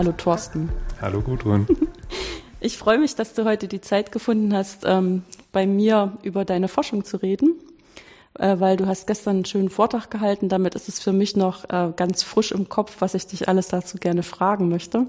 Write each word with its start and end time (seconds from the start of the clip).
Hallo 0.00 0.12
Thorsten. 0.12 0.70
Hallo 1.02 1.20
Gudrun. 1.20 1.66
Ich 2.62 2.78
freue 2.78 2.98
mich, 2.98 3.14
dass 3.14 3.34
du 3.34 3.44
heute 3.44 3.68
die 3.68 3.82
Zeit 3.82 4.12
gefunden 4.12 4.54
hast, 4.54 4.84
ähm, 4.86 5.24
bei 5.52 5.66
mir 5.66 6.16
über 6.22 6.46
deine 6.46 6.68
Forschung 6.68 7.04
zu 7.04 7.18
reden, 7.18 7.58
äh, 8.38 8.58
weil 8.58 8.78
du 8.78 8.86
hast 8.86 9.06
gestern 9.06 9.36
einen 9.36 9.44
schönen 9.44 9.68
Vortrag 9.68 10.10
gehalten. 10.10 10.48
Damit 10.48 10.74
ist 10.74 10.88
es 10.88 11.00
für 11.00 11.12
mich 11.12 11.36
noch 11.36 11.68
äh, 11.68 11.92
ganz 11.94 12.22
frisch 12.22 12.52
im 12.52 12.70
Kopf, 12.70 12.96
was 13.00 13.12
ich 13.12 13.26
dich 13.26 13.48
alles 13.48 13.68
dazu 13.68 13.98
gerne 13.98 14.22
fragen 14.22 14.70
möchte. 14.70 15.06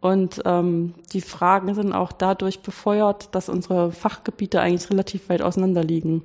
Und 0.00 0.42
ähm, 0.44 0.94
die 1.14 1.22
Fragen 1.22 1.74
sind 1.74 1.94
auch 1.94 2.12
dadurch 2.12 2.60
befeuert, 2.60 3.34
dass 3.34 3.48
unsere 3.48 3.90
Fachgebiete 3.90 4.60
eigentlich 4.60 4.90
relativ 4.90 5.30
weit 5.30 5.40
auseinander 5.40 5.82
liegen. 5.82 6.24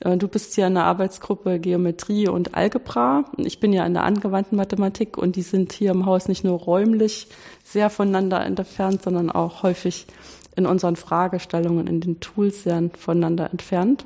Äh, 0.00 0.16
du 0.16 0.28
bist 0.28 0.56
ja 0.56 0.66
in 0.66 0.74
der 0.74 0.84
Arbeitsgruppe 0.84 1.58
Geometrie 1.58 2.28
und 2.28 2.54
Algebra. 2.54 3.24
Ich 3.36 3.60
bin 3.60 3.72
ja 3.72 3.86
in 3.86 3.94
der 3.94 4.04
angewandten 4.04 4.56
Mathematik 4.56 5.16
und 5.16 5.36
die 5.36 5.42
sind 5.42 5.72
hier 5.72 5.90
im 5.90 6.06
Haus 6.06 6.28
nicht 6.28 6.44
nur 6.44 6.58
räumlich 6.58 7.28
sehr 7.64 7.90
voneinander 7.90 8.44
entfernt, 8.44 9.02
sondern 9.02 9.30
auch 9.30 9.62
häufig 9.62 10.06
in 10.56 10.66
unseren 10.66 10.96
Fragestellungen, 10.96 11.86
in 11.86 12.00
den 12.00 12.20
Tools 12.20 12.62
sehr 12.62 12.90
voneinander 12.98 13.50
entfernt. 13.50 14.04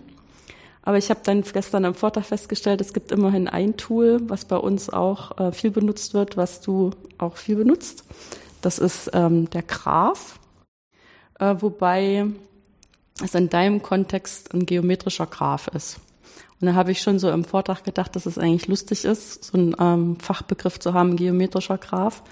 Aber 0.83 0.99
ich 0.99 1.11
habe 1.11 1.21
dann 1.23 1.43
gestern 1.43 1.85
am 1.85 1.95
Vortrag 1.95 2.25
festgestellt, 2.25 2.81
es 2.81 2.93
gibt 2.93 3.13
immerhin 3.13 3.49
ein 3.49 3.77
Tool, 3.77 4.19
was 4.29 4.47
bei 4.47 4.57
uns 4.57 4.91
auch 4.91 5.39
äh, 5.39 5.53
viel 5.53 5.71
benutzt 5.71 6.15
wird, 6.15 6.37
was 6.37 6.61
du 6.63 6.91
auch 7.19 7.37
viel 7.37 7.57
benutzt. 7.57 8.05
Das 8.63 8.79
ist 8.79 9.11
ähm, 9.13 9.49
der 9.51 9.63
Graph, 9.63 10.39
äh, 11.39 11.55
wobei 11.59 12.27
es 13.23 13.35
in 13.35 13.49
deinem 13.49 13.83
Kontext 13.83 14.55
ein 14.55 14.67
geometrischer 14.67 15.27
Graph 15.27 15.69
ist. 15.69 16.01
Und 16.61 16.67
da 16.67 16.75
habe 16.75 16.93
ich 16.93 17.01
schon 17.01 17.19
so 17.19 17.31
im 17.31 17.45
Vortrag 17.45 17.85
gedacht, 17.85 18.15
dass 18.17 18.27
es 18.27 18.39
eigentlich 18.39 18.69
lustig 18.69 19.05
ist, 19.05 19.45
so 19.45 19.57
einen 19.57 19.75
ähm, 19.79 20.17
Fachbegriff 20.21 20.79
zu 20.79 20.93
haben, 20.93 21.17
geometrischer 21.17 21.79
Graph, 21.79 22.23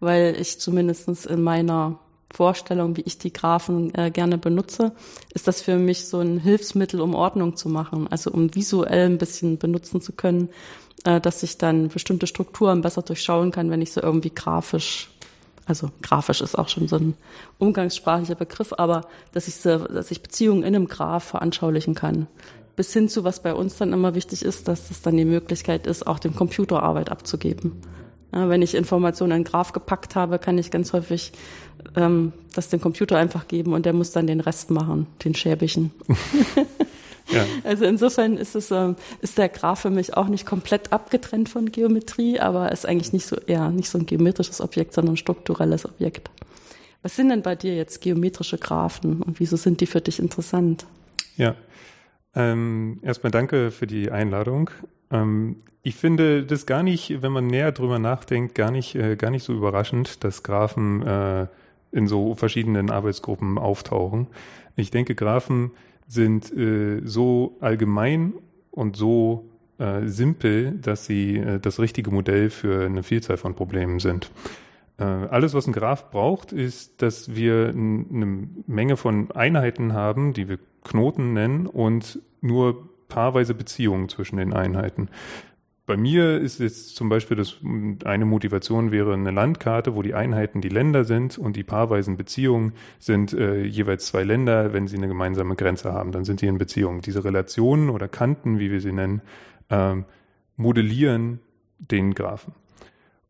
weil 0.00 0.36
ich 0.40 0.58
zumindestens 0.58 1.26
in 1.26 1.42
meiner 1.42 1.98
Vorstellung, 2.32 2.96
wie 2.96 3.02
ich 3.02 3.18
die 3.18 3.32
Graphen 3.32 3.94
äh, 3.94 4.10
gerne 4.10 4.38
benutze, 4.38 4.92
ist 5.34 5.46
das 5.46 5.62
für 5.62 5.76
mich 5.76 6.06
so 6.06 6.18
ein 6.20 6.38
Hilfsmittel, 6.38 7.00
um 7.00 7.14
Ordnung 7.14 7.56
zu 7.56 7.68
machen, 7.68 8.08
also 8.10 8.30
um 8.30 8.54
visuell 8.54 9.06
ein 9.06 9.18
bisschen 9.18 9.58
benutzen 9.58 10.00
zu 10.00 10.12
können, 10.12 10.48
äh, 11.04 11.20
dass 11.20 11.42
ich 11.42 11.58
dann 11.58 11.88
bestimmte 11.88 12.26
Strukturen 12.26 12.80
besser 12.80 13.02
durchschauen 13.02 13.52
kann, 13.52 13.70
wenn 13.70 13.82
ich 13.82 13.92
so 13.92 14.02
irgendwie 14.02 14.32
grafisch 14.34 15.10
also 15.66 15.90
grafisch 16.02 16.40
ist 16.40 16.58
auch 16.58 16.68
schon 16.68 16.88
so 16.88 16.96
ein 16.96 17.14
umgangssprachlicher 17.58 18.34
Begriff, 18.34 18.72
aber 18.76 19.02
dass 19.32 19.48
ich, 19.48 19.60
dass 19.62 20.10
ich 20.10 20.22
Beziehungen 20.22 20.62
in 20.62 20.74
einem 20.74 20.88
Graph 20.88 21.24
veranschaulichen 21.24 21.94
kann. 21.94 22.26
Bis 22.76 22.92
hin 22.92 23.08
zu, 23.08 23.24
was 23.24 23.40
bei 23.40 23.54
uns 23.54 23.76
dann 23.76 23.92
immer 23.92 24.14
wichtig 24.14 24.44
ist, 24.44 24.68
dass 24.68 24.90
es 24.90 25.00
dann 25.00 25.16
die 25.16 25.24
Möglichkeit 25.24 25.86
ist, 25.86 26.06
auch 26.06 26.18
dem 26.18 26.34
Computer 26.34 26.82
Arbeit 26.82 27.10
abzugeben. 27.10 27.80
Ja, 28.32 28.48
wenn 28.48 28.62
ich 28.62 28.74
Informationen 28.74 29.30
in 29.30 29.36
einen 29.36 29.44
Graph 29.44 29.72
gepackt 29.72 30.16
habe, 30.16 30.40
kann 30.40 30.58
ich 30.58 30.72
ganz 30.72 30.92
häufig 30.92 31.32
ähm, 31.94 32.32
das 32.54 32.68
dem 32.68 32.80
Computer 32.80 33.16
einfach 33.16 33.46
geben 33.46 33.72
und 33.72 33.86
der 33.86 33.92
muss 33.92 34.10
dann 34.10 34.26
den 34.26 34.40
Rest 34.40 34.70
machen, 34.70 35.06
den 35.24 35.34
schäbigen. 35.34 35.92
Ja. 37.28 37.44
Also 37.64 37.84
insofern 37.84 38.36
ist 38.36 38.54
es 38.54 38.70
ähm, 38.70 38.96
ist 39.20 39.38
der 39.38 39.48
Graph 39.48 39.80
für 39.80 39.90
mich 39.90 40.16
auch 40.16 40.28
nicht 40.28 40.44
komplett 40.44 40.92
abgetrennt 40.92 41.48
von 41.48 41.72
Geometrie, 41.72 42.38
aber 42.38 42.70
ist 42.72 42.86
eigentlich 42.86 43.12
nicht 43.12 43.26
so 43.26 43.36
eher 43.36 43.70
nicht 43.70 43.88
so 43.88 43.98
ein 43.98 44.06
geometrisches 44.06 44.60
Objekt, 44.60 44.92
sondern 44.92 45.14
ein 45.14 45.18
strukturelles 45.18 45.86
Objekt. 45.86 46.30
Was 47.02 47.16
sind 47.16 47.30
denn 47.30 47.42
bei 47.42 47.54
dir 47.54 47.74
jetzt 47.74 48.00
geometrische 48.00 48.58
Graphen 48.58 49.22
und 49.22 49.40
wieso 49.40 49.56
sind 49.56 49.80
die 49.80 49.86
für 49.86 50.00
dich 50.00 50.18
interessant? 50.18 50.86
Ja, 51.36 51.54
ähm, 52.34 52.98
erstmal 53.02 53.30
danke 53.30 53.70
für 53.70 53.86
die 53.86 54.10
Einladung. 54.10 54.70
Ähm, 55.10 55.56
ich 55.82 55.96
finde 55.96 56.44
das 56.44 56.64
gar 56.64 56.82
nicht, 56.82 57.22
wenn 57.22 57.32
man 57.32 57.46
näher 57.46 57.72
drüber 57.72 57.98
nachdenkt, 57.98 58.54
gar 58.54 58.70
nicht, 58.70 58.94
äh, 58.94 59.16
gar 59.16 59.30
nicht 59.30 59.44
so 59.44 59.52
überraschend, 59.52 60.24
dass 60.24 60.42
Graphen 60.42 61.02
äh, 61.02 61.46
in 61.92 62.08
so 62.08 62.34
verschiedenen 62.34 62.90
Arbeitsgruppen 62.90 63.58
auftauchen. 63.58 64.26
Ich 64.76 64.90
denke, 64.90 65.14
Graphen 65.14 65.72
sind 66.06 66.52
äh, 66.56 67.00
so 67.04 67.56
allgemein 67.60 68.34
und 68.70 68.96
so 68.96 69.50
äh, 69.78 70.06
simpel, 70.06 70.72
dass 70.72 71.06
sie 71.06 71.36
äh, 71.38 71.58
das 71.58 71.80
richtige 71.80 72.10
Modell 72.10 72.50
für 72.50 72.86
eine 72.86 73.02
Vielzahl 73.02 73.36
von 73.36 73.54
Problemen 73.54 73.98
sind. 73.98 74.30
Äh, 74.98 75.04
alles, 75.04 75.54
was 75.54 75.66
ein 75.66 75.72
Graph 75.72 76.10
braucht, 76.10 76.52
ist, 76.52 77.02
dass 77.02 77.34
wir 77.34 77.68
eine 77.68 78.48
Menge 78.66 78.96
von 78.96 79.30
Einheiten 79.32 79.92
haben, 79.92 80.32
die 80.32 80.48
wir 80.48 80.58
Knoten 80.84 81.32
nennen 81.32 81.66
und 81.66 82.20
nur 82.40 82.88
paarweise 83.08 83.54
Beziehungen 83.54 84.08
zwischen 84.08 84.36
den 84.36 84.52
Einheiten. 84.52 85.08
Bei 85.86 85.98
mir 85.98 86.40
ist 86.40 86.60
jetzt 86.60 86.96
zum 86.96 87.10
Beispiel 87.10 87.36
das, 87.36 87.56
eine 88.04 88.24
Motivation 88.24 88.90
wäre 88.90 89.12
eine 89.12 89.30
Landkarte, 89.30 89.94
wo 89.94 90.00
die 90.00 90.14
Einheiten 90.14 90.62
die 90.62 90.70
Länder 90.70 91.04
sind 91.04 91.36
und 91.36 91.56
die 91.56 91.62
paarweisen 91.62 92.16
Beziehungen 92.16 92.72
sind 92.98 93.34
äh, 93.34 93.64
jeweils 93.64 94.06
zwei 94.06 94.24
Länder, 94.24 94.72
wenn 94.72 94.88
sie 94.88 94.96
eine 94.96 95.08
gemeinsame 95.08 95.56
Grenze 95.56 95.92
haben, 95.92 96.10
dann 96.10 96.24
sind 96.24 96.40
sie 96.40 96.46
in 96.46 96.56
Beziehung. 96.56 97.02
Diese 97.02 97.22
Relationen 97.22 97.90
oder 97.90 98.08
Kanten, 98.08 98.58
wie 98.58 98.70
wir 98.70 98.80
sie 98.80 98.92
nennen, 98.92 99.20
äh, 99.68 99.96
modellieren 100.56 101.40
den 101.78 102.14
Graphen. 102.14 102.54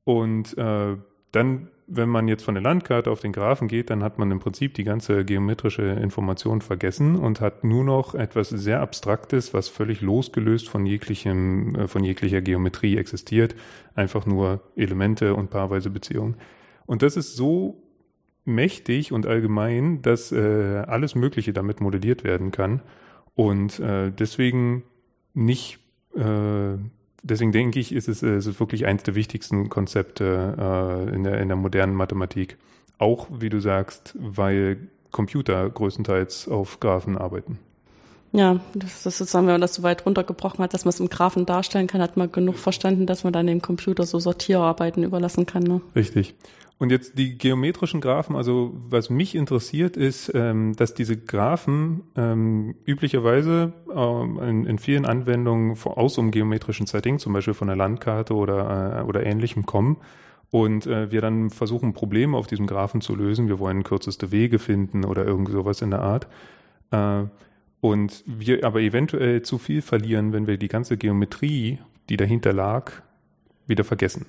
Und 0.04 0.56
äh, 0.56 0.96
dann 1.32 1.68
wenn 1.86 2.08
man 2.08 2.28
jetzt 2.28 2.44
von 2.44 2.54
der 2.54 2.62
Landkarte 2.62 3.10
auf 3.10 3.20
den 3.20 3.32
Graphen 3.32 3.68
geht, 3.68 3.90
dann 3.90 4.02
hat 4.02 4.18
man 4.18 4.30
im 4.30 4.40
Prinzip 4.40 4.74
die 4.74 4.84
ganze 4.84 5.24
geometrische 5.24 5.82
Information 5.82 6.60
vergessen 6.60 7.16
und 7.16 7.40
hat 7.40 7.64
nur 7.64 7.84
noch 7.84 8.14
etwas 8.14 8.48
sehr 8.48 8.80
Abstraktes, 8.80 9.52
was 9.52 9.68
völlig 9.68 10.00
losgelöst 10.00 10.68
von 10.68 10.86
jeglichem, 10.86 11.74
äh, 11.74 11.88
von 11.88 12.04
jeglicher 12.04 12.40
Geometrie 12.40 12.96
existiert. 12.96 13.54
Einfach 13.94 14.26
nur 14.26 14.60
Elemente 14.76 15.34
und 15.34 15.50
paarweise 15.50 15.90
Beziehungen. 15.90 16.36
Und 16.86 17.02
das 17.02 17.16
ist 17.16 17.36
so 17.36 17.82
mächtig 18.44 19.12
und 19.12 19.26
allgemein, 19.26 20.02
dass 20.02 20.32
äh, 20.32 20.84
alles 20.86 21.14
Mögliche 21.14 21.52
damit 21.52 21.80
modelliert 21.80 22.24
werden 22.24 22.50
kann 22.50 22.82
und 23.34 23.80
äh, 23.80 24.10
deswegen 24.10 24.84
nicht 25.32 25.78
äh, 26.14 26.76
deswegen 27.24 27.52
denke 27.52 27.80
ich, 27.80 27.92
ist 27.92 28.08
es, 28.08 28.22
äh, 28.22 28.36
ist 28.36 28.46
es 28.46 28.60
wirklich 28.60 28.86
eines 28.86 29.02
der 29.02 29.14
wichtigsten 29.14 29.68
Konzepte 29.68 30.54
äh, 30.58 31.14
in, 31.14 31.24
der, 31.24 31.40
in 31.40 31.48
der 31.48 31.56
modernen 31.56 31.94
Mathematik. 31.94 32.56
Auch, 32.98 33.26
wie 33.30 33.48
du 33.48 33.60
sagst, 33.60 34.14
weil 34.18 34.88
Computer 35.10 35.68
größtenteils 35.68 36.48
auf 36.48 36.80
Graphen 36.80 37.18
arbeiten. 37.18 37.58
Ja, 38.32 38.58
das 38.74 39.06
ist 39.06 39.18
sozusagen, 39.18 39.46
wenn 39.46 39.54
man 39.54 39.60
das 39.60 39.74
so 39.74 39.84
weit 39.84 40.04
runtergebrochen 40.04 40.58
hat, 40.62 40.74
dass 40.74 40.84
man 40.84 40.90
es 40.90 40.98
im 40.98 41.08
Graphen 41.08 41.46
darstellen 41.46 41.86
kann, 41.86 42.00
hat 42.00 42.16
man 42.16 42.32
genug 42.32 42.58
verstanden, 42.58 43.06
dass 43.06 43.22
man 43.22 43.32
dann 43.32 43.46
dem 43.46 43.62
Computer 43.62 44.04
so 44.06 44.18
Sortierarbeiten 44.18 45.04
überlassen 45.04 45.46
kann. 45.46 45.62
Ne? 45.62 45.80
Richtig. 45.94 46.34
Und 46.84 46.90
jetzt 46.90 47.16
die 47.16 47.38
geometrischen 47.38 48.02
Graphen, 48.02 48.36
also 48.36 48.74
was 48.74 49.08
mich 49.08 49.34
interessiert 49.34 49.96
ist, 49.96 50.30
ähm, 50.34 50.76
dass 50.76 50.92
diese 50.92 51.16
Graphen 51.16 52.02
ähm, 52.14 52.74
üblicherweise 52.84 53.72
ähm, 53.90 54.38
in, 54.38 54.66
in, 54.66 54.78
vielen 54.78 55.06
Anwendungen 55.06 55.78
aus 55.82 56.18
einem 56.18 56.30
geometrischen 56.30 56.86
Setting, 56.86 57.18
zum 57.18 57.32
Beispiel 57.32 57.54
von 57.54 57.70
einer 57.70 57.76
Landkarte 57.78 58.34
oder, 58.34 58.98
äh, 59.00 59.02
oder 59.04 59.24
ähnlichem 59.24 59.64
kommen. 59.64 59.96
Und 60.50 60.86
äh, 60.86 61.10
wir 61.10 61.22
dann 61.22 61.48
versuchen, 61.48 61.94
Probleme 61.94 62.36
auf 62.36 62.48
diesem 62.48 62.66
Graphen 62.66 63.00
zu 63.00 63.16
lösen. 63.16 63.48
Wir 63.48 63.58
wollen 63.58 63.82
kürzeste 63.82 64.30
Wege 64.30 64.58
finden 64.58 65.06
oder 65.06 65.24
irgend 65.24 65.48
sowas 65.48 65.80
in 65.80 65.90
der 65.90 66.02
Art. 66.02 66.28
Äh, 66.90 67.22
und 67.80 68.22
wir 68.26 68.62
aber 68.62 68.82
eventuell 68.82 69.40
zu 69.40 69.56
viel 69.56 69.80
verlieren, 69.80 70.34
wenn 70.34 70.46
wir 70.46 70.58
die 70.58 70.68
ganze 70.68 70.98
Geometrie, 70.98 71.78
die 72.10 72.18
dahinter 72.18 72.52
lag, 72.52 72.92
wieder 73.66 73.84
vergessen. 73.84 74.26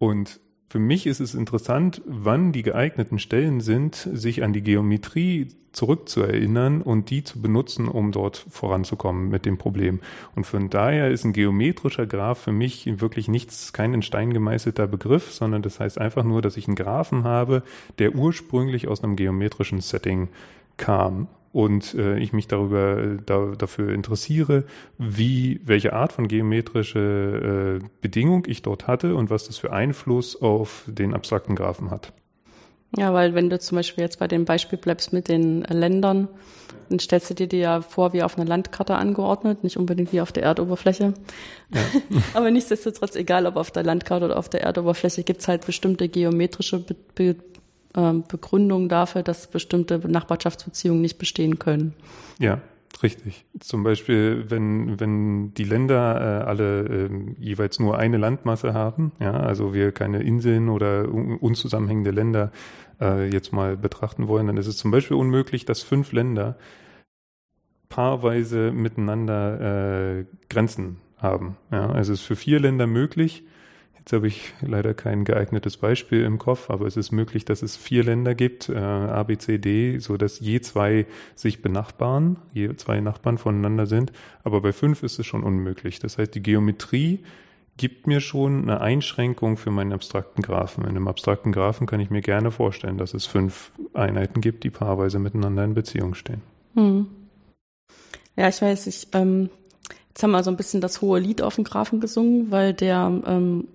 Und 0.00 0.40
für 0.70 0.78
mich 0.78 1.08
ist 1.08 1.18
es 1.18 1.34
interessant, 1.34 2.00
wann 2.06 2.52
die 2.52 2.62
geeigneten 2.62 3.18
Stellen 3.18 3.60
sind, 3.60 3.96
sich 3.96 4.44
an 4.44 4.52
die 4.52 4.62
Geometrie 4.62 5.48
zurückzuerinnern 5.72 6.80
und 6.80 7.10
die 7.10 7.24
zu 7.24 7.42
benutzen, 7.42 7.88
um 7.88 8.12
dort 8.12 8.46
voranzukommen 8.48 9.30
mit 9.30 9.46
dem 9.46 9.58
Problem. 9.58 9.98
Und 10.36 10.46
von 10.46 10.70
daher 10.70 11.10
ist 11.10 11.24
ein 11.24 11.32
geometrischer 11.32 12.06
Graph 12.06 12.42
für 12.42 12.52
mich 12.52 13.00
wirklich 13.00 13.26
nichts, 13.26 13.72
kein 13.72 13.94
in 13.94 14.02
Stein 14.02 14.32
gemeißelter 14.32 14.86
Begriff, 14.86 15.32
sondern 15.32 15.62
das 15.62 15.80
heißt 15.80 15.98
einfach 15.98 16.22
nur, 16.22 16.40
dass 16.40 16.56
ich 16.56 16.68
einen 16.68 16.76
Graphen 16.76 17.24
habe, 17.24 17.64
der 17.98 18.14
ursprünglich 18.14 18.86
aus 18.86 19.02
einem 19.02 19.16
geometrischen 19.16 19.80
Setting 19.80 20.28
kam 20.76 21.26
und 21.52 21.94
äh, 21.94 22.18
ich 22.18 22.32
mich 22.32 22.46
darüber 22.46 22.98
äh, 22.98 23.16
da, 23.24 23.52
dafür 23.56 23.92
interessiere, 23.92 24.64
wie 24.98 25.60
welche 25.64 25.92
Art 25.92 26.12
von 26.12 26.28
geometrische 26.28 27.80
äh, 27.80 27.86
Bedingung 28.00 28.44
ich 28.46 28.62
dort 28.62 28.86
hatte 28.86 29.14
und 29.16 29.30
was 29.30 29.46
das 29.46 29.58
für 29.58 29.72
Einfluss 29.72 30.40
auf 30.40 30.84
den 30.86 31.14
abstrakten 31.14 31.56
Graphen 31.56 31.90
hat. 31.90 32.12
Ja, 32.96 33.14
weil 33.14 33.34
wenn 33.34 33.50
du 33.50 33.58
zum 33.58 33.76
Beispiel 33.76 34.02
jetzt 34.02 34.18
bei 34.18 34.26
dem 34.26 34.44
Beispiel 34.44 34.78
bleibst 34.78 35.12
mit 35.12 35.28
den 35.28 35.62
Ländern, 35.62 36.28
dann 36.88 36.98
stellst 36.98 37.30
du 37.30 37.34
dir 37.34 37.46
die 37.46 37.58
ja 37.58 37.82
vor 37.82 38.12
wie 38.12 38.22
auf 38.22 38.36
einer 38.36 38.46
Landkarte 38.46 38.96
angeordnet, 38.96 39.62
nicht 39.62 39.76
unbedingt 39.76 40.12
wie 40.12 40.20
auf 40.20 40.32
der 40.32 40.42
Erdoberfläche. 40.42 41.14
Ja. 41.72 41.80
Aber 42.34 42.50
nichtsdestotrotz, 42.50 43.14
egal 43.14 43.46
ob 43.46 43.56
auf 43.56 43.70
der 43.70 43.84
Landkarte 43.84 44.24
oder 44.24 44.38
auf 44.38 44.48
der 44.48 44.62
Erdoberfläche, 44.62 45.22
gibt's 45.22 45.46
halt 45.46 45.66
bestimmte 45.66 46.08
geometrische 46.08 46.80
Be 46.80 46.96
Be 47.14 47.36
Begründung 47.92 48.88
dafür, 48.88 49.22
dass 49.22 49.48
bestimmte 49.48 49.98
Nachbarschaftsbeziehungen 49.98 51.00
nicht 51.00 51.18
bestehen 51.18 51.58
können. 51.58 51.94
Ja, 52.38 52.60
Richtig. 53.02 53.46
Zum 53.60 53.82
Beispiel, 53.82 54.50
wenn, 54.50 55.00
wenn 55.00 55.54
die 55.54 55.64
Länder 55.64 56.42
äh, 56.42 56.44
alle 56.44 56.84
äh, 56.84 57.10
jeweils 57.38 57.78
nur 57.78 57.96
eine 57.96 58.18
Landmasse 58.18 58.74
haben, 58.74 59.12
ja, 59.20 59.32
also 59.32 59.72
wir 59.72 59.92
keine 59.92 60.22
Inseln 60.22 60.68
oder 60.68 61.08
unzusammenhängende 61.08 62.10
Länder 62.10 62.52
äh, 63.00 63.30
jetzt 63.30 63.52
mal 63.52 63.76
betrachten 63.76 64.28
wollen, 64.28 64.48
dann 64.48 64.58
ist 64.58 64.66
es 64.66 64.76
zum 64.76 64.90
Beispiel 64.90 65.16
unmöglich, 65.16 65.64
dass 65.64 65.82
fünf 65.82 66.12
Länder 66.12 66.56
paarweise 67.88 68.70
miteinander 68.70 70.18
äh, 70.18 70.24
Grenzen 70.50 70.98
haben. 71.16 71.56
Ja, 71.70 71.90
also 71.90 72.12
es 72.12 72.20
ist 72.20 72.26
für 72.26 72.36
vier 72.36 72.60
Länder 72.60 72.86
möglich, 72.86 73.44
Jetzt 74.10 74.16
habe 74.16 74.26
ich 74.26 74.52
leider 74.60 74.92
kein 74.92 75.22
geeignetes 75.22 75.76
Beispiel 75.76 76.24
im 76.24 76.38
Kopf, 76.38 76.68
aber 76.68 76.84
es 76.88 76.96
ist 76.96 77.12
möglich, 77.12 77.44
dass 77.44 77.62
es 77.62 77.76
vier 77.76 78.02
Länder 78.02 78.34
gibt, 78.34 78.68
äh, 78.68 78.74
A, 78.74 79.22
B, 79.22 79.38
C, 79.38 79.58
D, 79.58 80.00
so 80.00 80.16
dass 80.16 80.40
je 80.40 80.60
zwei 80.60 81.06
sich 81.36 81.62
benachbaren, 81.62 82.36
je 82.52 82.74
zwei 82.74 83.00
Nachbarn 83.00 83.38
voneinander 83.38 83.86
sind. 83.86 84.10
Aber 84.42 84.62
bei 84.62 84.72
fünf 84.72 85.04
ist 85.04 85.20
es 85.20 85.26
schon 85.26 85.44
unmöglich. 85.44 86.00
Das 86.00 86.18
heißt, 86.18 86.34
die 86.34 86.42
Geometrie 86.42 87.20
gibt 87.76 88.08
mir 88.08 88.20
schon 88.20 88.62
eine 88.62 88.80
Einschränkung 88.80 89.56
für 89.56 89.70
meinen 89.70 89.92
abstrakten 89.92 90.42
Graphen. 90.42 90.82
In 90.82 90.90
einem 90.90 91.06
abstrakten 91.06 91.52
Graphen 91.52 91.86
kann 91.86 92.00
ich 92.00 92.10
mir 92.10 92.20
gerne 92.20 92.50
vorstellen, 92.50 92.98
dass 92.98 93.14
es 93.14 93.26
fünf 93.26 93.70
Einheiten 93.94 94.40
gibt, 94.40 94.64
die 94.64 94.70
paarweise 94.70 95.20
miteinander 95.20 95.62
in 95.62 95.74
Beziehung 95.74 96.14
stehen. 96.14 96.42
Hm. 96.74 97.06
Ja, 98.34 98.48
ich 98.48 98.60
weiß, 98.60 98.88
ich, 98.88 99.06
ähm, 99.12 99.50
jetzt 100.08 100.20
haben 100.20 100.32
wir 100.32 100.42
so 100.42 100.50
ein 100.50 100.56
bisschen 100.56 100.80
das 100.80 101.00
hohe 101.00 101.20
Lied 101.20 101.42
auf 101.42 101.54
dem 101.54 101.62
Graphen 101.62 102.00
gesungen, 102.00 102.50
weil 102.50 102.74
der 102.74 103.22
ähm, 103.24 103.68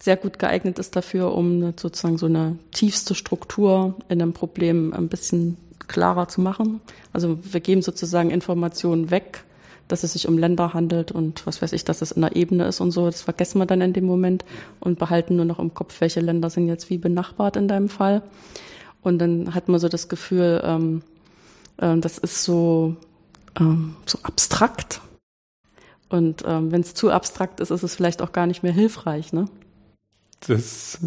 sehr 0.00 0.16
gut 0.16 0.38
geeignet 0.38 0.78
ist 0.78 0.96
dafür, 0.96 1.34
um 1.34 1.72
sozusagen 1.76 2.18
so 2.18 2.26
eine 2.26 2.58
tiefste 2.72 3.14
Struktur 3.14 3.94
in 4.08 4.20
einem 4.20 4.32
Problem 4.32 4.92
ein 4.92 5.08
bisschen 5.08 5.56
klarer 5.86 6.28
zu 6.28 6.40
machen. 6.40 6.80
Also 7.12 7.38
wir 7.42 7.60
geben 7.60 7.82
sozusagen 7.82 8.30
Informationen 8.30 9.10
weg, 9.10 9.44
dass 9.88 10.02
es 10.02 10.14
sich 10.14 10.28
um 10.28 10.38
Länder 10.38 10.72
handelt 10.72 11.12
und 11.12 11.46
was 11.46 11.60
weiß 11.60 11.72
ich, 11.72 11.84
dass 11.84 12.02
es 12.02 12.12
in 12.12 12.22
der 12.22 12.36
Ebene 12.36 12.64
ist 12.66 12.80
und 12.80 12.90
so. 12.90 13.06
Das 13.06 13.22
vergessen 13.22 13.58
wir 13.58 13.66
dann 13.66 13.80
in 13.80 13.92
dem 13.92 14.06
Moment 14.06 14.44
und 14.80 14.98
behalten 14.98 15.36
nur 15.36 15.44
noch 15.44 15.58
im 15.58 15.74
Kopf, 15.74 16.00
welche 16.00 16.20
Länder 16.20 16.50
sind 16.50 16.68
jetzt 16.68 16.90
wie 16.90 16.98
benachbart 16.98 17.56
in 17.56 17.68
deinem 17.68 17.88
Fall. 17.88 18.22
Und 19.02 19.18
dann 19.18 19.54
hat 19.54 19.68
man 19.68 19.78
so 19.78 19.88
das 19.88 20.08
Gefühl, 20.08 20.62
ähm, 20.64 21.02
äh, 21.76 21.96
das 21.98 22.18
ist 22.18 22.44
so, 22.44 22.96
ähm, 23.60 23.96
so 24.06 24.18
abstrakt. 24.22 25.02
Und 26.08 26.42
ähm, 26.46 26.72
wenn 26.72 26.80
es 26.80 26.94
zu 26.94 27.10
abstrakt 27.10 27.60
ist, 27.60 27.70
ist 27.70 27.82
es 27.82 27.94
vielleicht 27.94 28.22
auch 28.22 28.32
gar 28.32 28.46
nicht 28.46 28.62
mehr 28.62 28.72
hilfreich. 28.72 29.32
Ne? 29.32 29.46
Das 30.48 30.98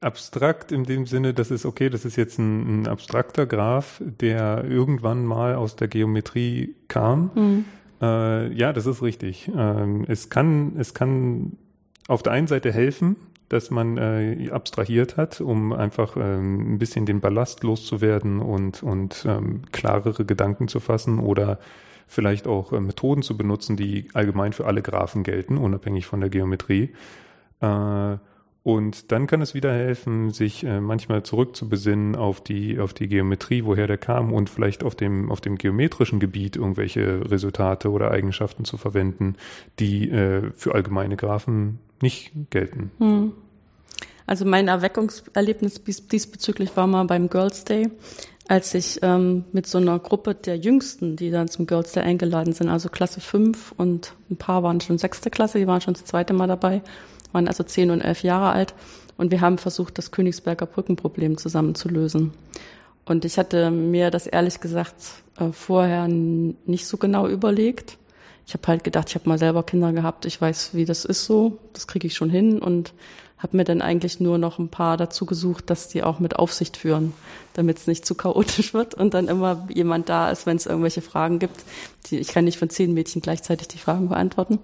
abstrakt 0.00 0.72
in 0.72 0.84
dem 0.84 1.06
Sinne, 1.06 1.34
das 1.34 1.50
ist 1.50 1.66
okay, 1.66 1.88
das 1.90 2.04
ist 2.04 2.16
jetzt 2.16 2.38
ein, 2.38 2.82
ein 2.82 2.88
abstrakter 2.88 3.46
Graph, 3.46 4.02
der 4.04 4.64
irgendwann 4.64 5.24
mal 5.24 5.54
aus 5.54 5.76
der 5.76 5.88
Geometrie 5.88 6.74
kam. 6.88 7.30
Mhm. 7.34 7.64
Äh, 8.00 8.52
ja, 8.52 8.72
das 8.72 8.86
ist 8.86 9.02
richtig. 9.02 9.50
Ähm, 9.56 10.04
es 10.06 10.28
kann, 10.28 10.76
es 10.78 10.94
kann 10.94 11.56
auf 12.08 12.22
der 12.22 12.32
einen 12.32 12.46
Seite 12.46 12.72
helfen, 12.72 13.16
dass 13.48 13.70
man 13.70 13.96
äh, 13.96 14.50
abstrahiert 14.50 15.16
hat, 15.16 15.40
um 15.40 15.72
einfach 15.72 16.16
ähm, 16.16 16.74
ein 16.74 16.78
bisschen 16.78 17.06
den 17.06 17.20
Ballast 17.20 17.62
loszuwerden 17.62 18.40
und, 18.40 18.82
und 18.82 19.24
ähm, 19.26 19.62
klarere 19.72 20.24
Gedanken 20.24 20.68
zu 20.68 20.80
fassen 20.80 21.18
oder 21.18 21.58
vielleicht 22.06 22.46
auch 22.46 22.72
äh, 22.72 22.80
Methoden 22.80 23.22
zu 23.22 23.36
benutzen, 23.36 23.76
die 23.76 24.08
allgemein 24.14 24.52
für 24.52 24.66
alle 24.66 24.82
Graphen 24.82 25.22
gelten, 25.22 25.58
unabhängig 25.58 26.06
von 26.06 26.20
der 26.20 26.30
Geometrie. 26.30 26.92
Äh, 27.60 28.16
und 28.62 29.12
dann 29.12 29.28
kann 29.28 29.42
es 29.42 29.54
wieder 29.54 29.72
helfen, 29.72 30.30
sich 30.30 30.64
äh, 30.64 30.80
manchmal 30.80 31.22
zurückzubesinnen 31.22 32.16
auf 32.16 32.40
die, 32.40 32.80
auf 32.80 32.94
die 32.94 33.06
Geometrie, 33.06 33.64
woher 33.64 33.86
der 33.86 33.98
kam 33.98 34.32
und 34.32 34.50
vielleicht 34.50 34.82
auf 34.82 34.96
dem, 34.96 35.30
auf 35.30 35.40
dem 35.40 35.56
geometrischen 35.56 36.18
Gebiet 36.18 36.56
irgendwelche 36.56 37.30
Resultate 37.30 37.90
oder 37.90 38.10
Eigenschaften 38.10 38.64
zu 38.64 38.76
verwenden, 38.76 39.36
die 39.78 40.08
für 40.56 40.74
allgemeine 40.74 41.16
Graphen 41.16 41.78
nicht 42.00 42.32
gelten. 42.50 42.90
Hm. 42.98 43.32
Also 44.26 44.44
mein 44.44 44.66
Erweckungserlebnis 44.66 45.82
diesbezüglich 45.84 46.76
war 46.76 46.88
mal 46.88 47.04
beim 47.04 47.30
Girls 47.30 47.64
Day 47.64 47.88
als 48.48 48.74
ich 48.74 49.00
ähm, 49.02 49.44
mit 49.52 49.66
so 49.66 49.78
einer 49.78 49.98
Gruppe 49.98 50.34
der 50.34 50.56
Jüngsten, 50.56 51.16
die 51.16 51.30
dann 51.30 51.48
zum 51.48 51.66
Girls 51.66 51.92
Day 51.92 52.02
eingeladen 52.02 52.52
sind, 52.52 52.68
also 52.68 52.88
Klasse 52.88 53.20
5 53.20 53.72
und 53.76 54.12
ein 54.30 54.36
paar 54.36 54.62
waren 54.62 54.80
schon 54.80 54.98
sechste 54.98 55.30
Klasse, 55.30 55.58
die 55.58 55.66
waren 55.66 55.80
schon 55.80 55.94
das 55.94 56.04
zweite 56.04 56.32
Mal 56.32 56.46
dabei, 56.46 56.82
waren 57.32 57.48
also 57.48 57.64
zehn 57.64 57.90
und 57.90 58.00
elf 58.00 58.22
Jahre 58.22 58.50
alt 58.50 58.74
und 59.16 59.30
wir 59.30 59.40
haben 59.40 59.58
versucht, 59.58 59.98
das 59.98 60.10
Königsberger 60.10 60.66
Brückenproblem 60.66 61.38
zusammen 61.38 61.74
zu 61.74 61.88
lösen. 61.88 62.32
Und 63.04 63.24
ich 63.24 63.38
hatte 63.38 63.70
mir 63.70 64.10
das 64.10 64.26
ehrlich 64.26 64.60
gesagt 64.60 64.94
äh, 65.38 65.52
vorher 65.52 66.08
nicht 66.08 66.86
so 66.86 66.96
genau 66.96 67.28
überlegt. 67.28 67.98
Ich 68.46 68.54
habe 68.54 68.66
halt 68.68 68.84
gedacht, 68.84 69.08
ich 69.08 69.14
habe 69.16 69.28
mal 69.28 69.38
selber 69.38 69.64
Kinder 69.64 69.92
gehabt, 69.92 70.24
ich 70.24 70.40
weiß, 70.40 70.70
wie 70.74 70.84
das 70.84 71.04
ist 71.04 71.24
so, 71.24 71.58
das 71.72 71.86
kriege 71.86 72.06
ich 72.06 72.14
schon 72.14 72.30
hin 72.30 72.60
und 72.60 72.92
habe 73.38 73.56
mir 73.56 73.64
dann 73.64 73.82
eigentlich 73.82 74.18
nur 74.18 74.38
noch 74.38 74.58
ein 74.58 74.68
paar 74.68 74.96
dazu 74.96 75.26
gesucht, 75.26 75.68
dass 75.68 75.88
die 75.88 76.02
auch 76.02 76.18
mit 76.20 76.36
Aufsicht 76.36 76.76
führen, 76.76 77.12
damit 77.52 77.78
es 77.78 77.86
nicht 77.86 78.06
zu 78.06 78.14
chaotisch 78.14 78.72
wird 78.74 78.94
und 78.94 79.14
dann 79.14 79.28
immer 79.28 79.66
jemand 79.72 80.08
da 80.08 80.30
ist, 80.30 80.46
wenn 80.46 80.56
es 80.56 80.66
irgendwelche 80.66 81.02
Fragen 81.02 81.38
gibt. 81.38 81.64
Die, 82.06 82.18
ich 82.18 82.28
kann 82.28 82.44
nicht 82.44 82.58
von 82.58 82.70
zehn 82.70 82.94
Mädchen 82.94 83.20
gleichzeitig 83.20 83.68
die 83.68 83.78
Fragen 83.78 84.08
beantworten. 84.08 84.58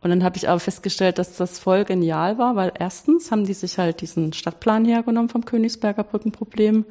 Und 0.00 0.10
dann 0.10 0.22
habe 0.22 0.36
ich 0.36 0.48
aber 0.48 0.60
festgestellt, 0.60 1.18
dass 1.18 1.36
das 1.36 1.58
voll 1.58 1.84
genial 1.84 2.36
war, 2.36 2.56
weil 2.56 2.72
erstens 2.78 3.30
haben 3.30 3.46
die 3.46 3.54
sich 3.54 3.78
halt 3.78 4.02
diesen 4.02 4.34
Stadtplan 4.34 4.84
hergenommen 4.84 5.30
vom 5.30 5.46
Königsberger 5.46 6.04
Brückenproblem. 6.04 6.84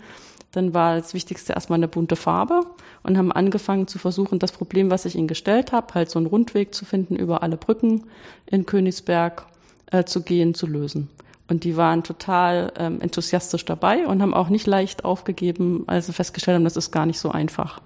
Dann 0.52 0.74
war 0.74 0.98
das 0.98 1.14
Wichtigste 1.14 1.54
erstmal 1.54 1.78
eine 1.78 1.88
bunte 1.88 2.16
Farbe 2.16 2.62
und 3.04 3.18
haben 3.18 3.31
angefangen 3.31 3.88
zu 3.88 4.00
versuchen, 4.00 4.40
das 4.40 4.52
Problem, 4.52 4.90
was 4.90 5.06
ich 5.06 5.16
ihnen 5.16 5.28
gestellt 5.28 5.72
habe, 5.72 5.94
halt 5.94 6.10
so 6.10 6.18
einen 6.18 6.26
Rundweg 6.26 6.74
zu 6.74 6.86
finden 6.86 7.16
über 7.16 7.44
alle 7.44 7.58
Brücken 7.58 8.04
in 8.48 8.66
Königsberg 8.66 9.46
äh, 9.94 10.06
zu 10.06 10.24
gehen, 10.24 10.54
zu 10.54 10.68
lösen. 10.68 11.10
Und 11.48 11.63
die 11.63 11.78
waren 11.78 12.04
total 12.04 12.72
ähm, 12.78 13.00
enthusiastisch 13.01 13.66
dabei 13.66 14.07
und 14.07 14.22
haben 14.22 14.34
auch 14.34 14.50
nicht 14.50 14.66
leicht 14.66 15.06
aufgegeben, 15.06 15.84
als 15.88 16.07
sie 16.07 16.13
festgestellt 16.13 16.56
haben, 16.56 16.63
das 16.63 16.78
ist 16.78 16.92
gar 16.92 17.06
nicht 17.06 17.19
so 17.19 17.31
einfach. 17.31 17.81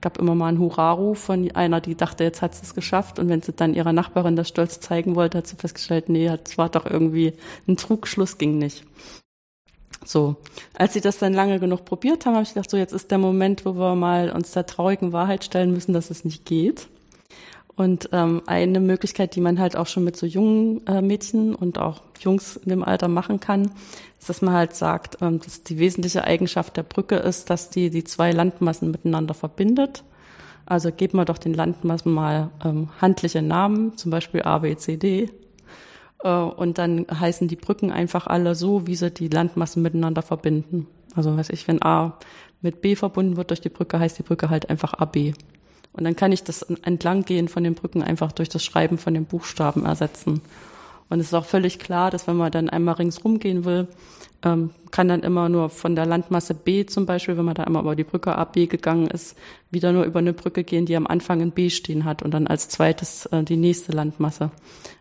Gab 0.00 0.18
immer 0.18 0.34
mal 0.34 0.48
einen 0.48 0.58
Hurraruf 0.58 1.18
von 1.18 1.50
einer, 1.52 1.80
die 1.80 1.96
dachte, 1.96 2.22
jetzt 2.22 2.42
hat 2.42 2.54
sie 2.54 2.62
es 2.62 2.74
geschafft. 2.74 3.18
Und 3.18 3.28
wenn 3.28 3.42
sie 3.42 3.52
dann 3.52 3.74
ihrer 3.74 3.92
Nachbarin 3.92 4.36
das 4.36 4.48
stolz 4.48 4.78
zeigen 4.80 5.16
wollte, 5.16 5.38
hat 5.38 5.46
sie 5.46 5.56
festgestellt, 5.56 6.08
nee, 6.08 6.26
es 6.26 6.58
war 6.58 6.68
doch 6.68 6.86
irgendwie 6.86 7.32
ein 7.66 7.76
Trugschluss, 7.76 8.38
ging 8.38 8.58
nicht. 8.58 8.84
So, 10.04 10.36
als 10.74 10.92
sie 10.92 11.00
das 11.00 11.18
dann 11.18 11.34
lange 11.34 11.58
genug 11.58 11.84
probiert 11.84 12.26
haben, 12.26 12.34
habe 12.34 12.44
ich 12.44 12.54
gedacht, 12.54 12.70
so 12.70 12.76
jetzt 12.76 12.92
ist 12.92 13.10
der 13.10 13.18
Moment, 13.18 13.64
wo 13.64 13.74
wir 13.74 13.94
mal 13.94 14.30
uns 14.30 14.52
der 14.52 14.66
traurigen 14.66 15.12
Wahrheit 15.12 15.44
stellen 15.44 15.72
müssen, 15.72 15.92
dass 15.92 16.10
es 16.10 16.24
nicht 16.24 16.44
geht. 16.44 16.88
Und 17.78 18.08
ähm, 18.10 18.42
eine 18.46 18.80
Möglichkeit, 18.80 19.36
die 19.36 19.40
man 19.40 19.60
halt 19.60 19.76
auch 19.76 19.86
schon 19.86 20.02
mit 20.02 20.16
so 20.16 20.26
jungen 20.26 20.84
äh, 20.88 21.00
Mädchen 21.00 21.54
und 21.54 21.78
auch 21.78 22.02
Jungs 22.18 22.56
in 22.56 22.70
dem 22.70 22.82
Alter 22.82 23.06
machen 23.06 23.38
kann, 23.38 23.70
ist, 24.18 24.28
dass 24.28 24.42
man 24.42 24.52
halt 24.52 24.74
sagt, 24.74 25.18
ähm, 25.22 25.38
dass 25.38 25.62
die 25.62 25.78
wesentliche 25.78 26.24
Eigenschaft 26.24 26.76
der 26.76 26.82
Brücke 26.82 27.14
ist, 27.14 27.50
dass 27.50 27.70
die 27.70 27.90
die 27.90 28.02
zwei 28.02 28.32
Landmassen 28.32 28.90
miteinander 28.90 29.32
verbindet. 29.32 30.02
Also 30.66 30.90
geben 30.90 31.18
wir 31.18 31.24
doch 31.24 31.38
den 31.38 31.54
Landmassen 31.54 32.12
mal 32.12 32.50
ähm, 32.64 32.88
handliche 33.00 33.42
Namen, 33.42 33.96
zum 33.96 34.10
Beispiel 34.10 34.42
A, 34.42 34.58
B, 34.58 34.74
C, 34.74 34.96
D. 34.96 35.30
Äh, 36.24 36.28
und 36.28 36.78
dann 36.78 37.06
heißen 37.08 37.46
die 37.46 37.54
Brücken 37.54 37.92
einfach 37.92 38.26
alle 38.26 38.56
so, 38.56 38.88
wie 38.88 38.96
sie 38.96 39.12
die 39.12 39.28
Landmassen 39.28 39.84
miteinander 39.84 40.22
verbinden. 40.22 40.88
Also 41.14 41.36
weiß 41.36 41.50
ich, 41.50 41.68
wenn 41.68 41.80
A 41.80 42.18
mit 42.60 42.80
B 42.80 42.96
verbunden 42.96 43.36
wird 43.36 43.50
durch 43.50 43.60
die 43.60 43.68
Brücke, 43.68 44.00
heißt 44.00 44.18
die 44.18 44.24
Brücke 44.24 44.50
halt 44.50 44.68
einfach 44.68 44.94
AB. 44.94 45.32
Und 45.92 46.04
dann 46.04 46.16
kann 46.16 46.32
ich 46.32 46.44
das 46.44 46.62
Entlanggehen 46.62 47.48
von 47.48 47.64
den 47.64 47.74
Brücken 47.74 48.02
einfach 48.02 48.32
durch 48.32 48.48
das 48.48 48.64
Schreiben 48.64 48.98
von 48.98 49.14
den 49.14 49.24
Buchstaben 49.24 49.84
ersetzen. 49.84 50.40
Und 51.08 51.20
es 51.20 51.28
ist 51.28 51.34
auch 51.34 51.46
völlig 51.46 51.78
klar, 51.78 52.10
dass 52.10 52.26
wenn 52.26 52.36
man 52.36 52.52
dann 52.52 52.68
einmal 52.68 52.94
ringsrum 52.94 53.38
gehen 53.38 53.64
will, 53.64 53.88
ähm, 54.42 54.70
kann 54.90 55.08
dann 55.08 55.22
immer 55.22 55.48
nur 55.48 55.68
von 55.68 55.96
der 55.96 56.06
Landmasse 56.06 56.54
B 56.54 56.86
zum 56.86 57.06
Beispiel, 57.06 57.36
wenn 57.36 57.44
man 57.44 57.54
da 57.54 57.64
einmal 57.64 57.82
über 57.82 57.96
die 57.96 58.04
Brücke 58.04 58.36
AB 58.36 58.68
gegangen 58.68 59.08
ist, 59.08 59.36
wieder 59.70 59.92
nur 59.92 60.04
über 60.04 60.20
eine 60.20 60.32
Brücke 60.32 60.64
gehen, 60.64 60.86
die 60.86 60.96
am 60.96 61.06
Anfang 61.06 61.42
ein 61.42 61.50
B 61.50 61.70
stehen 61.70 62.04
hat 62.04 62.22
und 62.22 62.32
dann 62.32 62.46
als 62.46 62.68
zweites 62.68 63.26
äh, 63.26 63.42
die 63.42 63.56
nächste 63.56 63.92
Landmasse. 63.92 64.50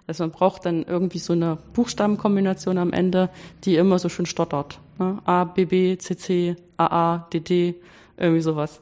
Also 0.08 0.24
man 0.24 0.32
braucht 0.32 0.66
dann 0.66 0.84
irgendwie 0.84 1.20
so 1.20 1.34
eine 1.34 1.58
Buchstabenkombination 1.74 2.78
am 2.78 2.94
Ende, 2.94 3.30
die 3.64 3.76
immer 3.76 4.00
so 4.00 4.10
schön 4.10 4.26
stottert. 4.26 4.80
Ne? 4.98 5.20
A, 5.26 5.44
B, 5.44 5.66
B, 5.66 5.98
C, 5.98 6.18
C, 6.18 6.56
A, 6.78 6.86
A, 6.86 7.28
D, 7.32 7.42
D, 7.42 7.76
irgendwie 8.18 8.42
sowas. 8.42 8.82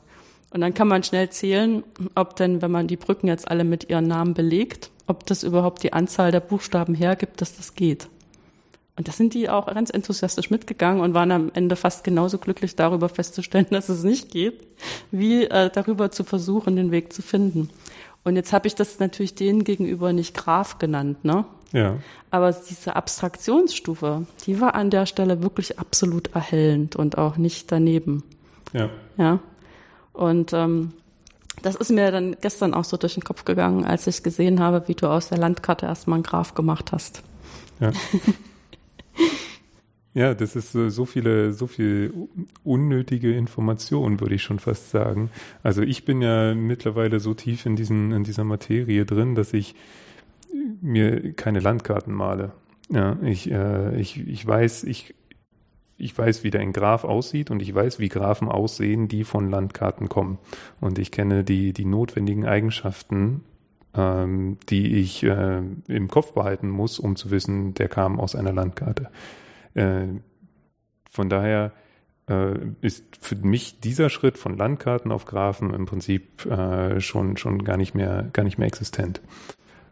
Und 0.55 0.61
dann 0.61 0.73
kann 0.73 0.87
man 0.87 1.03
schnell 1.03 1.29
zählen, 1.31 1.83
ob 2.15 2.37
denn, 2.37 2.61
wenn 2.61 2.71
man 2.71 2.87
die 2.87 2.95
Brücken 2.95 3.27
jetzt 3.27 3.51
alle 3.51 3.65
mit 3.65 3.89
ihren 3.89 4.07
Namen 4.07 4.33
belegt, 4.33 4.89
ob 5.05 5.25
das 5.25 5.43
überhaupt 5.43 5.83
die 5.83 5.91
Anzahl 5.91 6.31
der 6.31 6.39
Buchstaben 6.39 6.95
hergibt, 6.95 7.41
dass 7.41 7.57
das 7.57 7.75
geht. 7.75 8.07
Und 8.95 9.09
da 9.09 9.11
sind 9.11 9.33
die 9.33 9.49
auch 9.49 9.65
ganz 9.65 9.89
enthusiastisch 9.89 10.49
mitgegangen 10.51 11.01
und 11.01 11.13
waren 11.13 11.33
am 11.33 11.51
Ende 11.53 11.75
fast 11.75 12.05
genauso 12.05 12.37
glücklich 12.37 12.77
darüber 12.77 13.09
festzustellen, 13.09 13.67
dass 13.71 13.89
es 13.89 14.03
nicht 14.03 14.31
geht, 14.31 14.65
wie 15.11 15.43
äh, 15.43 15.69
darüber 15.69 16.09
zu 16.09 16.23
versuchen, 16.23 16.77
den 16.77 16.89
Weg 16.89 17.11
zu 17.11 17.21
finden. 17.21 17.69
Und 18.23 18.37
jetzt 18.37 18.53
habe 18.53 18.67
ich 18.67 18.75
das 18.75 18.97
natürlich 18.99 19.35
denen 19.35 19.65
gegenüber 19.65 20.13
nicht 20.13 20.37
Graf 20.37 20.79
genannt, 20.79 21.25
ne? 21.25 21.43
Ja. 21.73 21.97
Aber 22.31 22.53
diese 22.53 22.95
Abstraktionsstufe, 22.95 24.25
die 24.45 24.61
war 24.61 24.73
an 24.75 24.89
der 24.89 25.05
Stelle 25.05 25.43
wirklich 25.43 25.79
absolut 25.79 26.33
erhellend 26.33 26.95
und 26.95 27.17
auch 27.17 27.35
nicht 27.35 27.73
daneben. 27.73 28.23
Ja. 28.71 28.89
Ja. 29.17 29.39
Und 30.15 30.53
ähm, 30.53 30.93
das 31.61 31.75
ist 31.75 31.91
mir 31.91 32.11
dann 32.11 32.35
gestern 32.41 32.73
auch 32.73 32.83
so 32.83 32.97
durch 32.97 33.15
den 33.15 33.23
Kopf 33.23 33.45
gegangen, 33.45 33.85
als 33.85 34.07
ich 34.07 34.23
gesehen 34.23 34.59
habe, 34.59 34.87
wie 34.87 34.95
du 34.95 35.07
aus 35.07 35.29
der 35.29 35.37
Landkarte 35.37 35.85
erstmal 35.85 36.17
einen 36.17 36.23
Graph 36.23 36.53
gemacht 36.53 36.91
hast. 36.91 37.23
Ja. 37.79 37.91
ja, 40.13 40.33
das 40.33 40.55
ist 40.55 40.71
so 40.71 41.05
viele, 41.05 41.53
so 41.53 41.67
viel 41.67 42.13
unnötige 42.63 43.35
Information, 43.35 44.19
würde 44.19 44.35
ich 44.35 44.43
schon 44.43 44.59
fast 44.59 44.91
sagen. 44.91 45.29
Also 45.63 45.81
ich 45.81 46.05
bin 46.05 46.21
ja 46.21 46.53
mittlerweile 46.53 47.19
so 47.19 47.33
tief 47.33 47.65
in 47.65 47.75
diesen, 47.75 48.11
in 48.11 48.23
dieser 48.23 48.43
Materie 48.43 49.05
drin, 49.05 49.35
dass 49.35 49.53
ich 49.53 49.75
mir 50.81 51.33
keine 51.33 51.59
Landkarten 51.59 52.13
male. 52.13 52.51
Ja, 52.89 53.17
ich, 53.23 53.49
äh, 53.49 53.99
ich, 53.99 54.27
ich 54.27 54.45
weiß, 54.45 54.83
ich 54.83 55.15
ich 55.97 56.17
weiß, 56.17 56.43
wie 56.43 56.51
der 56.51 56.65
Graph 56.67 57.03
aussieht 57.03 57.51
und 57.51 57.61
ich 57.61 57.73
weiß, 57.73 57.99
wie 57.99 58.09
Graphen 58.09 58.49
aussehen, 58.49 59.07
die 59.07 59.23
von 59.23 59.49
Landkarten 59.49 60.09
kommen. 60.09 60.39
Und 60.81 60.99
ich 60.99 61.11
kenne 61.11 61.43
die, 61.43 61.71
die 61.73 61.85
notwendigen 61.85 62.45
Eigenschaften, 62.45 63.43
ähm, 63.95 64.57
die 64.69 64.95
ich 64.97 65.23
äh, 65.23 65.61
im 65.87 66.07
Kopf 66.09 66.33
behalten 66.33 66.69
muss, 66.69 66.99
um 66.99 67.15
zu 67.15 67.31
wissen, 67.31 67.73
der 67.75 67.87
kam 67.87 68.19
aus 68.19 68.35
einer 68.35 68.51
Landkarte. 68.51 69.09
Äh, 69.73 70.07
von 71.09 71.29
daher 71.29 71.71
äh, 72.27 72.55
ist 72.81 73.03
für 73.21 73.35
mich 73.35 73.79
dieser 73.79 74.09
Schritt 74.09 74.37
von 74.37 74.57
Landkarten 74.57 75.11
auf 75.11 75.25
Graphen 75.25 75.73
im 75.73 75.85
Prinzip 75.85 76.45
äh, 76.45 76.99
schon, 76.99 77.37
schon 77.37 77.63
gar 77.63 77.77
nicht 77.77 77.95
mehr, 77.95 78.29
gar 78.33 78.43
nicht 78.43 78.57
mehr 78.57 78.67
existent. 78.67 79.21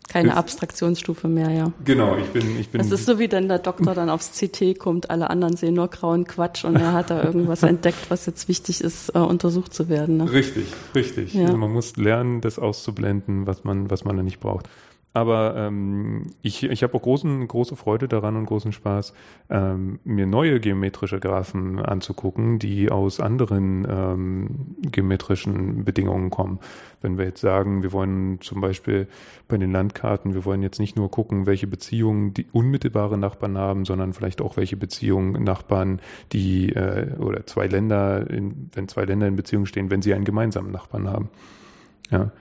Keine 0.07 0.36
Abstraktionsstufe 0.36 1.27
mehr, 1.27 1.50
ja. 1.50 1.72
Genau, 1.86 2.17
ich 2.17 2.27
bin, 2.27 2.60
ich 2.60 2.69
bin. 2.69 2.79
Das 2.79 2.91
ist 2.91 3.05
so 3.05 3.19
wie 3.19 3.31
wenn 3.31 3.48
der 3.48 3.60
Doktor 3.60 3.95
dann 3.95 4.10
aufs 4.10 4.31
CT 4.31 4.77
kommt, 4.77 5.10
alle 5.10 5.29
anderen 5.29 5.55
sehen 5.55 5.74
nur 5.74 5.88
grauen 5.88 6.25
Quatsch 6.25 6.65
und 6.65 6.75
er 6.75 6.93
hat 6.93 7.10
da 7.10 7.24
irgendwas 7.24 7.63
entdeckt, 7.63 8.10
was 8.10 8.25
jetzt 8.25 8.48
wichtig 8.48 8.81
ist, 8.81 9.10
äh, 9.15 9.19
untersucht 9.19 9.74
zu 9.74 9.89
werden. 9.89 10.17
Ne? 10.17 10.31
Richtig, 10.31 10.67
richtig. 10.93 11.33
Ja. 11.33 11.45
Also 11.45 11.57
man 11.57 11.72
muss 11.72 11.95
lernen, 11.95 12.41
das 12.41 12.60
auszublenden, 12.60 13.48
was 13.48 13.63
man, 13.63 13.89
was 13.89 14.03
man 14.03 14.17
da 14.17 14.24
nicht 14.24 14.39
braucht. 14.39 14.67
Aber 15.15 15.55
ähm, 15.55 16.32
ich, 16.41 16.63
ich 16.63 16.82
habe 16.82 16.96
auch 16.96 17.01
großen, 17.03 17.48
große 17.48 17.75
Freude 17.75 18.08
daran 18.08 18.36
und 18.36 18.48
großen 18.48 18.72
Spaß, 18.72 19.13
ähm, 19.51 20.00
mir 20.03 20.25
neue 20.25 20.60
geometrische 20.60 21.20
Graphen 21.20 21.79
anzugucken, 21.79 22.58
die 22.58 22.89
aus 22.89 23.20
anderen 23.20 23.86
ähm, 23.88 24.75
geometrischen 24.82 25.86
Bedingungen 25.86 26.32
kommen. 26.32 26.60
Wenn 27.01 27.20
wir 27.20 27.25
jetzt 27.25 27.41
sagen, 27.41 27.84
wir 27.84 27.93
wollen 27.93 28.41
zum 28.41 28.60
Beispiel 28.60 29.08
bei 29.48 29.58
den 29.58 29.72
Landkarten, 29.72 30.34
wir 30.34 30.46
wollen 30.46 30.63
jetzt 30.63 30.79
nicht 30.79 30.96
nur 30.96 31.12
gucken, 31.12 31.46
welche 31.46 31.67
Beziehungen 31.67 32.34
die 32.34 32.48
unmittelbare 32.51 33.17
Nachbarn 33.20 33.55
haben, 33.55 33.86
sondern 33.86 34.13
vielleicht 34.13 34.41
auch 34.41 34.58
welche 34.58 34.77
Beziehungen 34.77 35.43
Nachbarn, 35.43 36.01
die 36.32 36.74
äh, 36.74 37.15
oder 37.20 37.46
zwei 37.46 37.67
Länder, 37.67 38.27
in, 38.32 38.72
wenn 38.74 38.88
zwei 38.88 39.05
Länder 39.05 39.27
in 39.27 39.36
Beziehung 39.36 39.67
stehen, 39.67 39.91
wenn 39.91 40.01
sie 40.01 40.15
einen 40.15 40.25
gemeinsamen 40.25 40.72
Nachbarn 40.72 41.08
haben. 41.08 41.29
Ja, 42.10 42.32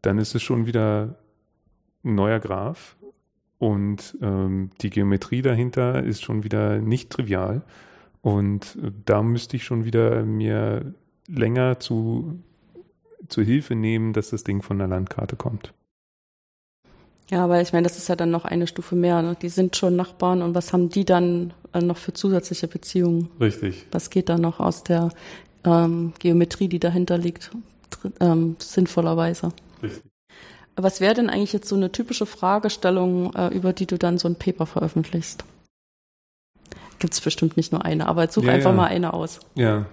dann 0.00 0.16
ist 0.16 0.34
es 0.34 0.42
schon 0.42 0.66
wieder 0.66 1.16
ein 2.04 2.14
neuer 2.14 2.40
Graph 2.40 2.96
und 3.58 4.18
ähm, 4.20 4.70
die 4.80 4.90
Geometrie 4.90 5.40
dahinter 5.40 6.02
ist 6.02 6.22
schon 6.22 6.42
wieder 6.42 6.78
nicht 6.78 7.10
trivial. 7.10 7.62
Und 8.20 8.76
äh, 8.82 8.90
da 9.04 9.22
müsste 9.22 9.56
ich 9.56 9.64
schon 9.64 9.84
wieder 9.84 10.24
mir 10.24 10.94
länger 11.28 11.78
zu, 11.78 12.40
zu 13.28 13.42
Hilfe 13.42 13.76
nehmen, 13.76 14.12
dass 14.12 14.30
das 14.30 14.42
Ding 14.42 14.62
von 14.62 14.78
der 14.78 14.88
Landkarte 14.88 15.36
kommt. 15.36 15.72
Ja, 17.30 17.44
aber 17.44 17.60
ich 17.60 17.72
meine, 17.72 17.84
das 17.84 17.96
ist 17.96 18.08
ja 18.08 18.16
dann 18.16 18.30
noch 18.30 18.44
eine 18.44 18.66
Stufe 18.66 18.94
mehr. 18.94 19.22
Ne? 19.22 19.36
Die 19.40 19.48
sind 19.48 19.76
schon 19.76 19.96
Nachbarn 19.96 20.42
und 20.42 20.54
was 20.54 20.72
haben 20.72 20.88
die 20.88 21.04
dann 21.04 21.54
äh, 21.72 21.80
noch 21.80 21.96
für 21.96 22.12
zusätzliche 22.12 22.68
Beziehungen? 22.68 23.28
Richtig. 23.40 23.86
Was 23.92 24.10
geht 24.10 24.28
da 24.28 24.38
noch 24.38 24.60
aus 24.60 24.84
der 24.84 25.10
ähm, 25.64 26.12
Geometrie, 26.18 26.68
die 26.68 26.80
dahinter 26.80 27.16
liegt, 27.16 27.50
ähm, 28.20 28.56
sinnvollerweise? 28.58 29.52
Richtig. 29.82 30.11
Was 30.76 31.00
wäre 31.00 31.14
denn 31.14 31.28
eigentlich 31.28 31.52
jetzt 31.52 31.68
so 31.68 31.76
eine 31.76 31.92
typische 31.92 32.26
Fragestellung, 32.26 33.34
äh, 33.34 33.48
über 33.48 33.72
die 33.72 33.86
du 33.86 33.98
dann 33.98 34.18
so 34.18 34.28
ein 34.28 34.36
Paper 34.36 34.66
veröffentlichst? 34.66 35.44
Gibt 36.98 37.14
es 37.14 37.20
bestimmt 37.20 37.56
nicht 37.56 37.72
nur 37.72 37.84
eine, 37.84 38.06
aber 38.06 38.22
jetzt 38.22 38.34
such 38.34 38.44
ja, 38.44 38.52
einfach 38.52 38.70
ja. 38.70 38.76
mal 38.76 38.86
eine 38.86 39.12
aus. 39.12 39.40
Ja, 39.54 39.86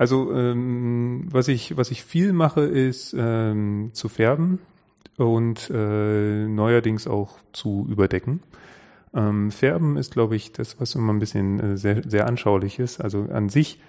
also 0.00 0.32
ähm, 0.32 1.26
was 1.30 1.48
ich 1.48 1.76
was 1.76 1.90
ich 1.90 2.04
viel 2.04 2.32
mache, 2.32 2.62
ist 2.62 3.14
ähm, 3.18 3.90
zu 3.92 4.08
färben 4.08 4.58
und 5.16 5.70
äh, 5.70 6.46
neuerdings 6.46 7.06
auch 7.06 7.38
zu 7.52 7.86
überdecken. 7.90 8.42
Ähm, 9.12 9.50
färben 9.50 9.96
ist, 9.96 10.12
glaube 10.12 10.36
ich, 10.36 10.52
das, 10.52 10.80
was 10.80 10.94
immer 10.94 11.12
ein 11.12 11.18
bisschen 11.18 11.60
äh, 11.60 11.76
sehr 11.76 12.02
sehr 12.08 12.26
anschaulich 12.26 12.78
ist. 12.78 13.00
Also 13.00 13.26
an 13.32 13.48
sich 13.48 13.80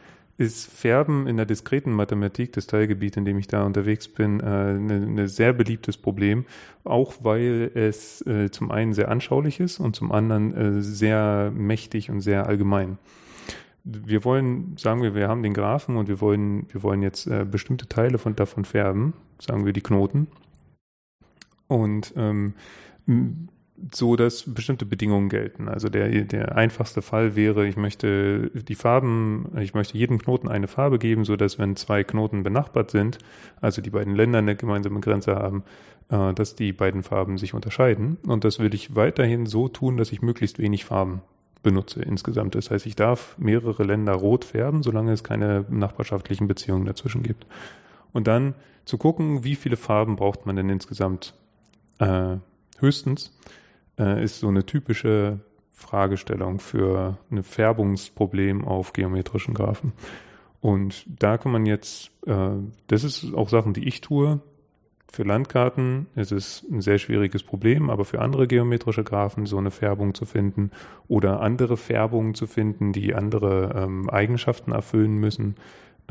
ist 0.41 0.65
Färben 0.65 1.27
in 1.27 1.38
der 1.38 1.45
diskreten 1.45 1.91
Mathematik, 1.91 2.53
das 2.53 2.67
Teilgebiet, 2.67 3.15
in 3.15 3.25
dem 3.25 3.38
ich 3.38 3.48
da 3.48 3.63
unterwegs 3.63 4.07
bin, 4.07 4.39
äh, 4.39 4.71
ein 4.74 5.13
ne 5.13 5.27
sehr 5.27 5.53
beliebtes 5.53 5.98
Problem, 5.98 6.45
auch 6.83 7.13
weil 7.21 7.71
es 7.75 8.25
äh, 8.25 8.50
zum 8.50 8.71
einen 8.71 8.93
sehr 8.93 9.10
anschaulich 9.10 9.60
ist 9.60 9.79
und 9.79 9.95
zum 9.95 10.12
anderen 10.12 10.53
äh, 10.53 10.81
sehr 10.81 11.51
mächtig 11.55 12.10
und 12.10 12.21
sehr 12.21 12.48
allgemein. 12.48 12.98
Wir 13.83 14.25
wollen, 14.25 14.75
sagen 14.77 15.01
wir, 15.01 15.15
wir 15.15 15.27
haben 15.27 15.43
den 15.43 15.53
Graphen 15.53 15.95
und 15.98 16.07
wir 16.07 16.21
wollen, 16.21 16.67
wir 16.71 16.83
wollen 16.83 17.01
jetzt 17.01 17.27
äh, 17.27 17.45
bestimmte 17.45 17.88
Teile 17.88 18.17
von, 18.17 18.36
davon 18.36 18.65
färben, 18.65 19.13
sagen 19.39 19.65
wir 19.65 19.74
die 19.74 19.81
Knoten. 19.81 20.27
Und 21.67 22.13
ähm, 22.17 22.53
so, 23.94 24.16
dass 24.16 24.54
bestimmte 24.54 24.86
Bedingungen 24.86 25.30
gelten. 25.30 25.68
Also 25.68 25.90
der, 25.90 26.10
der 26.26 26.56
einfachste 26.56 27.02
Fall 27.02 27.36
wäre, 27.36 27.68
ich 27.68 27.78
möchte 27.78 28.52
die 28.54 28.76
Farben, 28.76 29.52
ich 29.60 29.74
möchte 29.74 29.98
jedem 29.98 30.20
Knoten 30.20 30.48
eine 30.48 30.68
Farbe 30.68 31.00
geben, 31.00 31.26
so 31.26 31.36
dass 31.36 31.58
wenn 31.58 31.76
zwei 31.76 32.04
Knoten 32.04 32.44
benachbart 32.44 32.92
sind, 32.92 33.18
also 33.60 33.82
die 33.82 33.90
beiden 33.90 34.16
Länder 34.16 34.40
eine 34.40 34.56
gemeinsame 34.56 35.00
Grenze 35.00 35.36
haben, 35.36 35.64
äh, 36.10 36.34
dass 36.34 36.56
die 36.56 36.74
beiden 36.74 37.04
Farben 37.04 37.38
sich 37.38 37.54
unterscheiden. 37.54 38.18
Und 38.26 38.44
das 38.44 38.60
will 38.60 38.74
ich 38.74 38.96
weiterhin 38.96 39.46
so 39.46 39.68
tun, 39.68 39.98
dass 39.98 40.12
ich 40.12 40.22
möglichst 40.22 40.60
wenig 40.60 40.86
Farben 40.86 41.22
benutze 41.64 42.02
insgesamt. 42.02 42.56
Das 42.56 42.72
heißt, 42.72 42.86
ich 42.86 42.96
darf 42.96 43.38
mehrere 43.38 43.84
Länder 43.84 44.14
rot 44.14 44.46
färben, 44.46 44.84
solange 44.84 45.12
es 45.12 45.24
keine 45.24 45.66
nachbarschaftlichen 45.70 46.48
Beziehungen 46.48 46.86
dazwischen 46.86 47.24
gibt. 47.24 47.46
Und 48.14 48.28
dann 48.28 48.56
zu 48.86 48.98
gucken, 48.98 49.44
wie 49.44 49.56
viele 49.56 49.78
Farben 49.78 50.16
braucht 50.16 50.46
man 50.46 50.56
denn 50.56 50.70
insgesamt 50.70 51.34
äh, 52.00 52.38
höchstens 52.80 53.32
äh, 54.01 54.24
ist 54.24 54.39
so 54.39 54.48
eine 54.48 54.65
typische 54.65 55.39
Fragestellung 55.70 56.60
für 56.60 57.17
ein 57.31 57.43
Färbungsproblem 57.43 58.65
auf 58.65 58.93
geometrischen 58.93 59.53
Graphen. 59.53 59.93
Und 60.60 61.05
da 61.08 61.38
kann 61.38 61.51
man 61.51 61.65
jetzt, 61.65 62.12
äh, 62.25 62.51
das 62.88 63.03
ist 63.03 63.34
auch 63.34 63.50
Sachen, 63.50 63.74
die 63.74 63.88
ich 63.88 64.01
tue. 64.01 64.41
Für 65.12 65.24
Landkarten 65.24 66.08
ist 66.15 66.31
es 66.31 66.65
ein 66.72 66.81
sehr 66.81 66.98
schwieriges 66.98 67.43
Problem, 67.43 67.89
aber 67.89 68.05
für 68.05 68.22
andere 68.22 68.48
geometrische 68.48 69.03
Graphen 69.03 69.46
so 69.46 69.58
eine 69.58 69.72
Färbung 69.72 70.13
zu 70.13 70.25
finden 70.25 70.72
oder 71.08 71.41
andere 71.41 71.75
Färbungen 71.75 72.34
zu 72.34 72.48
finden, 72.48 72.93
die 72.93 73.13
andere 73.13 73.74
ähm, 73.75 74.10
Eigenschaften 74.10 74.72
erfüllen 74.72 75.17
müssen, 75.17 75.55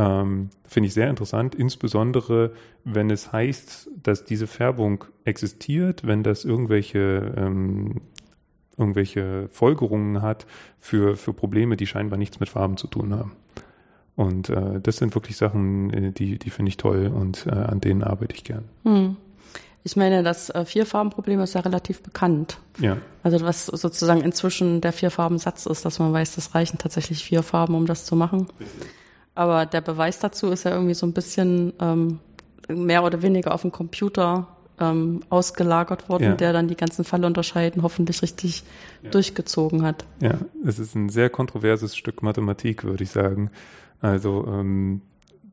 ähm, 0.00 0.48
Finde 0.66 0.86
ich 0.86 0.94
sehr 0.94 1.10
interessant, 1.10 1.54
insbesondere 1.54 2.52
wenn 2.84 3.10
es 3.10 3.32
heißt, 3.32 3.90
dass 4.02 4.24
diese 4.24 4.46
Färbung 4.46 5.04
existiert, 5.24 6.06
wenn 6.06 6.22
das 6.22 6.46
irgendwelche, 6.46 7.34
ähm, 7.36 8.00
irgendwelche 8.78 9.48
Folgerungen 9.50 10.22
hat 10.22 10.46
für, 10.78 11.16
für 11.16 11.34
Probleme, 11.34 11.76
die 11.76 11.86
scheinbar 11.86 12.18
nichts 12.18 12.40
mit 12.40 12.48
Farben 12.48 12.78
zu 12.78 12.86
tun 12.86 13.12
haben. 13.12 13.32
Und 14.16 14.48
äh, 14.48 14.80
das 14.80 14.96
sind 14.96 15.14
wirklich 15.14 15.36
Sachen, 15.36 15.92
äh, 15.92 16.12
die, 16.12 16.38
die 16.38 16.50
finde 16.50 16.70
ich 16.70 16.78
toll 16.78 17.08
und 17.08 17.46
äh, 17.46 17.50
an 17.50 17.80
denen 17.80 18.02
arbeite 18.02 18.34
ich 18.34 18.44
gern. 18.44 18.64
Hm. 18.84 19.16
Ich 19.82 19.96
meine, 19.96 20.22
das 20.22 20.48
äh, 20.50 20.64
Vierfarbenproblem 20.64 21.40
ist 21.40 21.54
ja 21.54 21.60
relativ 21.60 22.02
bekannt. 22.02 22.58
Ja. 22.78 22.96
Also 23.22 23.40
was 23.42 23.66
sozusagen 23.66 24.22
inzwischen 24.22 24.80
der 24.80 24.94
Vierfarbensatz 24.94 25.66
ist, 25.66 25.84
dass 25.84 25.98
man 25.98 26.12
weiß, 26.12 26.36
das 26.36 26.54
reichen 26.54 26.78
tatsächlich 26.78 27.22
vier 27.22 27.42
Farben, 27.42 27.74
um 27.74 27.84
das 27.84 28.06
zu 28.06 28.16
machen. 28.16 28.46
Richtig. 28.58 28.99
Aber 29.34 29.66
der 29.66 29.80
Beweis 29.80 30.18
dazu 30.18 30.50
ist 30.50 30.64
ja 30.64 30.72
irgendwie 30.72 30.94
so 30.94 31.06
ein 31.06 31.12
bisschen 31.12 31.72
ähm, 31.80 32.18
mehr 32.68 33.04
oder 33.04 33.22
weniger 33.22 33.54
auf 33.54 33.62
dem 33.62 33.72
Computer 33.72 34.48
ähm, 34.80 35.20
ausgelagert 35.28 36.08
worden, 36.08 36.24
ja. 36.24 36.34
der 36.34 36.52
dann 36.52 36.68
die 36.68 36.76
ganzen 36.76 37.04
Fallunterscheiden 37.04 37.82
hoffentlich 37.82 38.22
richtig 38.22 38.64
ja. 39.02 39.10
durchgezogen 39.10 39.82
hat. 39.82 40.06
Ja, 40.20 40.38
es 40.64 40.78
ist 40.78 40.94
ein 40.94 41.10
sehr 41.10 41.30
kontroverses 41.30 41.96
Stück 41.96 42.22
Mathematik, 42.22 42.84
würde 42.84 43.04
ich 43.04 43.10
sagen. 43.10 43.50
Also 44.00 44.46
ähm, 44.48 45.02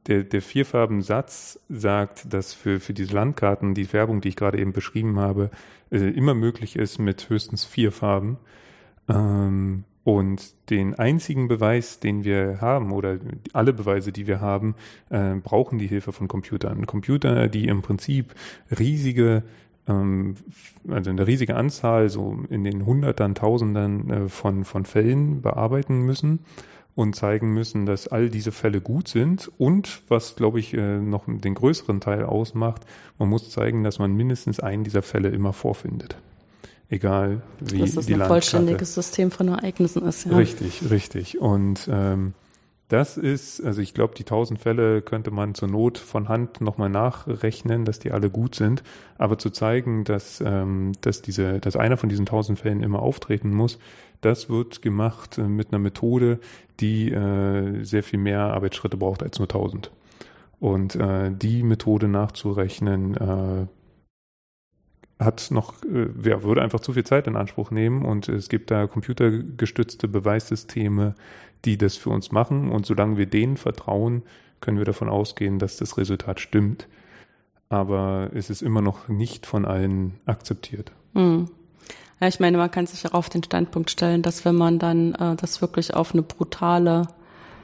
der, 0.07 0.23
der 0.23 0.41
Vierfarbensatz 0.41 1.59
sagt, 1.67 2.33
dass 2.33 2.53
für, 2.53 2.79
für 2.79 2.93
diese 2.93 3.13
Landkarten 3.13 3.73
die 3.73 3.85
Färbung, 3.85 4.21
die 4.21 4.29
ich 4.29 4.37
gerade 4.37 4.57
eben 4.57 4.71
beschrieben 4.71 5.19
habe, 5.19 5.51
äh, 5.91 5.97
immer 5.97 6.33
möglich 6.33 6.77
ist 6.77 6.97
mit 6.97 7.29
höchstens 7.29 7.65
vier 7.65 7.91
Farben. 7.91 8.37
Ähm, 9.09 9.83
und 10.07 10.69
den 10.69 10.95
einzigen 10.95 11.49
Beweis, 11.49 11.99
den 11.99 12.23
wir 12.23 12.61
haben, 12.61 12.93
oder 12.93 13.17
alle 13.51 13.73
Beweise, 13.73 14.13
die 14.13 14.25
wir 14.25 14.39
haben, 14.39 14.75
äh, 15.09 15.35
brauchen 15.35 15.79
die 15.79 15.87
Hilfe 15.87 16.13
von 16.13 16.29
Computern. 16.29 16.85
Computer, 16.85 17.49
die 17.49 17.67
im 17.67 17.81
Prinzip 17.81 18.33
riesige, 18.79 19.43
ähm, 19.85 20.35
also 20.87 21.09
eine 21.09 21.27
riesige 21.27 21.57
Anzahl, 21.57 22.07
so 22.07 22.39
in 22.49 22.63
den 22.63 22.85
Hundertern, 22.85 23.35
Tausendern 23.35 24.09
äh, 24.09 24.29
von, 24.29 24.63
von 24.63 24.85
Fällen 24.85 25.41
bearbeiten 25.41 26.05
müssen 26.05 26.39
und 26.95 27.17
zeigen 27.17 27.53
müssen, 27.53 27.85
dass 27.85 28.07
all 28.07 28.29
diese 28.29 28.53
Fälle 28.53 28.79
gut 28.79 29.09
sind. 29.09 29.51
Und 29.57 30.03
was, 30.07 30.37
glaube 30.37 30.61
ich, 30.61 30.73
äh, 30.73 30.99
noch 30.99 31.25
den 31.27 31.53
größeren 31.53 31.99
Teil 31.99 32.23
ausmacht, 32.23 32.83
man 33.19 33.27
muss 33.27 33.49
zeigen, 33.49 33.83
dass 33.83 33.99
man 33.99 34.15
mindestens 34.15 34.61
einen 34.61 34.85
dieser 34.85 35.01
Fälle 35.01 35.27
immer 35.27 35.51
vorfindet. 35.51 36.15
Egal 36.89 37.41
wie 37.59 37.79
dass 37.79 37.95
das 37.95 38.05
die 38.05 38.13
ein 38.13 38.19
Landkarte. 38.19 38.41
vollständiges 38.41 38.93
System 38.93 39.31
von 39.31 39.49
Ereignissen 39.49 40.03
ist. 40.03 40.25
Ja. 40.25 40.37
Richtig, 40.37 40.89
richtig. 40.89 41.39
Und 41.39 41.89
ähm, 41.91 42.33
das 42.87 43.17
ist, 43.17 43.61
also 43.61 43.81
ich 43.81 43.93
glaube, 43.93 44.15
die 44.15 44.23
tausend 44.23 44.59
Fälle 44.59 45.01
könnte 45.01 45.29
man 45.29 45.53
zur 45.53 45.67
Not 45.67 45.97
von 45.97 46.29
Hand 46.29 46.61
nochmal 46.61 46.89
nachrechnen, 46.89 47.83
dass 47.83 47.99
die 47.99 48.11
alle 48.11 48.29
gut 48.29 48.55
sind. 48.55 48.83
Aber 49.17 49.37
zu 49.37 49.49
zeigen, 49.49 50.05
dass, 50.05 50.39
ähm, 50.39 50.93
dass, 51.01 51.21
diese, 51.21 51.59
dass 51.59 51.75
einer 51.75 51.97
von 51.97 52.07
diesen 52.07 52.25
tausend 52.25 52.59
Fällen 52.59 52.81
immer 52.81 53.01
auftreten 53.01 53.51
muss, 53.51 53.77
das 54.21 54.49
wird 54.49 54.81
gemacht 54.81 55.37
äh, 55.37 55.41
mit 55.41 55.69
einer 55.69 55.79
Methode, 55.79 56.39
die 56.79 57.11
äh, 57.11 57.83
sehr 57.83 58.03
viel 58.03 58.19
mehr 58.19 58.39
Arbeitsschritte 58.39 58.95
braucht 58.95 59.21
als 59.21 59.37
nur 59.39 59.49
tausend. 59.49 59.91
Und 60.61 60.95
äh, 60.95 61.31
die 61.31 61.63
Methode 61.63 62.07
nachzurechnen, 62.07 63.15
äh, 63.15 63.67
hat 65.19 65.49
noch, 65.49 65.73
äh, 65.83 66.07
ja, 66.27 66.43
würde 66.43 66.61
einfach 66.61 66.79
zu 66.79 66.93
viel 66.93 67.03
Zeit 67.03 67.27
in 67.27 67.35
Anspruch 67.35 67.71
nehmen 67.71 68.05
und 68.05 68.29
es 68.29 68.49
gibt 68.49 68.71
da 68.71 68.87
computergestützte 68.87 70.07
Beweissysteme, 70.07 71.15
die 71.65 71.77
das 71.77 71.97
für 71.97 72.09
uns 72.11 72.31
machen 72.31 72.69
und 72.69 72.85
solange 72.85 73.17
wir 73.17 73.25
denen 73.25 73.57
vertrauen, 73.57 74.23
können 74.61 74.77
wir 74.77 74.85
davon 74.85 75.09
ausgehen, 75.09 75.59
dass 75.59 75.77
das 75.77 75.97
Resultat 75.97 76.39
stimmt. 76.39 76.87
Aber 77.69 78.31
es 78.33 78.49
ist 78.49 78.61
immer 78.61 78.81
noch 78.81 79.07
nicht 79.07 79.45
von 79.45 79.65
allen 79.65 80.13
akzeptiert. 80.25 80.91
Hm. 81.13 81.49
Ja, 82.19 82.27
ich 82.27 82.39
meine, 82.39 82.57
man 82.57 82.71
kann 82.71 82.87
sich 82.87 83.05
auch 83.05 83.13
auf 83.13 83.29
den 83.29 83.43
Standpunkt 83.43 83.91
stellen, 83.91 84.21
dass 84.21 84.45
wenn 84.45 84.55
man 84.55 84.79
dann 84.79 85.13
äh, 85.15 85.35
das 85.35 85.61
wirklich 85.61 85.93
auf 85.93 86.13
eine 86.13 86.23
brutale, 86.23 87.07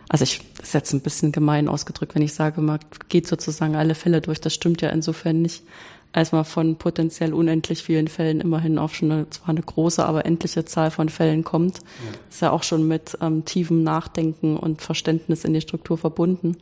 also 0.09 0.23
ich 0.23 0.41
jetzt 0.71 0.93
ein 0.93 1.01
bisschen 1.01 1.31
gemein 1.31 1.67
ausgedrückt, 1.67 2.13
wenn 2.13 2.21
ich 2.21 2.33
sage, 2.33 2.61
man 2.61 2.79
geht 3.09 3.27
sozusagen 3.27 3.75
alle 3.75 3.95
Fälle 3.95 4.21
durch, 4.21 4.41
das 4.41 4.53
stimmt 4.53 4.81
ja 4.81 4.89
insofern 4.89 5.41
nicht, 5.41 5.63
als 6.13 6.31
man 6.31 6.45
von 6.45 6.75
potenziell 6.75 7.33
unendlich 7.33 7.83
vielen 7.83 8.07
Fällen 8.07 8.39
immerhin 8.39 8.77
auf 8.77 8.95
schon 8.95 9.11
eine, 9.11 9.29
zwar 9.31 9.49
eine 9.49 9.63
große, 9.63 10.05
aber 10.05 10.25
endliche 10.25 10.63
Zahl 10.63 10.91
von 10.91 11.09
Fällen 11.09 11.43
kommt. 11.43 11.79
Ja. 11.79 12.19
Ist 12.29 12.41
ja 12.41 12.51
auch 12.51 12.63
schon 12.63 12.87
mit 12.87 13.17
ähm, 13.19 13.45
tiefem 13.45 13.83
Nachdenken 13.83 14.55
und 14.55 14.81
Verständnis 14.81 15.43
in 15.43 15.53
die 15.53 15.61
Struktur 15.61 15.97
verbunden. 15.97 16.57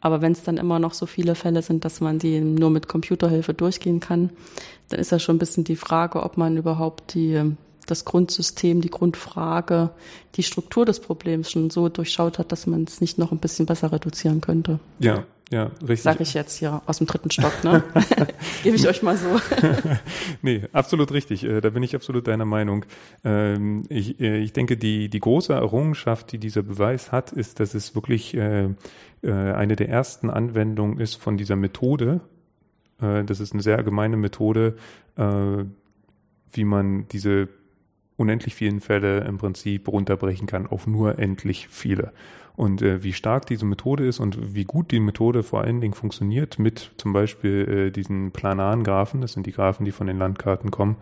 Aber 0.00 0.22
wenn 0.22 0.32
es 0.32 0.42
dann 0.42 0.56
immer 0.56 0.78
noch 0.78 0.94
so 0.94 1.04
viele 1.04 1.34
Fälle 1.34 1.62
sind, 1.62 1.84
dass 1.84 2.00
man 2.00 2.18
die 2.18 2.40
nur 2.40 2.70
mit 2.70 2.88
Computerhilfe 2.88 3.52
durchgehen 3.52 4.00
kann, 4.00 4.30
dann 4.88 4.98
ist 4.98 5.12
ja 5.12 5.18
schon 5.18 5.36
ein 5.36 5.40
bisschen 5.40 5.64
die 5.64 5.76
Frage, 5.76 6.22
ob 6.22 6.38
man 6.38 6.56
überhaupt 6.56 7.12
die, 7.14 7.42
das 7.86 8.06
Grundsystem, 8.06 8.80
die 8.80 8.90
Grundfrage, 8.90 9.90
die 10.36 10.42
Struktur 10.42 10.86
des 10.86 11.00
Problems 11.00 11.50
schon 11.50 11.68
so 11.68 11.90
durchschaut 11.90 12.38
hat, 12.38 12.50
dass 12.50 12.66
man 12.66 12.84
es 12.84 13.02
nicht 13.02 13.18
noch 13.18 13.32
ein 13.32 13.38
bisschen 13.38 13.66
besser 13.66 13.92
reduzieren 13.92 14.40
könnte. 14.40 14.78
Ja, 15.00 15.24
ja, 15.52 15.70
richtig. 15.80 16.02
Sag 16.02 16.20
ich 16.20 16.34
jetzt 16.34 16.58
hier 16.58 16.82
aus 16.86 16.98
dem 16.98 17.06
dritten 17.06 17.30
Stock, 17.30 17.62
ne? 17.62 17.84
Gebe 18.64 18.74
ich 18.74 18.88
euch 18.88 19.02
mal 19.04 19.16
so. 19.16 19.40
nee, 20.42 20.64
absolut 20.72 21.12
richtig. 21.12 21.44
Äh, 21.44 21.60
da 21.60 21.70
bin 21.70 21.84
ich 21.84 21.94
absolut 21.94 22.26
deiner 22.26 22.44
Meinung. 22.44 22.84
Ähm, 23.24 23.84
ich, 23.88 24.18
äh, 24.20 24.38
ich 24.38 24.52
denke, 24.52 24.76
die, 24.76 25.08
die 25.08 25.20
große 25.20 25.52
Errungenschaft, 25.52 26.32
die 26.32 26.38
dieser 26.38 26.62
Beweis 26.62 27.12
hat, 27.12 27.30
ist, 27.30 27.60
dass 27.60 27.74
es 27.74 27.94
wirklich 27.94 28.34
äh, 28.34 28.70
eine 29.22 29.76
der 29.76 29.88
ersten 29.88 30.30
Anwendungen 30.30 30.98
ist 30.98 31.14
von 31.14 31.36
dieser 31.36 31.56
Methode. 31.56 32.20
Das 32.98 33.40
ist 33.40 33.52
eine 33.52 33.62
sehr 33.62 33.76
allgemeine 33.76 34.16
Methode, 34.16 34.76
wie 35.16 36.64
man 36.64 37.08
diese 37.08 37.48
unendlich 38.16 38.54
vielen 38.54 38.80
Fälle 38.80 39.24
im 39.24 39.38
Prinzip 39.38 39.88
runterbrechen 39.88 40.46
kann 40.46 40.66
auf 40.66 40.86
nur 40.86 41.18
endlich 41.18 41.66
viele. 41.68 42.12
Und 42.56 42.80
äh, 42.80 43.02
wie 43.02 43.12
stark 43.12 43.46
diese 43.46 43.66
Methode 43.66 44.06
ist 44.06 44.18
und 44.18 44.54
wie 44.54 44.64
gut 44.64 44.90
die 44.90 45.00
Methode 45.00 45.42
vor 45.42 45.60
allen 45.60 45.82
Dingen 45.82 45.92
funktioniert 45.92 46.58
mit 46.58 46.90
zum 46.96 47.12
Beispiel 47.12 47.68
äh, 47.68 47.90
diesen 47.90 48.32
planaren 48.32 48.82
Graphen, 48.82 49.20
das 49.20 49.32
sind 49.32 49.46
die 49.46 49.52
Graphen, 49.52 49.84
die 49.84 49.92
von 49.92 50.06
den 50.06 50.18
Landkarten 50.18 50.70
kommen, 50.70 50.96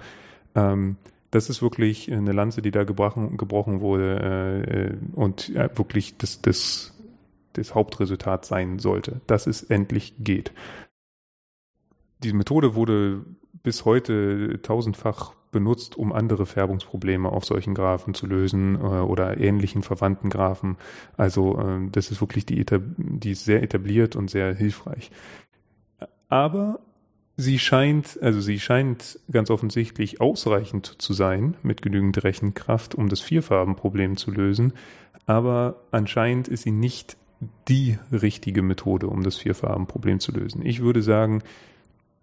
ähm, 0.56 0.96
das 1.30 1.50
ist 1.50 1.62
wirklich 1.62 2.12
eine 2.12 2.32
Lanze, 2.32 2.60
die 2.60 2.70
da 2.70 2.84
gebrochen, 2.84 3.36
gebrochen 3.36 3.80
wurde 3.80 4.98
äh, 5.14 5.16
und 5.16 5.48
ja, 5.48 5.76
wirklich 5.78 6.16
das, 6.16 6.42
das, 6.42 6.92
das 7.52 7.74
Hauptresultat 7.74 8.44
sein 8.44 8.80
sollte, 8.80 9.20
dass 9.26 9.46
es 9.46 9.62
endlich 9.62 10.14
geht. 10.18 10.52
Diese 12.22 12.34
Methode 12.34 12.74
wurde 12.74 13.24
bis 13.62 13.84
heute 13.84 14.60
tausendfach 14.62 15.34
benutzt, 15.54 15.96
um 15.96 16.12
andere 16.12 16.44
Färbungsprobleme 16.44 17.30
auf 17.30 17.46
solchen 17.46 17.74
Graphen 17.74 18.12
zu 18.12 18.26
lösen 18.26 18.74
äh, 18.74 18.78
oder 18.78 19.40
ähnlichen 19.40 19.82
verwandten 19.82 20.28
Graphen. 20.28 20.76
Also 21.16 21.58
äh, 21.58 21.88
das 21.90 22.10
ist 22.10 22.20
wirklich 22.20 22.44
die, 22.44 22.66
die 22.66 23.30
ist 23.30 23.46
sehr 23.46 23.62
etabliert 23.62 24.16
und 24.16 24.28
sehr 24.28 24.54
hilfreich. 24.54 25.10
Aber 26.28 26.80
sie 27.38 27.58
scheint, 27.58 28.18
also 28.20 28.40
sie 28.40 28.60
scheint 28.60 29.18
ganz 29.30 29.48
offensichtlich 29.50 30.20
ausreichend 30.20 30.96
zu 30.98 31.14
sein 31.14 31.56
mit 31.62 31.80
genügend 31.80 32.22
Rechenkraft, 32.22 32.94
um 32.94 33.08
das 33.08 33.20
Vierfarbenproblem 33.20 34.18
zu 34.18 34.30
lösen. 34.30 34.74
Aber 35.26 35.76
anscheinend 35.90 36.48
ist 36.48 36.64
sie 36.64 36.72
nicht 36.72 37.16
die 37.68 37.98
richtige 38.12 38.62
Methode, 38.62 39.06
um 39.06 39.22
das 39.22 39.36
Vierfarbenproblem 39.36 40.20
zu 40.20 40.32
lösen. 40.32 40.64
Ich 40.66 40.82
würde 40.82 41.02
sagen, 41.02 41.42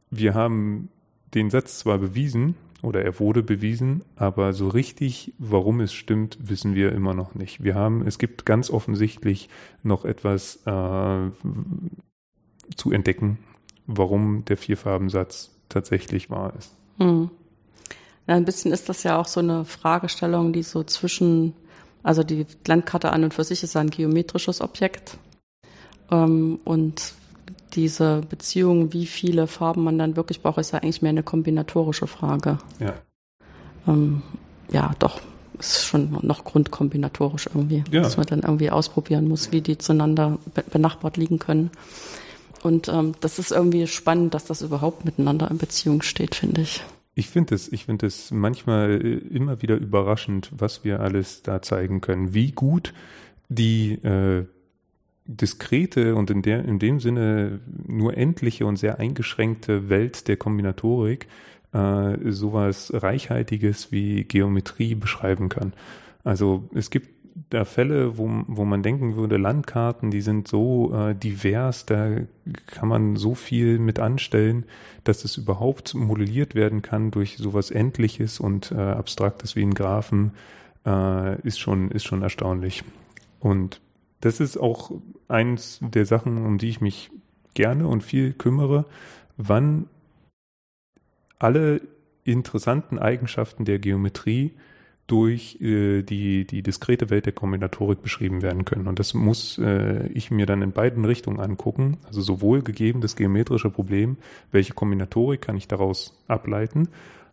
wir 0.09 0.33
haben 0.33 0.89
den 1.33 1.49
Satz 1.49 1.79
zwar 1.79 1.97
bewiesen, 1.97 2.55
oder 2.81 3.03
er 3.03 3.19
wurde 3.19 3.43
bewiesen, 3.43 4.03
aber 4.15 4.53
so 4.53 4.67
richtig, 4.67 5.33
warum 5.37 5.79
es 5.81 5.93
stimmt, 5.93 6.37
wissen 6.41 6.75
wir 6.75 6.91
immer 6.91 7.13
noch 7.13 7.35
nicht. 7.35 7.63
Wir 7.63 7.75
haben, 7.75 8.05
es 8.05 8.17
gibt 8.17 8.45
ganz 8.45 8.69
offensichtlich 8.69 9.49
noch 9.83 10.05
etwas 10.05 10.57
äh, 10.65 11.29
zu 12.75 12.91
entdecken, 12.91 13.37
warum 13.87 14.45
der 14.45 14.57
Vierfarbensatz 14.57 15.51
tatsächlich 15.69 16.29
wahr 16.29 16.53
ist. 16.57 16.75
Hm. 16.97 17.29
Ja, 18.27 18.35
ein 18.35 18.45
bisschen 18.45 18.71
ist 18.71 18.89
das 18.89 19.03
ja 19.03 19.17
auch 19.17 19.27
so 19.27 19.39
eine 19.39 19.65
Fragestellung, 19.65 20.53
die 20.53 20.63
so 20.63 20.83
zwischen, 20.83 21.53
also 22.03 22.23
die 22.23 22.45
Landkarte 22.67 23.11
an 23.11 23.23
und 23.23 23.33
für 23.33 23.43
sich 23.43 23.63
ist 23.63 23.75
ein 23.75 23.89
geometrisches 23.89 24.61
Objekt. 24.61 25.17
Ähm, 26.09 26.59
und 26.63 27.13
diese 27.73 28.21
Beziehung, 28.29 28.93
wie 28.93 29.05
viele 29.05 29.47
Farben 29.47 29.83
man 29.83 29.97
dann 29.97 30.15
wirklich 30.15 30.41
braucht, 30.41 30.57
ist 30.57 30.71
ja 30.71 30.79
eigentlich 30.79 31.01
mehr 31.01 31.09
eine 31.09 31.23
kombinatorische 31.23 32.07
Frage. 32.07 32.57
Ja. 32.79 32.93
Ähm, 33.87 34.21
ja, 34.71 34.91
doch. 34.99 35.21
Ist 35.59 35.85
schon 35.85 36.17
noch 36.21 36.43
grundkombinatorisch 36.43 37.47
irgendwie. 37.47 37.83
Ja. 37.91 38.01
Dass 38.01 38.17
man 38.17 38.25
dann 38.25 38.41
irgendwie 38.41 38.71
ausprobieren 38.71 39.27
muss, 39.27 39.51
wie 39.51 39.61
die 39.61 39.77
zueinander 39.77 40.39
benachbart 40.71 41.17
liegen 41.17 41.39
können. 41.39 41.69
Und 42.63 42.87
ähm, 42.87 43.13
das 43.21 43.39
ist 43.39 43.51
irgendwie 43.51 43.87
spannend, 43.87 44.33
dass 44.33 44.45
das 44.45 44.61
überhaupt 44.61 45.05
miteinander 45.05 45.49
in 45.51 45.57
Beziehung 45.57 46.01
steht, 46.01 46.35
finde 46.35 46.61
ich. 46.61 46.83
Ich 47.13 47.29
finde 47.29 47.55
es, 47.55 47.71
ich 47.71 47.85
finde 47.85 48.07
es 48.07 48.31
manchmal 48.31 49.01
äh, 49.03 49.17
immer 49.17 49.61
wieder 49.61 49.75
überraschend, 49.75 50.51
was 50.55 50.83
wir 50.83 50.99
alles 50.99 51.43
da 51.43 51.61
zeigen 51.61 52.01
können. 52.01 52.33
Wie 52.33 52.51
gut 52.51 52.93
die 53.49 53.93
äh, 54.03 54.45
diskrete 55.25 56.15
und 56.15 56.29
in, 56.29 56.41
der, 56.41 56.65
in 56.65 56.79
dem 56.79 56.99
Sinne 56.99 57.59
nur 57.87 58.17
endliche 58.17 58.65
und 58.65 58.77
sehr 58.77 58.99
eingeschränkte 58.99 59.89
Welt 59.89 60.27
der 60.27 60.37
Kombinatorik 60.37 61.27
äh, 61.73 62.17
sowas 62.31 62.91
Reichhaltiges 62.93 63.91
wie 63.91 64.23
Geometrie 64.23 64.95
beschreiben 64.95 65.49
kann. 65.49 65.73
Also 66.23 66.69
es 66.73 66.89
gibt 66.89 67.09
da 67.49 67.65
Fälle, 67.65 68.17
wo, 68.17 68.29
wo 68.47 68.65
man 68.65 68.83
denken 68.83 69.15
würde, 69.15 69.37
Landkarten, 69.37 70.11
die 70.11 70.21
sind 70.21 70.47
so 70.47 70.93
äh, 70.93 71.15
divers, 71.15 71.85
da 71.85 72.17
kann 72.67 72.89
man 72.89 73.15
so 73.15 73.35
viel 73.35 73.79
mit 73.79 73.99
anstellen, 73.99 74.65
dass 75.03 75.23
es 75.23 75.37
überhaupt 75.37 75.93
modelliert 75.93 76.55
werden 76.55 76.81
kann 76.81 77.11
durch 77.11 77.37
sowas 77.37 77.71
Endliches 77.71 78.39
und 78.39 78.71
äh, 78.71 78.75
Abstraktes 78.75 79.55
wie 79.55 79.63
ein 79.63 79.73
Graphen, 79.73 80.31
äh, 80.85 81.39
ist 81.41 81.59
schon, 81.59 81.91
ist 81.91 82.05
schon 82.05 82.21
erstaunlich. 82.21 82.83
Und 83.39 83.81
das 84.21 84.39
ist 84.39 84.57
auch 84.57 84.91
eins 85.27 85.79
der 85.81 86.05
Sachen, 86.05 86.45
um 86.45 86.57
die 86.57 86.69
ich 86.69 86.81
mich 86.81 87.11
gerne 87.53 87.87
und 87.87 88.01
viel 88.03 88.33
kümmere, 88.33 88.85
wann 89.37 89.87
alle 91.39 91.81
interessanten 92.23 92.99
Eigenschaften 92.99 93.65
der 93.65 93.79
Geometrie 93.79 94.53
durch 95.07 95.59
äh, 95.59 96.03
die, 96.03 96.45
die 96.45 96.63
diskrete 96.63 97.09
Welt 97.09 97.25
der 97.25 97.33
Kombinatorik 97.33 98.01
beschrieben 98.01 98.41
werden 98.41 98.63
können. 98.63 98.87
Und 98.87 98.99
das 98.99 99.13
muss 99.13 99.57
äh, 99.57 100.07
ich 100.13 100.31
mir 100.31 100.45
dann 100.45 100.61
in 100.61 100.71
beiden 100.71 101.03
Richtungen 101.03 101.39
angucken. 101.39 101.97
Also 102.05 102.21
sowohl 102.21 102.61
gegeben 102.61 103.01
das 103.01 103.15
geometrische 103.15 103.69
Problem, 103.69 104.17
welche 104.51 104.73
Kombinatorik 104.73 105.41
kann 105.41 105.57
ich 105.57 105.67
daraus 105.67 106.23
ableiten, 106.27 106.87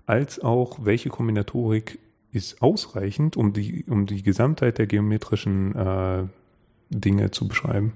als 0.06 0.40
auch 0.40 0.84
welche 0.84 1.10
Kombinatorik 1.10 2.00
ist 2.32 2.62
ausreichend, 2.62 3.36
um 3.36 3.52
die, 3.52 3.84
um 3.88 4.06
die 4.06 4.22
Gesamtheit 4.22 4.78
der 4.78 4.86
geometrischen 4.86 5.74
äh, 5.76 6.24
Dinge 6.90 7.30
zu 7.30 7.48
beschreiben. 7.48 7.94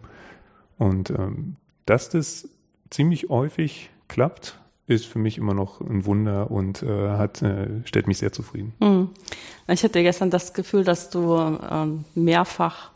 Und 0.79 1.11
ähm, 1.11 1.57
dass 1.87 2.09
das 2.11 2.49
ziemlich 2.91 3.29
häufig 3.29 3.91
klappt, 4.09 4.59
ist 4.87 5.07
für 5.07 5.19
mich 5.19 5.39
immer 5.39 5.55
noch 5.55 5.81
ein 5.81 6.05
Wunder 6.05 6.51
und 6.51 6.83
äh, 6.83 7.11
hat, 7.11 7.43
äh, 7.43 7.69
stellt 7.85 8.07
mich 8.07 8.19
sehr 8.19 8.33
zufrieden. 8.33 8.75
Mhm. 8.81 9.11
Ich 9.69 9.83
hatte 9.85 10.03
gestern 10.03 10.31
das 10.31 10.55
Gefühl, 10.55 10.85
dass 10.85 11.11
du 11.11 11.37
ähm, 11.37 12.05
mehrfach 12.15 12.92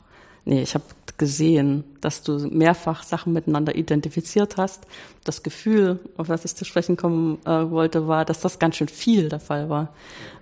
Nee, 0.49 0.63
ich 0.63 0.75
habe 0.75 0.85
gesehen, 1.19 1.83
dass 2.01 2.23
du 2.23 2.39
mehrfach 2.39 3.03
Sachen 3.03 3.33
miteinander 3.33 3.75
identifiziert 3.75 4.57
hast. 4.57 4.87
Das 5.25 5.43
Gefühl, 5.43 5.99
auf 6.17 6.29
das 6.29 6.45
ich 6.45 6.55
zu 6.55 6.65
sprechen 6.65 6.97
kommen 6.97 7.39
äh, 7.45 7.71
wollte, 7.71 8.07
war, 8.07 8.25
dass 8.25 8.41
das 8.41 8.61
ganz 8.61 8.77
schön 8.77 8.87
viel 8.87 9.29
der 9.29 9.41
Fall 9.41 9.69
war. 9.69 9.93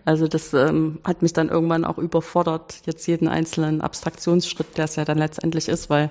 Also 0.04 0.28
das 0.28 0.52
ähm, 0.52 0.98
hat 1.04 1.22
mich 1.22 1.32
dann 1.32 1.48
irgendwann 1.48 1.86
auch 1.86 1.96
überfordert, 1.96 2.82
jetzt 2.84 3.06
jeden 3.06 3.28
einzelnen 3.28 3.80
Abstraktionsschritt, 3.80 4.76
der 4.76 4.84
es 4.84 4.96
ja 4.96 5.06
dann 5.06 5.16
letztendlich 5.16 5.68
ist, 5.68 5.88
weil 5.88 6.10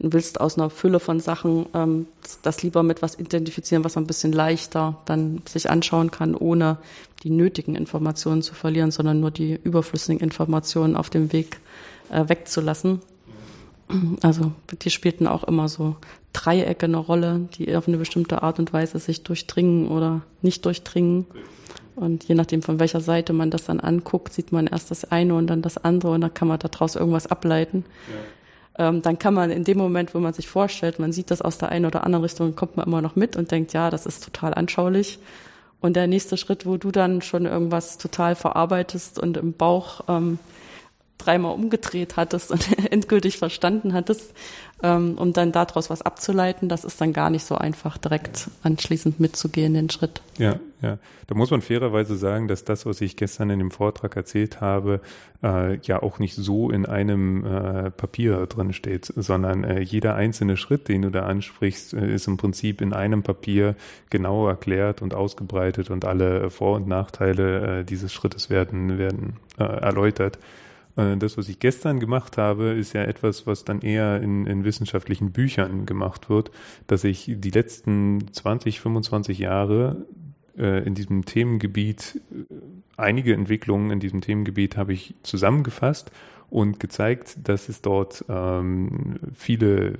du 0.00 0.12
willst 0.12 0.38
aus 0.38 0.58
einer 0.58 0.68
Fülle 0.68 1.00
von 1.00 1.18
Sachen 1.20 1.64
ähm, 1.72 2.08
das 2.42 2.62
lieber 2.62 2.82
mit 2.82 3.00
was 3.00 3.18
identifizieren, 3.18 3.84
was 3.84 3.94
man 3.94 4.04
ein 4.04 4.08
bisschen 4.08 4.32
leichter 4.32 4.98
dann 5.06 5.40
sich 5.48 5.70
anschauen 5.70 6.10
kann, 6.10 6.34
ohne 6.34 6.76
die 7.22 7.30
nötigen 7.30 7.74
Informationen 7.74 8.42
zu 8.42 8.54
verlieren, 8.54 8.90
sondern 8.90 9.20
nur 9.20 9.30
die 9.30 9.54
überflüssigen 9.54 10.20
Informationen 10.20 10.94
auf 10.94 11.08
dem 11.08 11.32
Weg 11.32 11.58
äh, 12.10 12.28
wegzulassen. 12.28 13.00
Also 14.22 14.52
die 14.82 14.90
spielten 14.90 15.26
auch 15.26 15.44
immer 15.44 15.68
so 15.68 15.96
Dreiecke 16.32 16.86
eine 16.86 16.96
Rolle, 16.96 17.48
die 17.54 17.74
auf 17.74 17.88
eine 17.88 17.96
bestimmte 17.96 18.42
Art 18.42 18.58
und 18.58 18.72
Weise 18.72 18.98
sich 18.98 19.22
durchdringen 19.22 19.88
oder 19.88 20.22
nicht 20.42 20.64
durchdringen. 20.64 21.26
Und 21.96 22.24
je 22.24 22.34
nachdem, 22.34 22.62
von 22.62 22.78
welcher 22.78 23.00
Seite 23.00 23.32
man 23.32 23.50
das 23.50 23.64
dann 23.64 23.80
anguckt, 23.80 24.32
sieht 24.32 24.52
man 24.52 24.66
erst 24.66 24.90
das 24.90 25.04
eine 25.04 25.34
und 25.34 25.48
dann 25.48 25.60
das 25.60 25.76
andere 25.76 26.12
und 26.12 26.20
dann 26.20 26.32
kann 26.32 26.48
man 26.48 26.58
daraus 26.58 26.96
irgendwas 26.96 27.26
ableiten. 27.26 27.84
Ja. 28.78 28.88
Ähm, 28.88 29.02
dann 29.02 29.18
kann 29.18 29.34
man 29.34 29.50
in 29.50 29.64
dem 29.64 29.76
Moment, 29.76 30.14
wo 30.14 30.18
man 30.20 30.32
sich 30.32 30.48
vorstellt, 30.48 30.98
man 30.98 31.12
sieht 31.12 31.30
das 31.30 31.42
aus 31.42 31.58
der 31.58 31.70
einen 31.70 31.84
oder 31.84 32.04
anderen 32.04 32.24
Richtung, 32.24 32.54
kommt 32.54 32.76
man 32.76 32.86
immer 32.86 33.02
noch 33.02 33.16
mit 33.16 33.36
und 33.36 33.50
denkt, 33.50 33.72
ja, 33.72 33.90
das 33.90 34.06
ist 34.06 34.24
total 34.24 34.54
anschaulich. 34.54 35.18
Und 35.80 35.96
der 35.96 36.06
nächste 36.06 36.36
Schritt, 36.36 36.64
wo 36.64 36.76
du 36.76 36.90
dann 36.90 37.22
schon 37.22 37.46
irgendwas 37.46 37.98
total 37.98 38.34
verarbeitest 38.34 39.18
und 39.18 39.36
im 39.36 39.52
Bauch 39.52 40.02
ähm, 40.08 40.38
dreimal 41.24 41.54
umgedreht 41.54 42.16
hattest 42.16 42.50
und 42.50 42.66
endgültig 42.90 43.38
verstanden 43.38 43.92
hattest, 43.92 44.32
ähm, 44.82 45.16
um 45.18 45.32
dann 45.32 45.52
daraus 45.52 45.90
was 45.90 46.02
abzuleiten, 46.02 46.68
das 46.68 46.84
ist 46.84 47.00
dann 47.00 47.12
gar 47.12 47.30
nicht 47.30 47.44
so 47.44 47.54
einfach, 47.54 47.98
direkt 47.98 48.50
anschließend 48.62 49.20
mitzugehen, 49.20 49.74
den 49.74 49.90
Schritt. 49.90 50.22
Ja, 50.38 50.56
ja. 50.80 50.98
Da 51.26 51.34
muss 51.34 51.50
man 51.50 51.60
fairerweise 51.60 52.16
sagen, 52.16 52.48
dass 52.48 52.64
das, 52.64 52.86
was 52.86 53.00
ich 53.00 53.16
gestern 53.16 53.50
in 53.50 53.58
dem 53.58 53.70
Vortrag 53.70 54.16
erzählt 54.16 54.60
habe, 54.60 55.00
äh, 55.42 55.76
ja 55.82 56.02
auch 56.02 56.18
nicht 56.18 56.34
so 56.34 56.70
in 56.70 56.86
einem 56.86 57.44
äh, 57.44 57.90
Papier 57.90 58.46
drin 58.46 58.72
steht, 58.72 59.12
sondern 59.14 59.64
äh, 59.64 59.80
jeder 59.80 60.14
einzelne 60.14 60.56
Schritt, 60.56 60.88
den 60.88 61.02
du 61.02 61.10
da 61.10 61.26
ansprichst, 61.26 61.94
äh, 61.94 62.14
ist 62.14 62.26
im 62.26 62.36
Prinzip 62.36 62.80
in 62.80 62.92
einem 62.92 63.22
Papier 63.22 63.76
genau 64.08 64.48
erklärt 64.48 65.02
und 65.02 65.14
ausgebreitet 65.14 65.90
und 65.90 66.04
alle 66.04 66.50
Vor- 66.50 66.76
und 66.76 66.88
Nachteile 66.88 67.80
äh, 67.80 67.84
dieses 67.84 68.12
Schrittes 68.12 68.50
werden, 68.50 68.98
werden 68.98 69.36
äh, 69.58 69.64
erläutert. 69.64 70.38
Äh, 70.96 71.16
das, 71.16 71.38
was 71.38 71.48
ich 71.48 71.58
gestern 71.58 72.00
gemacht 72.00 72.38
habe, 72.38 72.70
ist 72.70 72.92
ja 72.92 73.02
etwas, 73.02 73.46
was 73.46 73.64
dann 73.64 73.80
eher 73.80 74.20
in, 74.20 74.46
in 74.46 74.64
wissenschaftlichen 74.64 75.32
Büchern 75.32 75.86
gemacht 75.86 76.30
wird, 76.30 76.50
dass 76.86 77.04
ich 77.04 77.30
die 77.34 77.50
letzten 77.50 78.32
20, 78.32 78.80
25 78.80 79.38
Jahre 79.38 80.06
äh, 80.56 80.84
in 80.84 80.94
diesem 80.94 81.24
Themengebiet, 81.24 82.20
äh, 82.32 82.54
einige 82.96 83.34
Entwicklungen 83.34 83.90
in 83.90 84.00
diesem 84.00 84.20
Themengebiet 84.20 84.76
habe 84.76 84.92
ich 84.92 85.14
zusammengefasst 85.22 86.10
und 86.50 86.80
gezeigt, 86.80 87.36
dass 87.44 87.68
es 87.68 87.80
dort 87.80 88.24
ähm, 88.28 89.18
viele 89.34 89.98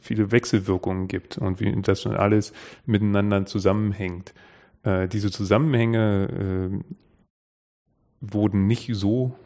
viele 0.00 0.30
Wechselwirkungen 0.30 1.08
gibt 1.08 1.38
und 1.38 1.60
wie 1.60 1.74
das 1.82 2.06
alles 2.06 2.52
miteinander 2.86 3.46
zusammenhängt. 3.46 4.32
Äh, 4.82 5.08
diese 5.08 5.30
Zusammenhänge 5.30 6.72
äh, 6.72 6.94
wurden 8.20 8.66
nicht 8.66 8.88
so 8.94 9.36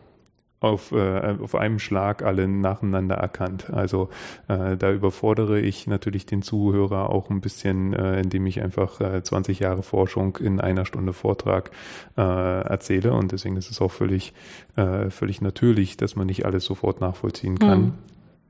auf, 0.63 0.93
äh, 0.93 1.37
auf 1.43 1.55
einem 1.55 1.79
Schlag 1.79 2.23
alle 2.23 2.47
nacheinander 2.47 3.17
erkannt. 3.17 3.71
Also 3.71 4.09
äh, 4.49 4.77
da 4.77 4.93
überfordere 4.93 5.61
ich 5.61 5.87
natürlich 5.87 6.27
den 6.27 6.43
Zuhörer 6.43 7.11
auch 7.11 7.31
ein 7.31 7.41
bisschen, 7.41 7.93
äh, 7.93 8.21
indem 8.21 8.47
ich 8.47 8.63
einfach 8.63 9.01
äh, 9.01 9.23
20 9.23 9.61
Jahre 9.61 9.83
Forschung 9.83 10.37
in 10.37 10.61
einer 10.61 10.85
Stunde 10.85 11.13
Vortrag 11.13 11.71
äh, 12.17 12.23
erzähle. 12.23 13.13
Und 13.13 13.33
deswegen 13.33 13.57
ist 13.57 13.71
es 13.71 13.81
auch 13.81 13.91
völlig, 13.91 14.33
äh, 14.77 15.11
völlig 15.11 15.41
natürlich, 15.41 15.97
dass 15.97 16.17
man 16.17 16.27
nicht 16.27 16.47
alles 16.47 16.65
sofort 16.65 17.01
nachvollziehen 17.01 17.59
kann. 17.59 17.81
Mhm. 17.81 17.93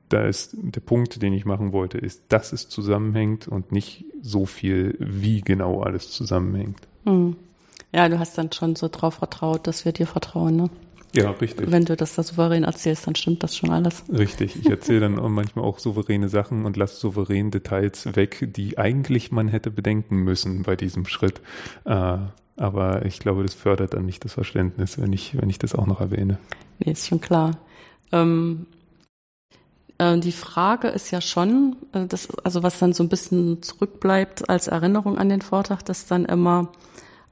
Da 0.09 0.25
ist 0.25 0.55
der 0.55 0.81
Punkt, 0.81 1.21
den 1.23 1.33
ich 1.33 1.45
machen 1.45 1.71
wollte, 1.71 1.97
ist, 1.97 2.25
dass 2.29 2.53
es 2.53 2.69
zusammenhängt 2.69 3.47
und 3.47 3.71
nicht 3.71 4.05
so 4.21 4.45
viel, 4.45 4.95
wie 4.99 5.41
genau 5.41 5.81
alles 5.81 6.11
zusammenhängt. 6.11 6.77
Mhm. 7.05 7.35
Ja, 7.91 8.09
du 8.09 8.17
hast 8.19 8.37
dann 8.37 8.51
schon 8.51 8.75
so 8.75 8.89
drauf 8.89 9.15
vertraut, 9.15 9.67
dass 9.67 9.85
wir 9.85 9.91
dir 9.91 10.07
vertrauen, 10.07 10.55
ne? 10.55 10.69
Ja, 11.15 11.31
richtig. 11.31 11.69
Wenn 11.71 11.85
du 11.85 11.95
das 11.95 12.15
da 12.15 12.23
souverän 12.23 12.63
erzählst, 12.63 13.05
dann 13.05 13.15
stimmt 13.15 13.43
das 13.43 13.55
schon 13.55 13.69
alles. 13.69 14.03
Richtig. 14.11 14.55
Ich 14.55 14.69
erzähle 14.69 15.01
dann 15.01 15.31
manchmal 15.31 15.63
auch 15.63 15.77
souveräne 15.77 16.27
Sachen 16.27 16.65
und 16.65 16.75
lasse 16.75 16.99
souverän 16.99 17.51
Details 17.51 18.15
weg, 18.15 18.49
die 18.55 18.77
eigentlich 18.79 19.31
man 19.31 19.47
hätte 19.47 19.69
bedenken 19.69 20.17
müssen 20.17 20.63
bei 20.63 20.75
diesem 20.75 21.05
Schritt. 21.05 21.41
Äh, 21.85 22.17
aber 22.55 23.05
ich 23.05 23.19
glaube, 23.19 23.43
das 23.43 23.53
fördert 23.53 23.93
dann 23.93 24.05
nicht 24.05 24.25
das 24.25 24.33
Verständnis, 24.33 24.99
wenn 24.99 25.13
ich, 25.13 25.39
wenn 25.39 25.49
ich 25.49 25.59
das 25.59 25.75
auch 25.75 25.85
noch 25.85 26.01
erwähne. 26.01 26.39
Nee, 26.79 26.91
ist 26.91 27.07
schon 27.07 27.21
klar. 27.21 27.57
Ähm, 28.11 28.65
äh, 29.97 30.17
die 30.19 30.31
Frage 30.31 30.87
ist 30.87 31.11
ja 31.11 31.21
schon, 31.21 31.75
äh, 31.93 32.05
das, 32.07 32.29
also 32.43 32.63
was 32.63 32.79
dann 32.79 32.93
so 32.93 33.03
ein 33.03 33.09
bisschen 33.09 33.61
zurückbleibt 33.61 34.49
als 34.49 34.67
Erinnerung 34.67 35.17
an 35.17 35.29
den 35.29 35.41
Vortrag, 35.41 35.85
dass 35.85 36.05
dann 36.05 36.25
immer 36.25 36.71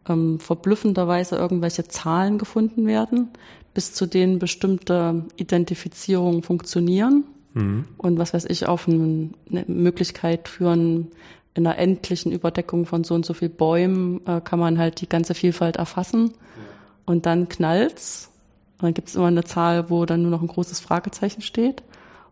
ähm, 0.08 0.40
verblüffenderweise 0.40 1.36
irgendwelche 1.36 1.88
Zahlen 1.88 2.38
gefunden 2.38 2.86
werden, 2.88 3.30
bis 3.74 3.94
zu 3.94 4.06
denen 4.06 4.40
bestimmte 4.40 5.26
Identifizierungen 5.36 6.44
funktionieren 6.44 7.24
mhm. 7.54 7.86
und 7.98 8.18
was 8.18 8.34
weiß 8.34 8.46
ich 8.46 8.68
auf 8.68 8.88
eine 8.88 9.30
Möglichkeit 9.68 10.50
führen, 10.50 11.12
in 11.54 11.68
einer 11.68 11.78
endlichen 11.78 12.32
Überdeckung 12.32 12.86
von 12.86 13.04
so 13.04 13.14
und 13.14 13.26
so 13.26 13.34
viel 13.34 13.50
Bäumen 13.50 14.26
äh, 14.26 14.42
kann 14.42 14.60
man 14.60 14.78
halt 14.78 15.02
die 15.02 15.10
ganze 15.10 15.34
Vielfalt 15.34 15.76
erfassen 15.76 16.32
ja. 16.32 16.64
und 17.06 17.26
dann 17.26 17.50
knallt's. 17.50 18.30
Und 18.78 18.88
dann 18.88 18.94
gibt's 18.94 19.16
immer 19.16 19.28
eine 19.28 19.44
Zahl, 19.44 19.90
wo 19.90 20.06
dann 20.06 20.24
nur 20.24 20.32
noch 20.32 20.42
ein 20.42 20.48
großes 20.48 20.80
Fragezeichen 20.80 21.42
steht. 21.42 21.84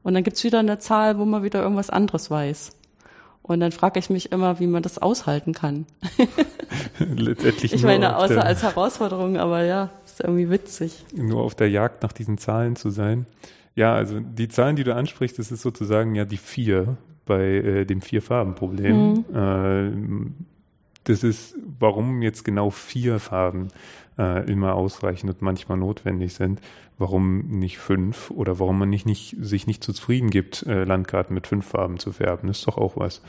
Und 0.02 0.14
dann 0.14 0.24
gibt's 0.24 0.44
wieder 0.44 0.60
eine 0.60 0.80
Zahl, 0.80 1.20
wo 1.20 1.26
man 1.26 1.44
wieder 1.44 1.62
irgendwas 1.62 1.90
anderes 1.90 2.32
weiß. 2.32 2.72
Und 3.50 3.62
dann 3.62 3.72
frage 3.72 3.98
ich 3.98 4.12
mich 4.12 4.32
immer, 4.32 4.60
wie 4.60 4.68
man 4.68 4.84
das 4.84 5.00
aushalten 5.00 5.54
kann. 5.54 5.88
Letztendlich 7.00 7.74
ich 7.74 7.82
meine, 7.82 8.16
außer 8.16 8.46
als 8.46 8.62
Herausforderung, 8.62 9.38
aber 9.38 9.64
ja, 9.64 9.90
ist 10.06 10.22
irgendwie 10.22 10.52
witzig. 10.52 11.04
Nur 11.16 11.42
auf 11.42 11.56
der 11.56 11.68
Jagd 11.68 12.04
nach 12.04 12.14
diesen 12.14 12.38
Zahlen 12.38 12.76
zu 12.76 12.92
sein. 12.92 13.26
Ja, 13.74 13.96
also 13.96 14.20
die 14.20 14.50
Zahlen, 14.50 14.76
die 14.76 14.84
du 14.84 14.94
ansprichst, 14.94 15.40
das 15.40 15.52
ist 15.52 15.64
sozusagen 15.64 16.14
ja 16.14 16.26
die 16.26 16.38
vier 16.38 16.98
bei 17.26 17.42
äh, 17.42 17.86
dem 17.86 18.02
Vier-Farben-Problem. 18.02 19.26
Mhm. 19.32 20.36
Das 21.10 21.24
ist, 21.24 21.56
warum 21.80 22.22
jetzt 22.22 22.44
genau 22.44 22.70
vier 22.70 23.20
Farben 23.20 23.70
äh, 24.18 24.50
immer 24.50 24.76
ausreichend 24.76 25.32
und 25.32 25.42
manchmal 25.42 25.78
notwendig 25.78 26.34
sind 26.34 26.62
warum 27.00 27.48
nicht 27.48 27.80
fünf 27.80 28.30
oder 28.30 28.60
warum 28.60 28.78
man 28.78 28.90
nicht, 28.90 29.06
nicht, 29.06 29.36
sich 29.40 29.66
nicht 29.66 29.84
zufrieden 29.84 30.30
gibt, 30.30 30.64
äh, 30.68 30.84
Landkarten 30.84 31.34
mit 31.34 31.48
fünf 31.48 31.66
Farben 31.66 31.98
zu 31.98 32.12
färben. 32.12 32.48
Das 32.48 32.60
ist 32.60 32.68
doch 32.68 32.78
auch 32.78 32.98
was. 32.98 33.22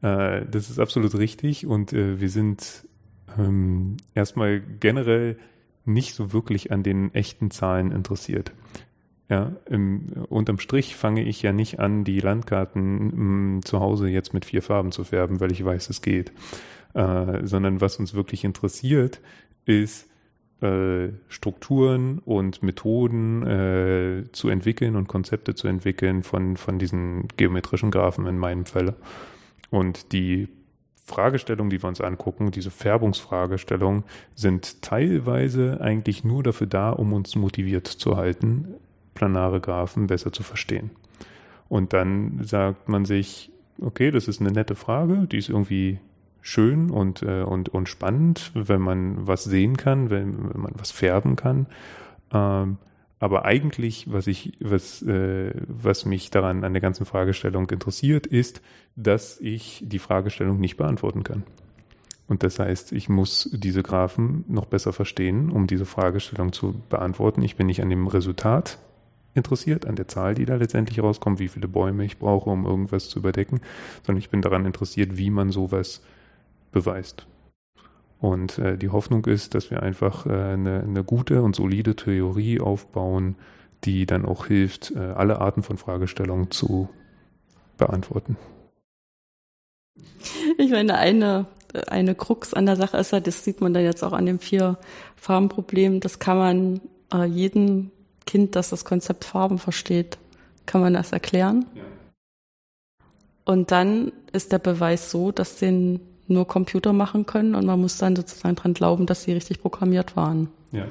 Äh, 0.00 0.46
das 0.50 0.70
ist 0.70 0.80
absolut 0.80 1.14
richtig 1.14 1.66
und 1.66 1.92
äh, 1.92 2.20
wir 2.20 2.30
sind 2.30 2.88
ähm, 3.38 3.98
erstmal 4.14 4.60
generell 4.60 5.38
nicht 5.84 6.14
so 6.14 6.32
wirklich 6.32 6.72
an 6.72 6.82
den 6.82 7.14
echten 7.14 7.50
Zahlen 7.50 7.92
interessiert. 7.92 8.52
Ja, 9.28 9.52
im, 9.66 10.08
unterm 10.28 10.58
Strich 10.58 10.96
fange 10.96 11.22
ich 11.22 11.42
ja 11.42 11.52
nicht 11.52 11.80
an, 11.80 12.04
die 12.04 12.20
Landkarten 12.20 13.12
m, 13.12 13.56
mm, 13.56 13.62
zu 13.62 13.80
Hause 13.80 14.08
jetzt 14.08 14.32
mit 14.34 14.46
vier 14.46 14.62
Farben 14.62 14.90
zu 14.90 15.04
färben, 15.04 15.38
weil 15.40 15.52
ich 15.52 15.64
weiß, 15.64 15.90
es 15.90 16.02
geht. 16.02 16.32
Äh, 16.94 17.46
sondern 17.46 17.80
was 17.80 17.98
uns 17.98 18.14
wirklich 18.14 18.44
interessiert, 18.44 19.20
ist, 19.64 20.08
äh, 20.60 21.08
Strukturen 21.28 22.18
und 22.18 22.62
Methoden 22.62 23.42
äh, 23.46 24.24
zu 24.32 24.48
entwickeln 24.48 24.96
und 24.96 25.08
Konzepte 25.08 25.54
zu 25.54 25.68
entwickeln 25.68 26.22
von, 26.22 26.56
von 26.56 26.78
diesen 26.78 27.28
geometrischen 27.36 27.90
Graphen 27.90 28.26
in 28.26 28.38
meinem 28.38 28.66
Fall. 28.66 28.94
Und 29.70 30.12
die 30.12 30.48
Fragestellungen, 31.04 31.70
die 31.70 31.82
wir 31.82 31.88
uns 31.88 32.00
angucken, 32.00 32.50
diese 32.50 32.70
Färbungsfragestellungen, 32.70 34.04
sind 34.34 34.82
teilweise 34.82 35.80
eigentlich 35.80 36.24
nur 36.24 36.42
dafür 36.42 36.66
da, 36.66 36.90
um 36.90 37.12
uns 37.12 37.34
motiviert 37.34 37.86
zu 37.86 38.16
halten, 38.16 38.74
planare 39.14 39.60
Graphen 39.60 40.06
besser 40.06 40.32
zu 40.32 40.42
verstehen. 40.42 40.90
Und 41.68 41.92
dann 41.92 42.40
sagt 42.44 42.88
man 42.88 43.04
sich, 43.04 43.50
okay, 43.80 44.10
das 44.10 44.28
ist 44.28 44.40
eine 44.40 44.52
nette 44.52 44.74
Frage, 44.74 45.26
die 45.26 45.38
ist 45.38 45.48
irgendwie 45.48 45.98
schön 46.42 46.90
und, 46.90 47.22
äh, 47.22 47.42
und, 47.42 47.70
und 47.70 47.88
spannend, 47.88 48.50
wenn 48.54 48.82
man 48.82 49.26
was 49.26 49.44
sehen 49.44 49.76
kann, 49.76 50.10
wenn, 50.10 50.52
wenn 50.52 50.60
man 50.60 50.72
was 50.76 50.90
färben 50.90 51.36
kann. 51.36 51.66
Ähm, 52.32 52.76
aber 53.18 53.44
eigentlich, 53.44 54.12
was 54.12 54.26
ich, 54.26 54.54
was, 54.60 55.00
äh, 55.02 55.52
was 55.68 56.04
mich 56.04 56.30
daran 56.30 56.64
an 56.64 56.72
der 56.72 56.82
ganzen 56.82 57.06
Fragestellung 57.06 57.70
interessiert, 57.70 58.26
ist, 58.26 58.60
dass 58.96 59.40
ich 59.40 59.84
die 59.86 60.00
Fragestellung 60.00 60.58
nicht 60.58 60.76
beantworten 60.76 61.22
kann. 61.22 61.44
Und 62.26 62.42
das 62.42 62.58
heißt, 62.58 62.92
ich 62.92 63.08
muss 63.08 63.48
diese 63.52 63.82
Graphen 63.82 64.44
noch 64.48 64.66
besser 64.66 64.92
verstehen, 64.92 65.50
um 65.50 65.66
diese 65.66 65.86
Fragestellung 65.86 66.52
zu 66.52 66.74
beantworten. 66.88 67.42
Ich 67.42 67.56
bin 67.56 67.66
nicht 67.66 67.82
an 67.82 67.90
dem 67.90 68.08
Resultat 68.08 68.78
interessiert 69.34 69.86
an 69.86 69.96
der 69.96 70.08
Zahl, 70.08 70.34
die 70.34 70.44
da 70.44 70.56
letztendlich 70.56 71.02
rauskommt, 71.02 71.38
wie 71.38 71.48
viele 71.48 71.68
Bäume 71.68 72.04
ich 72.04 72.18
brauche, 72.18 72.50
um 72.50 72.66
irgendwas 72.66 73.08
zu 73.08 73.18
überdecken, 73.18 73.60
sondern 74.04 74.18
ich 74.18 74.30
bin 74.30 74.42
daran 74.42 74.66
interessiert, 74.66 75.16
wie 75.16 75.30
man 75.30 75.50
sowas 75.50 76.02
beweist. 76.72 77.26
Und 78.20 78.58
äh, 78.58 78.78
die 78.78 78.90
Hoffnung 78.90 79.24
ist, 79.26 79.54
dass 79.54 79.70
wir 79.70 79.82
einfach 79.82 80.26
äh, 80.26 80.30
eine, 80.30 80.80
eine 80.80 81.04
gute 81.04 81.42
und 81.42 81.56
solide 81.56 81.96
Theorie 81.96 82.60
aufbauen, 82.60 83.36
die 83.84 84.06
dann 84.06 84.24
auch 84.24 84.46
hilft, 84.46 84.92
äh, 84.92 84.98
alle 84.98 85.40
Arten 85.40 85.62
von 85.62 85.76
Fragestellungen 85.76 86.50
zu 86.50 86.88
beantworten. 87.76 88.36
Ich 90.56 90.70
meine, 90.70 90.96
eine, 90.96 91.46
eine 91.88 92.14
Krux 92.14 92.54
an 92.54 92.66
der 92.66 92.76
Sache 92.76 92.96
ist 92.96 93.12
ja, 93.12 93.18
das 93.18 93.42
sieht 93.42 93.60
man 93.60 93.74
dann 93.74 93.82
jetzt 93.82 94.04
auch 94.04 94.12
an 94.12 94.26
dem 94.26 94.38
Vier-Farben-Problem, 94.38 95.98
das 95.98 96.20
kann 96.20 96.38
man 96.38 96.80
äh, 97.12 97.24
jedem 97.24 97.90
Kind, 98.24 98.54
das 98.54 98.70
das 98.70 98.84
Konzept 98.84 99.24
Farben 99.24 99.58
versteht, 99.58 100.18
kann 100.64 100.80
man 100.80 100.94
das 100.94 101.10
erklären. 101.10 101.66
Ja. 101.74 101.82
Und 103.44 103.72
dann 103.72 104.12
ist 104.32 104.52
der 104.52 104.60
Beweis 104.60 105.10
so, 105.10 105.32
dass 105.32 105.56
den 105.56 106.00
nur 106.32 106.46
Computer 106.46 106.92
machen 106.92 107.26
können 107.26 107.54
und 107.54 107.66
man 107.66 107.80
muss 107.80 107.98
dann 107.98 108.16
sozusagen 108.16 108.56
dran 108.56 108.74
glauben, 108.74 109.06
dass 109.06 109.22
sie 109.24 109.32
richtig 109.32 109.60
programmiert 109.60 110.16
waren. 110.16 110.48
Ja, 110.72 110.86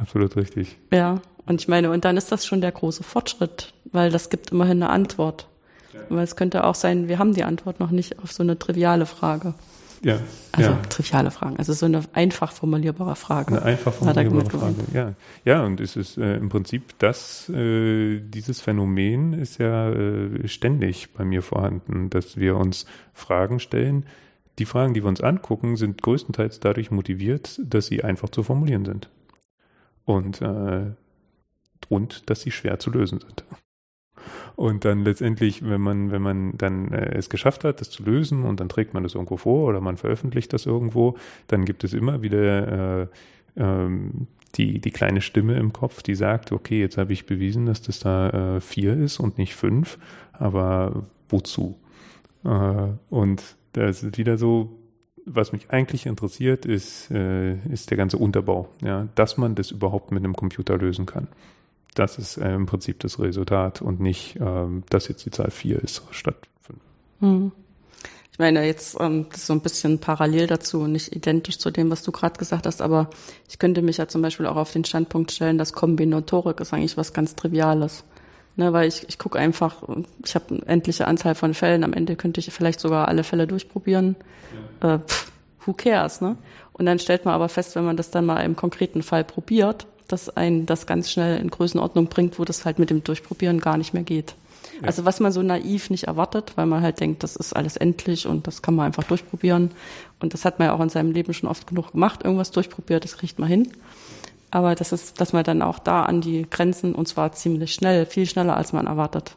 absolut 0.00 0.36
richtig. 0.36 0.76
Ja, 0.92 1.20
und 1.46 1.60
ich 1.60 1.68
meine, 1.68 1.90
und 1.90 2.04
dann 2.04 2.16
ist 2.16 2.30
das 2.30 2.46
schon 2.46 2.60
der 2.60 2.72
große 2.72 3.02
Fortschritt, 3.02 3.72
weil 3.92 4.10
das 4.10 4.28
gibt 4.30 4.50
immerhin 4.50 4.82
eine 4.82 4.90
Antwort. 4.90 5.48
Ja. 5.94 6.00
Weil 6.10 6.24
es 6.24 6.36
könnte 6.36 6.64
auch 6.64 6.74
sein, 6.74 7.08
wir 7.08 7.18
haben 7.18 7.32
die 7.32 7.44
Antwort 7.44 7.80
noch 7.80 7.90
nicht 7.90 8.18
auf 8.18 8.32
so 8.32 8.42
eine 8.42 8.58
triviale 8.58 9.06
Frage. 9.06 9.54
Ja. 10.02 10.18
Also 10.52 10.70
ja. 10.70 10.78
triviale 10.88 11.30
Fragen, 11.30 11.56
also 11.56 11.72
so 11.72 11.86
eine 11.86 12.02
einfach 12.12 12.52
formulierbare 12.52 13.16
Frage. 13.16 13.56
Eine 13.56 13.62
einfach 13.62 13.92
formulierbare 13.92 14.50
Frage, 14.50 14.74
ja. 14.92 15.14
Ja, 15.44 15.64
und 15.64 15.80
es 15.80 15.96
ist 15.96 16.18
äh, 16.18 16.36
im 16.36 16.48
Prinzip 16.48 16.98
das, 16.98 17.48
äh, 17.48 18.20
dieses 18.20 18.60
Phänomen 18.60 19.32
ist 19.32 19.58
ja 19.58 19.90
äh, 19.90 20.46
ständig 20.46 21.14
bei 21.14 21.24
mir 21.24 21.42
vorhanden, 21.42 22.10
dass 22.10 22.36
wir 22.36 22.56
uns 22.56 22.86
Fragen 23.12 23.58
stellen, 23.58 24.06
die 24.58 24.64
Fragen, 24.64 24.94
die 24.94 25.02
wir 25.02 25.08
uns 25.08 25.20
angucken, 25.20 25.76
sind 25.76 26.02
größtenteils 26.02 26.60
dadurch 26.60 26.90
motiviert, 26.90 27.60
dass 27.62 27.86
sie 27.86 28.04
einfach 28.04 28.30
zu 28.30 28.42
formulieren 28.42 28.84
sind. 28.84 29.08
Und, 30.04 30.40
äh, 30.42 30.86
und 31.88 32.28
dass 32.30 32.40
sie 32.40 32.50
schwer 32.50 32.78
zu 32.78 32.90
lösen 32.90 33.20
sind. 33.20 33.44
Und 34.56 34.84
dann 34.84 35.04
letztendlich, 35.04 35.62
wenn 35.62 35.80
man, 35.80 36.10
wenn 36.10 36.22
man 36.22 36.58
dann 36.58 36.92
äh, 36.92 37.14
es 37.16 37.30
geschafft 37.30 37.62
hat, 37.62 37.80
das 37.80 37.90
zu 37.90 38.02
lösen 38.02 38.42
und 38.42 38.58
dann 38.58 38.68
trägt 38.68 38.92
man 38.94 39.04
das 39.04 39.14
irgendwo 39.14 39.36
vor 39.36 39.68
oder 39.68 39.80
man 39.80 39.96
veröffentlicht 39.96 40.52
das 40.52 40.66
irgendwo, 40.66 41.16
dann 41.46 41.64
gibt 41.64 41.84
es 41.84 41.92
immer 41.94 42.22
wieder 42.22 43.02
äh, 43.02 43.06
ähm, 43.56 44.26
die, 44.56 44.80
die 44.80 44.90
kleine 44.90 45.20
Stimme 45.20 45.54
im 45.58 45.72
Kopf, 45.72 46.02
die 46.02 46.14
sagt, 46.14 46.50
okay, 46.50 46.80
jetzt 46.80 46.98
habe 46.98 47.12
ich 47.12 47.26
bewiesen, 47.26 47.66
dass 47.66 47.82
das 47.82 48.00
da 48.00 48.56
äh, 48.56 48.60
vier 48.60 48.94
ist 48.94 49.20
und 49.20 49.38
nicht 49.38 49.54
fünf, 49.54 49.98
aber 50.32 51.04
wozu? 51.28 51.78
Äh, 52.44 52.88
und 53.10 53.57
das 53.86 54.02
ist 54.02 54.18
wieder 54.18 54.38
so, 54.38 54.78
was 55.24 55.52
mich 55.52 55.70
eigentlich 55.70 56.06
interessiert, 56.06 56.66
ist, 56.66 57.10
äh, 57.10 57.56
ist 57.72 57.90
der 57.90 57.96
ganze 57.96 58.18
Unterbau, 58.18 58.68
ja, 58.82 59.08
dass 59.14 59.36
man 59.36 59.54
das 59.54 59.70
überhaupt 59.70 60.12
mit 60.12 60.24
einem 60.24 60.34
Computer 60.34 60.76
lösen 60.78 61.06
kann. 61.06 61.28
Das 61.94 62.18
ist 62.18 62.36
äh, 62.36 62.54
im 62.54 62.66
Prinzip 62.66 63.00
das 63.00 63.18
Resultat 63.18 63.82
und 63.82 64.00
nicht, 64.00 64.38
ähm, 64.40 64.84
dass 64.90 65.08
jetzt 65.08 65.24
die 65.26 65.30
Zahl 65.30 65.50
4 65.50 65.82
ist 65.82 66.02
statt 66.10 66.36
5. 66.62 66.78
Hm. 67.20 67.52
Ich 68.32 68.38
meine, 68.38 68.64
jetzt 68.64 68.96
ähm, 69.00 69.26
das 69.30 69.40
ist 69.40 69.46
so 69.48 69.52
ein 69.52 69.60
bisschen 69.60 69.98
parallel 69.98 70.46
dazu 70.46 70.86
nicht 70.86 71.14
identisch 71.14 71.58
zu 71.58 71.72
dem, 71.72 71.90
was 71.90 72.04
du 72.04 72.12
gerade 72.12 72.38
gesagt 72.38 72.66
hast, 72.66 72.80
aber 72.80 73.10
ich 73.48 73.58
könnte 73.58 73.82
mich 73.82 73.96
ja 73.96 74.06
zum 74.06 74.22
Beispiel 74.22 74.46
auch 74.46 74.54
auf 74.54 74.72
den 74.72 74.84
Standpunkt 74.84 75.32
stellen, 75.32 75.58
dass 75.58 75.72
Kombinatorik 75.72 76.60
ist 76.60 76.72
eigentlich 76.72 76.96
was 76.96 77.12
ganz 77.12 77.34
Triviales. 77.34 78.04
Ne, 78.58 78.72
weil 78.72 78.88
ich, 78.88 79.08
ich 79.08 79.18
gucke 79.18 79.38
einfach, 79.38 79.84
ich 80.24 80.34
habe 80.34 80.46
eine 80.50 80.66
endliche 80.66 81.06
Anzahl 81.06 81.36
von 81.36 81.54
Fällen, 81.54 81.84
am 81.84 81.92
Ende 81.92 82.16
könnte 82.16 82.40
ich 82.40 82.52
vielleicht 82.52 82.80
sogar 82.80 83.06
alle 83.06 83.22
Fälle 83.22 83.46
durchprobieren. 83.46 84.16
Ja. 84.82 84.96
Äh, 84.96 84.98
pff, 84.98 85.30
who 85.64 85.74
cares, 85.74 86.20
ne? 86.20 86.36
Und 86.72 86.86
dann 86.86 86.98
stellt 86.98 87.24
man 87.24 87.34
aber 87.34 87.48
fest, 87.48 87.76
wenn 87.76 87.84
man 87.84 87.96
das 87.96 88.10
dann 88.10 88.26
mal 88.26 88.40
im 88.40 88.56
konkreten 88.56 89.04
Fall 89.04 89.22
probiert, 89.22 89.86
dass 90.08 90.36
einen 90.36 90.66
das 90.66 90.88
ganz 90.88 91.08
schnell 91.08 91.38
in 91.40 91.50
Größenordnung 91.50 92.06
bringt, 92.06 92.40
wo 92.40 92.44
das 92.44 92.64
halt 92.64 92.80
mit 92.80 92.90
dem 92.90 93.04
Durchprobieren 93.04 93.60
gar 93.60 93.76
nicht 93.76 93.94
mehr 93.94 94.02
geht. 94.02 94.34
Ja. 94.80 94.88
Also 94.88 95.04
was 95.04 95.20
man 95.20 95.30
so 95.30 95.40
naiv 95.40 95.88
nicht 95.88 96.08
erwartet, 96.08 96.54
weil 96.56 96.66
man 96.66 96.82
halt 96.82 96.98
denkt, 96.98 97.22
das 97.22 97.36
ist 97.36 97.54
alles 97.54 97.76
endlich 97.76 98.26
und 98.26 98.48
das 98.48 98.60
kann 98.60 98.74
man 98.74 98.86
einfach 98.86 99.04
durchprobieren. 99.04 99.70
Und 100.18 100.34
das 100.34 100.44
hat 100.44 100.58
man 100.58 100.66
ja 100.66 100.74
auch 100.74 100.80
in 100.80 100.88
seinem 100.88 101.12
Leben 101.12 101.32
schon 101.32 101.48
oft 101.48 101.68
genug 101.68 101.92
gemacht, 101.92 102.24
irgendwas 102.24 102.50
durchprobiert, 102.50 103.04
das 103.04 103.18
kriegt 103.18 103.38
man 103.38 103.48
hin. 103.48 103.68
Aber 104.50 104.74
das 104.74 104.92
ist, 104.92 105.20
dass 105.20 105.32
man 105.32 105.44
dann 105.44 105.62
auch 105.62 105.78
da 105.78 106.04
an 106.04 106.20
die 106.20 106.46
Grenzen, 106.48 106.94
und 106.94 107.06
zwar 107.06 107.32
ziemlich 107.32 107.74
schnell, 107.74 108.06
viel 108.06 108.26
schneller 108.26 108.56
als 108.56 108.72
man 108.72 108.86
erwartet, 108.86 109.36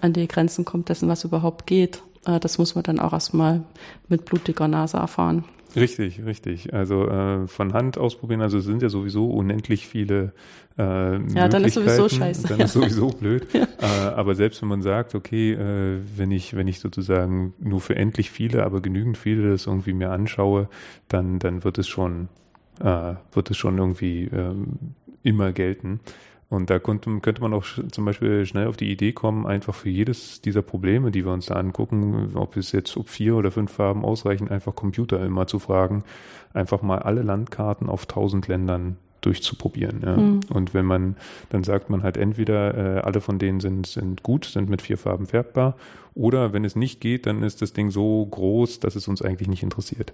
an 0.00 0.12
die 0.12 0.28
Grenzen 0.28 0.64
kommt 0.64 0.88
dessen, 0.88 1.08
was 1.08 1.24
überhaupt 1.24 1.66
geht. 1.66 2.02
Äh, 2.26 2.38
das 2.40 2.58
muss 2.58 2.74
man 2.74 2.84
dann 2.84 3.00
auch 3.00 3.12
erstmal 3.12 3.62
mit 4.08 4.24
blutiger 4.24 4.68
Nase 4.68 4.98
erfahren. 4.98 5.44
Richtig, 5.74 6.24
richtig. 6.24 6.74
Also 6.74 7.08
äh, 7.08 7.46
von 7.48 7.72
Hand 7.72 7.96
ausprobieren, 7.96 8.42
also 8.42 8.58
es 8.58 8.64
sind 8.64 8.82
ja 8.82 8.88
sowieso 8.88 9.30
unendlich 9.30 9.86
viele 9.86 10.32
äh, 10.78 10.82
Ja, 11.34 11.48
dann 11.48 11.64
ist 11.64 11.74
sowieso 11.74 12.08
scheiße. 12.08 12.46
Dann 12.46 12.60
ist 12.60 12.74
sowieso 12.74 13.08
blöd. 13.20 13.46
Ja. 13.52 13.66
Äh, 13.80 14.14
aber 14.14 14.34
selbst 14.34 14.60
wenn 14.62 14.68
man 14.68 14.82
sagt, 14.82 15.14
okay, 15.14 15.52
äh, 15.52 15.98
wenn 16.16 16.30
ich, 16.30 16.54
wenn 16.54 16.68
ich 16.68 16.80
sozusagen 16.80 17.54
nur 17.58 17.80
für 17.80 17.96
endlich 17.96 18.30
viele, 18.30 18.64
aber 18.64 18.80
genügend 18.80 19.16
viele 19.16 19.50
das 19.50 19.66
irgendwie 19.66 19.94
mir 19.94 20.10
anschaue, 20.10 20.68
dann, 21.08 21.38
dann 21.38 21.64
wird 21.64 21.78
es 21.78 21.88
schon 21.88 22.28
äh, 22.80 23.14
wird 23.32 23.50
es 23.50 23.56
schon 23.56 23.78
irgendwie 23.78 24.24
ähm, 24.32 24.94
immer 25.22 25.52
gelten. 25.52 26.00
Und 26.52 26.68
da 26.68 26.78
könnte, 26.78 27.10
könnte 27.20 27.40
man 27.40 27.54
auch 27.54 27.64
zum 27.90 28.04
Beispiel 28.04 28.44
schnell 28.44 28.66
auf 28.66 28.76
die 28.76 28.92
Idee 28.92 29.12
kommen, 29.12 29.46
einfach 29.46 29.74
für 29.74 29.88
jedes 29.88 30.42
dieser 30.42 30.60
Probleme, 30.60 31.10
die 31.10 31.24
wir 31.24 31.32
uns 31.32 31.46
da 31.46 31.54
angucken, 31.54 32.32
ob 32.34 32.58
es 32.58 32.72
jetzt, 32.72 32.94
ob 32.98 33.08
vier 33.08 33.36
oder 33.36 33.50
fünf 33.50 33.72
Farben 33.72 34.04
ausreichen, 34.04 34.48
einfach 34.48 34.74
Computer 34.74 35.24
immer 35.24 35.46
zu 35.46 35.58
fragen, 35.58 36.04
einfach 36.52 36.82
mal 36.82 36.98
alle 36.98 37.22
Landkarten 37.22 37.88
auf 37.88 38.04
tausend 38.04 38.48
Ländern 38.48 38.96
durchzuprobieren. 39.22 40.02
Ja. 40.04 40.16
Mhm. 40.16 40.40
Und 40.50 40.74
wenn 40.74 40.84
man, 40.84 41.16
dann 41.48 41.64
sagt 41.64 41.88
man 41.88 42.02
halt 42.02 42.18
entweder, 42.18 42.98
äh, 42.98 43.00
alle 43.00 43.22
von 43.22 43.38
denen 43.38 43.60
sind, 43.60 43.86
sind 43.86 44.22
gut, 44.22 44.44
sind 44.44 44.68
mit 44.68 44.82
vier 44.82 44.98
Farben 44.98 45.26
färbbar, 45.26 45.76
oder 46.12 46.52
wenn 46.52 46.66
es 46.66 46.76
nicht 46.76 47.00
geht, 47.00 47.24
dann 47.24 47.42
ist 47.42 47.62
das 47.62 47.72
Ding 47.72 47.90
so 47.90 48.26
groß, 48.26 48.80
dass 48.80 48.94
es 48.94 49.08
uns 49.08 49.22
eigentlich 49.22 49.48
nicht 49.48 49.62
interessiert 49.62 50.12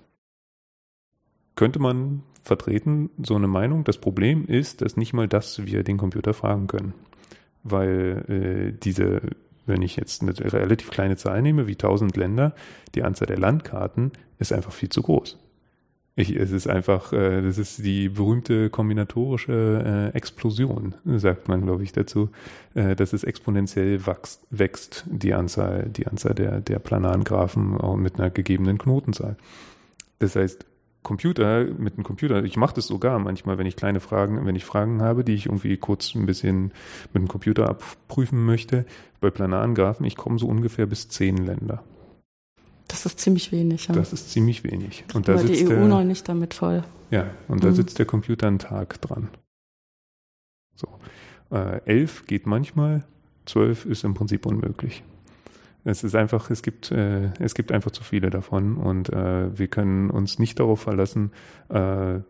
könnte 1.58 1.80
man 1.80 2.22
vertreten, 2.44 3.10
so 3.20 3.34
eine 3.34 3.48
Meinung. 3.48 3.82
Das 3.82 3.98
Problem 3.98 4.46
ist, 4.46 4.80
dass 4.80 4.96
nicht 4.96 5.12
mal 5.12 5.26
das 5.26 5.66
wir 5.66 5.82
den 5.82 5.98
Computer 5.98 6.32
fragen 6.32 6.68
können. 6.68 6.94
Weil 7.64 8.24
äh, 8.28 8.78
diese, 8.80 9.22
wenn 9.66 9.82
ich 9.82 9.96
jetzt 9.96 10.22
eine 10.22 10.38
relativ 10.38 10.88
kleine 10.88 11.16
Zahl 11.16 11.42
nehme, 11.42 11.66
wie 11.66 11.72
1000 11.72 12.16
Länder, 12.16 12.54
die 12.94 13.02
Anzahl 13.02 13.26
der 13.26 13.40
Landkarten 13.40 14.12
ist 14.38 14.52
einfach 14.52 14.70
viel 14.70 14.88
zu 14.88 15.02
groß. 15.02 15.36
Ich, 16.14 16.30
es 16.36 16.52
ist 16.52 16.68
einfach, 16.68 17.12
äh, 17.12 17.42
das 17.42 17.58
ist 17.58 17.84
die 17.84 18.08
berühmte 18.08 18.70
kombinatorische 18.70 20.12
äh, 20.14 20.16
Explosion, 20.16 20.94
sagt 21.04 21.48
man, 21.48 21.62
glaube 21.62 21.82
ich, 21.82 21.90
dazu, 21.90 22.30
äh, 22.74 22.94
dass 22.94 23.12
es 23.12 23.24
exponentiell 23.24 24.06
wächst, 24.06 24.46
wächst 24.50 25.06
die 25.10 25.34
Anzahl, 25.34 25.88
die 25.88 26.06
Anzahl 26.06 26.34
der, 26.36 26.60
der 26.60 26.78
planaren 26.78 27.24
Graphen 27.24 27.76
auch 27.76 27.96
mit 27.96 28.20
einer 28.20 28.30
gegebenen 28.30 28.78
Knotenzahl. 28.78 29.36
Das 30.20 30.36
heißt, 30.36 30.64
Computer, 31.02 31.64
mit 31.64 31.96
dem 31.96 32.04
Computer, 32.04 32.42
ich 32.44 32.56
mache 32.56 32.74
das 32.74 32.86
sogar 32.86 33.18
manchmal, 33.18 33.56
wenn 33.58 33.66
ich 33.66 33.76
kleine 33.76 34.00
Fragen, 34.00 34.44
wenn 34.44 34.56
ich 34.56 34.64
Fragen 34.64 35.00
habe, 35.00 35.24
die 35.24 35.34
ich 35.34 35.46
irgendwie 35.46 35.76
kurz 35.76 36.14
ein 36.14 36.26
bisschen 36.26 36.72
mit 37.12 37.22
dem 37.22 37.28
Computer 37.28 37.68
abprüfen 37.68 38.44
möchte, 38.44 38.84
bei 39.20 39.30
planaren 39.30 39.74
Graphen, 39.74 40.04
ich 40.04 40.16
komme 40.16 40.38
so 40.38 40.46
ungefähr 40.46 40.86
bis 40.86 41.08
zehn 41.08 41.36
Länder. 41.36 41.82
Das 42.88 43.04
ist 43.04 43.20
ziemlich 43.20 43.52
wenig, 43.52 43.86
ja. 43.86 43.94
Das 43.94 44.12
ist 44.12 44.30
ziemlich 44.30 44.64
wenig. 44.64 45.04
Und 45.14 45.28
da 45.28 45.38
sitzt 45.38 45.60
die 45.60 45.66
EU 45.66 45.70
der, 45.70 45.86
noch 45.86 46.04
nicht 46.04 46.28
damit 46.28 46.54
voll. 46.54 46.82
Ja, 47.10 47.26
und 47.46 47.62
da 47.62 47.68
mhm. 47.68 47.74
sitzt 47.74 47.98
der 47.98 48.06
Computer 48.06 48.46
einen 48.46 48.58
Tag 48.58 49.00
dran. 49.00 49.28
So. 50.74 50.88
Äh, 51.50 51.80
elf 51.84 52.26
geht 52.26 52.46
manchmal, 52.46 53.04
zwölf 53.46 53.84
ist 53.84 54.04
im 54.04 54.14
Prinzip 54.14 54.46
unmöglich. 54.46 55.02
Es 55.84 56.04
ist 56.04 56.14
einfach, 56.14 56.50
es 56.50 56.62
gibt, 56.62 56.90
äh, 56.90 57.30
es 57.38 57.54
gibt 57.54 57.72
einfach 57.72 57.90
zu 57.90 58.02
viele 58.02 58.30
davon 58.30 58.76
und 58.76 59.10
äh, 59.10 59.56
wir 59.56 59.68
können 59.68 60.10
uns 60.10 60.38
nicht 60.38 60.58
darauf 60.60 60.80
verlassen, 60.80 61.32
äh, 61.68 62.20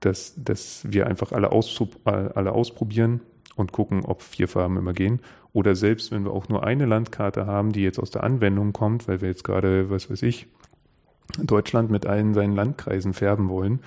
dass, 0.00 0.34
dass 0.36 0.86
wir 0.88 1.06
einfach 1.06 1.32
alle, 1.32 1.50
alle 1.50 2.52
ausprobieren 2.52 3.20
und 3.56 3.72
gucken, 3.72 4.04
ob 4.04 4.22
vier 4.22 4.48
Farben 4.48 4.76
immer 4.76 4.92
gehen. 4.92 5.20
Oder 5.52 5.74
selbst 5.74 6.10
wenn 6.12 6.24
wir 6.24 6.32
auch 6.32 6.48
nur 6.48 6.64
eine 6.64 6.86
Landkarte 6.86 7.46
haben, 7.46 7.72
die 7.72 7.82
jetzt 7.82 7.98
aus 7.98 8.10
der 8.10 8.24
Anwendung 8.24 8.72
kommt, 8.72 9.06
weil 9.08 9.20
wir 9.20 9.28
jetzt 9.28 9.44
gerade, 9.44 9.90
was 9.90 10.10
weiß 10.10 10.22
ich, 10.22 10.46
Deutschland 11.42 11.90
mit 11.90 12.06
allen 12.06 12.34
seinen 12.34 12.54
Landkreisen 12.54 13.12
färben 13.12 13.48
wollen, 13.48 13.80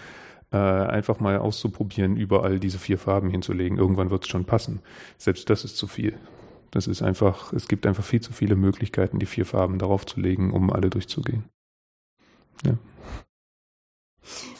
äh, 0.51 0.57
einfach 0.57 1.19
mal 1.19 1.37
auszuprobieren, 1.37 2.17
überall 2.17 2.59
diese 2.59 2.77
vier 2.77 2.97
Farben 2.97 3.29
hinzulegen. 3.29 3.77
Irgendwann 3.77 4.09
wird 4.09 4.23
es 4.23 4.29
schon 4.29 4.45
passen. 4.45 4.79
Selbst 5.17 5.49
das 5.49 5.63
ist 5.63 5.77
zu 5.77 5.87
viel. 5.87 6.17
Das 6.75 6.88
ist 6.88 7.01
einfach, 7.01 7.53
es 7.53 7.69
gibt 7.69 7.85
einfach 7.88 8.03
viel 8.03 8.19
zu 8.19 8.33
viele 8.33 8.57
Möglichkeiten, 8.57 9.17
die 9.17 9.25
vier 9.25 9.45
Farben 9.45 9.79
darauf 9.79 10.05
zu 10.05 10.19
legen, 10.19 10.51
um 10.51 10.69
alle 10.69 10.89
durchzugehen. 10.89 11.45
Ja. 12.65 12.73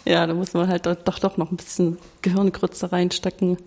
Ja, 0.06 0.26
da 0.26 0.34
muss 0.34 0.54
man 0.54 0.70
halt 0.70 0.86
doch, 0.86 1.20
doch 1.20 1.36
noch 1.36 1.52
ein 1.52 1.58
bisschen 1.58 1.98
Gehirngrütze 2.22 2.94
reinstecken. 2.94 3.58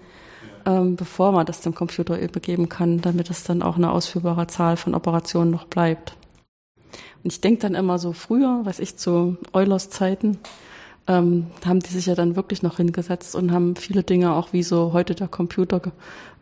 ähm, 0.65 0.97
bevor 0.97 1.33
man 1.33 1.45
das 1.45 1.61
dem 1.61 1.75
Computer 1.75 2.19
übergeben 2.19 2.71
kann, 2.71 3.03
damit 3.03 3.29
es 3.29 3.45
dann 3.45 3.63
auch 3.63 3.77
eine 3.77 3.91
ausführbare 3.93 4.47
Zahl 4.47 4.79
von 4.79 4.95
Operationen 4.95 5.51
noch 5.51 5.67
bleibt. 5.67 6.17
Und 7.23 7.33
ich 7.33 7.43
denke 7.43 7.61
dann 7.61 7.75
immer 7.75 7.99
so 7.99 8.15
früher, 8.15 8.61
was 8.65 8.79
ich 8.79 8.97
zu 8.97 9.37
Eulers 9.53 9.91
Zeiten, 9.91 10.39
ähm, 11.09 11.47
haben 11.65 11.81
die 11.81 11.91
sich 11.91 12.07
ja 12.07 12.15
dann 12.15 12.37
wirklich 12.37 12.63
noch 12.63 12.77
hingesetzt 12.77 13.35
und 13.35 13.51
haben 13.51 13.77
viele 13.77 14.03
Dinge 14.03 14.35
auch 14.35 14.53
wie 14.53 14.63
so 14.63 14.93
heute 14.93 15.15
der 15.15 15.27
Computer 15.27 15.81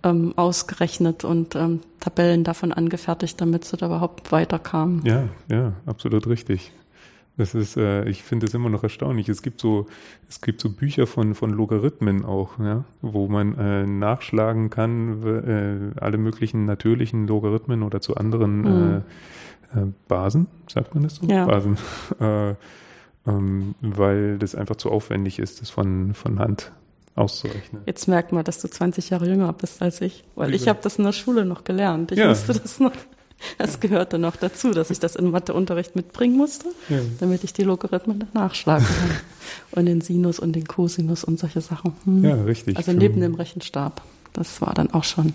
ähm, 0.03 0.35
ausgerechnet 0.37 1.25
und 1.25 1.55
ähm, 1.55 1.81
Tabellen 2.01 2.45
davon 2.45 2.73
angefertigt, 2.73 3.41
damit 3.41 3.65
sie 3.65 3.77
da 3.77 3.87
überhaupt 3.87 4.33
weiterkamen. 4.33 5.03
Ja, 5.05 5.29
ja, 5.49 5.73
absolut 5.87 6.27
richtig. 6.27 6.73
Das 7.39 7.55
ist, 7.55 7.77
äh, 7.77 8.09
ich 8.09 8.23
finde 8.23 8.47
es 8.47 8.55
immer 8.55 8.71
noch 8.71 8.83
erstaunlich. 8.83 9.29
Es 9.29 9.43
gibt 9.43 9.61
so, 9.61 9.87
es 10.29 10.41
gibt 10.41 10.61
so 10.61 10.71
Bücher 10.71 11.07
von 11.07 11.35
von 11.35 11.51
Logarithmen 11.51 12.25
auch, 12.25 12.59
ja, 12.59 12.85
wo 13.03 13.29
man 13.29 13.57
äh, 13.59 13.87
nachschlagen 13.87 14.71
kann, 14.71 15.23
äh, 15.23 16.01
alle 16.01 16.19
möglichen 16.19 16.65
natürlichen 16.65 17.29
Logarithmen 17.29 17.83
oder 17.83 18.01
zu 18.01 18.17
anderen 18.17 18.61
mhm. 18.61 19.03
äh, 19.75 19.81
äh, 19.81 19.87
Basen, 20.09 20.49
sagt 20.67 20.95
man 20.95 21.05
das 21.05 21.17
so? 21.17 21.27
Ja. 21.27 21.45
Basen. 21.45 21.77
Äh, 23.27 23.31
ähm, 23.31 23.75
weil 23.81 24.39
das 24.39 24.55
einfach 24.55 24.77
zu 24.77 24.91
aufwendig 24.91 25.39
ist, 25.39 25.61
das 25.61 25.71
von, 25.71 26.15
von 26.15 26.39
Hand 26.39 26.73
auszurechnen. 27.15 27.83
Jetzt 27.87 28.09
merkt 28.09 28.33
man, 28.33 28.45
dass 28.45 28.61
du 28.61 28.69
20 28.69 29.11
Jahre 29.11 29.27
jünger 29.27 29.53
bist 29.53 29.81
als 29.83 30.01
ich, 30.01 30.25
weil 30.35 30.55
ich 30.55 30.69
habe 30.69 30.79
das 30.83 30.97
in 30.97 31.05
der 31.05 31.13
Schule 31.13 31.45
noch 31.45 31.65
gelernt. 31.65 32.13
Ich 32.13 32.19
ja. 32.19 32.29
wusste 32.29 32.53
das 32.55 32.79
noch. 32.79 32.93
Das 33.59 33.81
gehörte 33.81 34.19
noch 34.19 34.37
dazu, 34.37 34.71
dass 34.71 34.91
ich 34.91 34.99
das 34.99 35.15
in 35.15 35.31
Matheunterricht 35.31 35.95
mitbringen 35.95 36.39
musste, 36.39 36.69
ja. 36.89 37.01
damit 37.21 37.45
ich 37.45 37.53
die 37.53 37.65
Logarithmen 37.65 38.19
dann 38.19 38.29
nachschlagen 38.33 38.87
kann. 38.87 39.11
und 39.73 39.87
den 39.87 40.01
Sinus 40.01 40.39
und 40.39 40.55
den 40.55 40.67
Cosinus 40.67 41.23
und 41.23 41.39
solche 41.39 41.61
Sachen. 41.61 41.93
Hm. 42.05 42.25
Ja, 42.25 42.35
richtig. 42.35 42.79
Also 42.79 42.93
neben 42.93 43.21
dem 43.21 43.35
Rechenstab. 43.35 44.01
Das 44.33 44.61
war 44.63 44.73
dann 44.75 44.91
auch 44.91 45.05
schon. 45.05 45.35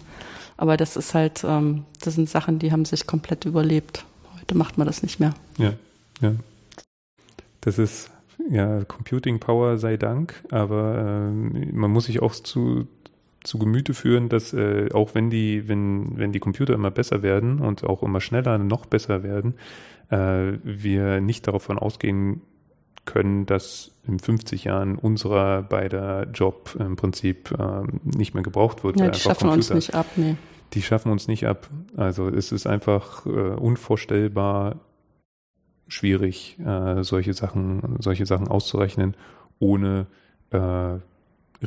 Aber 0.58 0.78
das 0.78 0.96
ist 0.96 1.14
halt, 1.14 1.44
ähm, 1.44 1.86
das 2.02 2.16
sind 2.16 2.30
Sachen, 2.30 2.60
die 2.60 2.72
haben 2.72 2.86
sich 2.86 3.08
komplett 3.08 3.46
überlebt. 3.46 4.06
Heute 4.40 4.56
macht 4.56 4.78
man 4.78 4.88
das 4.88 5.04
nicht 5.04 5.20
mehr. 5.20 5.34
Ja, 5.58 5.74
ja. 6.22 6.34
Das 7.62 7.78
ist 7.78 8.12
ja 8.50 8.84
Computing 8.86 9.40
Power 9.40 9.78
sei 9.78 9.98
Dank, 9.98 10.44
aber 10.50 11.30
äh, 11.32 11.72
man 11.72 11.92
muss 11.92 12.06
sich 12.06 12.22
auch 12.22 12.34
zu, 12.34 12.88
zu 13.44 13.60
Gemüte 13.60 13.94
führen, 13.94 14.30
dass 14.30 14.54
äh, 14.54 14.90
auch 14.94 15.14
wenn 15.16 15.30
die, 15.30 15.68
wenn, 15.68 16.18
wenn 16.18 16.32
die 16.32 16.40
Computer 16.40 16.74
immer 16.74 16.92
besser 16.92 17.22
werden 17.22 17.60
und 17.60 17.84
auch 17.84 18.04
immer 18.04 18.22
schneller 18.22 18.58
noch 18.58 18.86
besser 18.86 19.24
werden, 19.24 19.56
äh, 20.10 20.58
wir 20.64 21.22
nicht 21.22 21.48
davon 21.48 21.78
ausgehen 21.78 22.42
können, 23.06 23.46
dass 23.46 23.92
in 24.08 24.20
50 24.20 24.66
Jahren 24.66 24.96
unserer 24.96 25.64
beider 25.64 26.28
Job 26.32 26.76
im 26.80 26.96
Prinzip 26.96 27.52
äh, 27.58 27.84
nicht 28.04 28.34
mehr 28.34 28.44
gebraucht 28.44 28.84
wird. 28.84 29.00
Ja, 29.00 29.10
die 29.10 29.20
schaffen 29.20 29.50
Computer, 29.50 29.74
uns 29.74 29.88
nicht 29.88 29.96
ab, 29.96 30.08
nee. 30.16 30.36
Die 30.74 30.82
schaffen 30.82 31.12
uns 31.12 31.28
nicht 31.28 31.46
ab. 31.48 31.70
Also 31.98 32.30
es 32.30 32.52
ist 32.52 32.66
einfach 32.66 33.26
äh, 33.26 33.30
unvorstellbar, 33.30 34.80
schwierig, 35.92 36.58
äh, 36.60 37.04
solche 37.04 37.34
Sachen, 37.34 37.98
solche 38.00 38.26
Sachen 38.26 38.48
auszurechnen, 38.48 39.16
ohne 39.60 40.08
äh, 40.52 40.98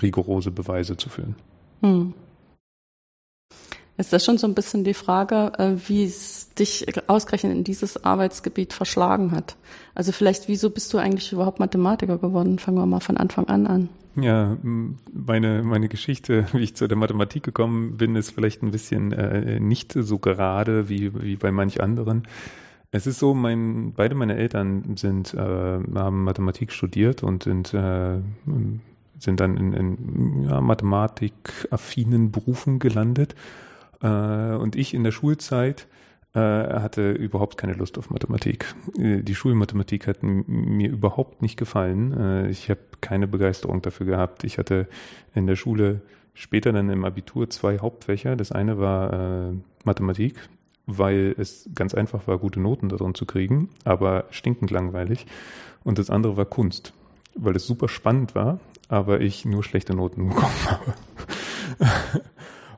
rigorose 0.01 0.51
Beweise 0.51 0.97
zu 0.97 1.09
führen. 1.09 1.37
Hm. 1.83 2.15
Ist 3.97 4.13
das 4.13 4.25
schon 4.25 4.39
so 4.39 4.49
ein 4.49 4.55
bisschen 4.55 4.83
die 4.83 4.95
Frage, 4.95 5.53
äh, 5.59 5.77
wie 5.87 6.05
es 6.05 6.53
dich 6.55 6.87
ausgerechnet 7.09 7.53
in 7.53 7.63
dieses 7.63 8.03
Arbeitsgebiet 8.03 8.73
verschlagen 8.73 9.31
hat? 9.31 9.57
Also 9.95 10.11
vielleicht, 10.11 10.49
wieso 10.49 10.71
bist 10.71 10.93
du 10.93 10.99
eigentlich 10.99 11.33
überhaupt 11.33 11.61
Mathematiker 11.61 12.19
geworden? 12.19 12.59
Fangen 12.59 12.79
wir 12.79 12.87
mal 12.87 13.01
von 13.01 13.17
Anfang 13.17 13.47
an 13.47 13.67
an. 13.67 13.89
Ja, 14.17 14.57
meine, 14.63 15.63
meine 15.63 15.89
Geschichte, 15.89 16.47
wie 16.53 16.63
ich 16.63 16.75
zu 16.75 16.89
der 16.89 16.97
Mathematik 16.97 17.45
gekommen 17.45 17.97
bin, 17.97 18.17
ist 18.17 18.33
vielleicht 18.33 18.63
ein 18.63 18.73
bisschen 18.73 19.13
äh, 19.13 19.61
nicht 19.61 19.93
so 19.93 20.19
gerade 20.19 20.89
wie, 20.89 21.15
wie 21.23 21.37
bei 21.37 21.53
manch 21.53 21.81
anderen. 21.81 22.27
Es 22.95 23.09
ist 23.09 23.19
so, 23.19 23.35
mein, 23.35 23.93
beide 23.93 24.15
meine 24.15 24.37
Eltern 24.37 24.97
sind, 24.97 25.35
äh, 25.35 25.39
haben 25.41 26.23
Mathematik 26.23 26.71
studiert 26.71 27.25
und 27.25 27.43
sind, 27.43 27.75
äh, 27.75 28.19
sind 29.19 29.41
dann 29.41 29.57
in, 29.57 29.73
in 29.73 30.43
ja, 30.45 30.61
mathematikaffinen 30.61 32.31
Berufen 32.31 32.79
gelandet. 32.79 33.35
Äh, 34.01 34.55
und 34.55 34.77
ich 34.77 34.95
in 34.95 35.03
der 35.03 35.11
Schulzeit 35.11 35.89
äh, 36.35 36.39
hatte 36.39 37.11
überhaupt 37.11 37.57
keine 37.57 37.73
Lust 37.73 37.99
auf 37.99 38.11
Mathematik. 38.11 38.73
Äh, 38.97 39.23
die 39.23 39.35
Schulmathematik 39.35 40.07
hat 40.07 40.23
mir 40.23 40.89
überhaupt 40.89 41.43
nicht 41.43 41.57
gefallen. 41.57 42.13
Äh, 42.13 42.51
ich 42.51 42.71
habe 42.71 42.79
keine 43.01 43.27
Begeisterung 43.27 43.83
dafür 43.83 44.07
gehabt. 44.07 44.45
Ich 44.45 44.57
hatte 44.57 44.87
in 45.35 45.49
der 45.49 45.57
Schule 45.57 46.01
später 46.33 46.73
dann 46.73 46.89
im 46.91 47.05
Abitur 47.05 47.51
zwei 47.51 47.81
Hauptfächer. 47.81 48.37
Das 48.37 48.53
eine 48.53 48.79
war 48.79 49.53
Mathematik, 49.85 50.49
weil 50.87 51.35
es 51.39 51.69
ganz 51.75 51.95
einfach 51.95 52.27
war, 52.27 52.39
gute 52.39 52.61
Noten 52.61 52.89
darin 52.89 53.15
zu 53.15 53.27
kriegen, 53.27 53.71
aber 53.85 54.25
stinkend 54.31 54.71
langweilig. 54.71 55.27
Und 55.83 55.99
das 55.99 56.11
andere 56.11 56.37
war 56.37 56.45
Kunst, 56.45 56.93
weil 57.35 57.57
es 57.57 57.67
super 57.67 57.89
spannend 57.89 58.35
war, 58.35 58.61
aber 58.89 59.21
ich 59.21 59.45
nur 59.45 59.63
schlechte 59.65 59.95
Noten 59.95 60.29
bekommen 60.29 60.67
habe. 60.67 60.95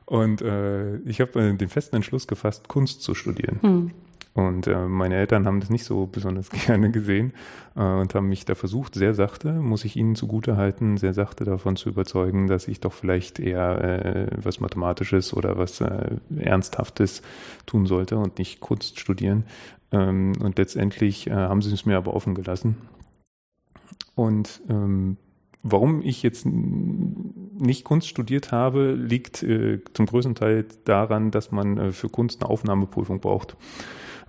Und 0.05 0.41
äh, 0.41 0.97
ich 0.99 1.19
habe 1.19 1.39
äh, 1.41 1.53
den 1.53 1.67
festen 1.67 1.97
Entschluss 1.97 2.27
gefasst, 2.27 2.69
Kunst 2.69 3.01
zu 3.01 3.13
studieren. 3.13 3.59
Hm. 3.61 3.91
Und 4.37 4.67
äh, 4.67 4.87
meine 4.87 5.15
Eltern 5.15 5.47
haben 5.47 5.61
das 5.61 5.71
nicht 5.71 5.83
so 5.83 6.05
besonders 6.05 6.49
gerne 6.67 6.91
gesehen 6.91 7.33
äh, 7.75 7.81
und 7.81 8.13
haben 8.13 8.29
mich 8.29 8.45
da 8.45 8.53
versucht, 8.53 8.93
sehr 8.93 9.15
sachte, 9.15 9.51
muss 9.51 9.83
ich 9.83 9.95
ihnen 9.95 10.13
zugute 10.13 10.57
halten, 10.57 10.97
sehr 10.97 11.15
sachte 11.15 11.43
davon 11.43 11.75
zu 11.75 11.89
überzeugen, 11.89 12.45
dass 12.45 12.67
ich 12.67 12.79
doch 12.79 12.93
vielleicht 12.93 13.39
eher 13.39 13.83
äh, 13.83 14.27
was 14.35 14.59
Mathematisches 14.59 15.33
oder 15.33 15.57
was 15.57 15.81
äh, 15.81 16.17
Ernsthaftes 16.37 17.23
tun 17.65 17.87
sollte 17.87 18.19
und 18.19 18.37
nicht 18.37 18.59
Kunst 18.59 18.99
studieren. 18.99 19.43
Ähm, 19.91 20.33
und 20.39 20.59
letztendlich 20.59 21.25
äh, 21.25 21.33
haben 21.33 21.63
sie 21.63 21.73
es 21.73 21.87
mir 21.87 21.97
aber 21.97 22.13
offen 22.13 22.35
gelassen. 22.35 22.77
Und 24.13 24.61
ähm, 24.69 25.17
Warum 25.63 26.01
ich 26.01 26.23
jetzt 26.23 26.45
nicht 26.45 27.83
Kunst 27.83 28.07
studiert 28.07 28.51
habe, 28.51 28.93
liegt 28.93 29.43
äh, 29.43 29.79
zum 29.93 30.05
größten 30.05 30.35
Teil 30.35 30.65
daran, 30.85 31.31
dass 31.31 31.51
man 31.51 31.77
äh, 31.77 31.91
für 31.91 32.09
Kunst 32.09 32.41
eine 32.41 32.49
Aufnahmeprüfung 32.49 33.19
braucht. 33.19 33.57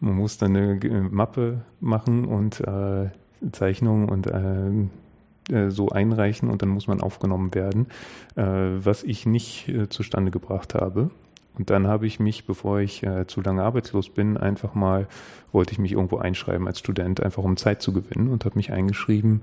Man 0.00 0.14
muss 0.14 0.38
dann 0.38 0.56
eine 0.56 1.08
Mappe 1.10 1.62
machen 1.80 2.24
und 2.24 2.60
äh, 2.60 3.10
Zeichnungen 3.52 4.08
und 4.08 4.26
äh, 4.26 5.54
äh, 5.54 5.70
so 5.70 5.88
einreichen 5.90 6.50
und 6.50 6.62
dann 6.62 6.68
muss 6.68 6.86
man 6.86 7.00
aufgenommen 7.00 7.54
werden, 7.54 7.86
äh, 8.36 8.44
was 8.44 9.02
ich 9.02 9.26
nicht 9.26 9.68
äh, 9.68 9.88
zustande 9.88 10.30
gebracht 10.30 10.74
habe. 10.74 11.10
Und 11.58 11.70
dann 11.70 11.88
habe 11.88 12.06
ich 12.06 12.20
mich, 12.20 12.46
bevor 12.46 12.78
ich 12.78 13.02
äh, 13.02 13.26
zu 13.26 13.40
lange 13.40 13.64
arbeitslos 13.64 14.10
bin, 14.10 14.36
einfach 14.36 14.74
mal, 14.74 15.08
wollte 15.50 15.72
ich 15.72 15.78
mich 15.78 15.92
irgendwo 15.92 16.18
einschreiben 16.18 16.68
als 16.68 16.78
Student, 16.78 17.20
einfach 17.22 17.42
um 17.42 17.56
Zeit 17.56 17.82
zu 17.82 17.92
gewinnen 17.92 18.28
und 18.28 18.44
habe 18.44 18.56
mich 18.56 18.72
eingeschrieben 18.72 19.42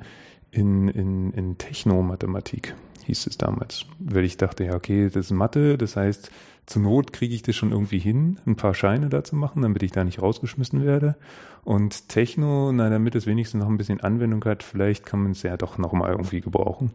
in, 0.56 0.88
in, 0.88 1.32
in 1.34 1.58
Technomathematik, 1.58 2.76
hieß 3.06 3.28
es 3.28 3.38
damals. 3.38 3.86
Weil 4.00 4.24
ich 4.24 4.38
dachte, 4.38 4.64
ja, 4.64 4.76
okay, 4.76 5.10
das 5.10 5.28
ist 5.28 5.32
Mathe, 5.32 5.78
das 5.78 5.96
heißt, 5.98 6.32
zur 6.66 6.82
Not 6.82 7.14
kriege 7.14 7.36
ich 7.36 7.44
das 7.44 7.56
schon 7.56 7.72
irgendwie 7.72 8.00
hin, 8.00 8.40
ein 8.48 8.56
paar 8.56 8.74
Scheine 8.74 9.10
da 9.10 9.24
zu 9.24 9.36
machen, 9.36 9.62
damit 9.62 9.84
ich 9.84 9.92
da 9.92 10.04
nicht 10.04 10.22
rausgeschmissen 10.22 10.84
werde. 10.84 11.16
Und 11.64 12.10
Techno, 12.10 12.72
na, 12.72 12.90
damit 12.90 13.16
es 13.16 13.28
wenigstens 13.28 13.60
noch 13.60 13.70
ein 13.70 13.78
bisschen 13.78 14.00
Anwendung 14.00 14.44
hat, 14.46 14.64
vielleicht 14.64 15.06
kann 15.06 15.22
man 15.22 15.34
es 15.34 15.44
ja 15.44 15.58
doch 15.58 15.78
nochmal 15.78 16.12
irgendwie 16.12 16.42
gebrauchen. 16.42 16.92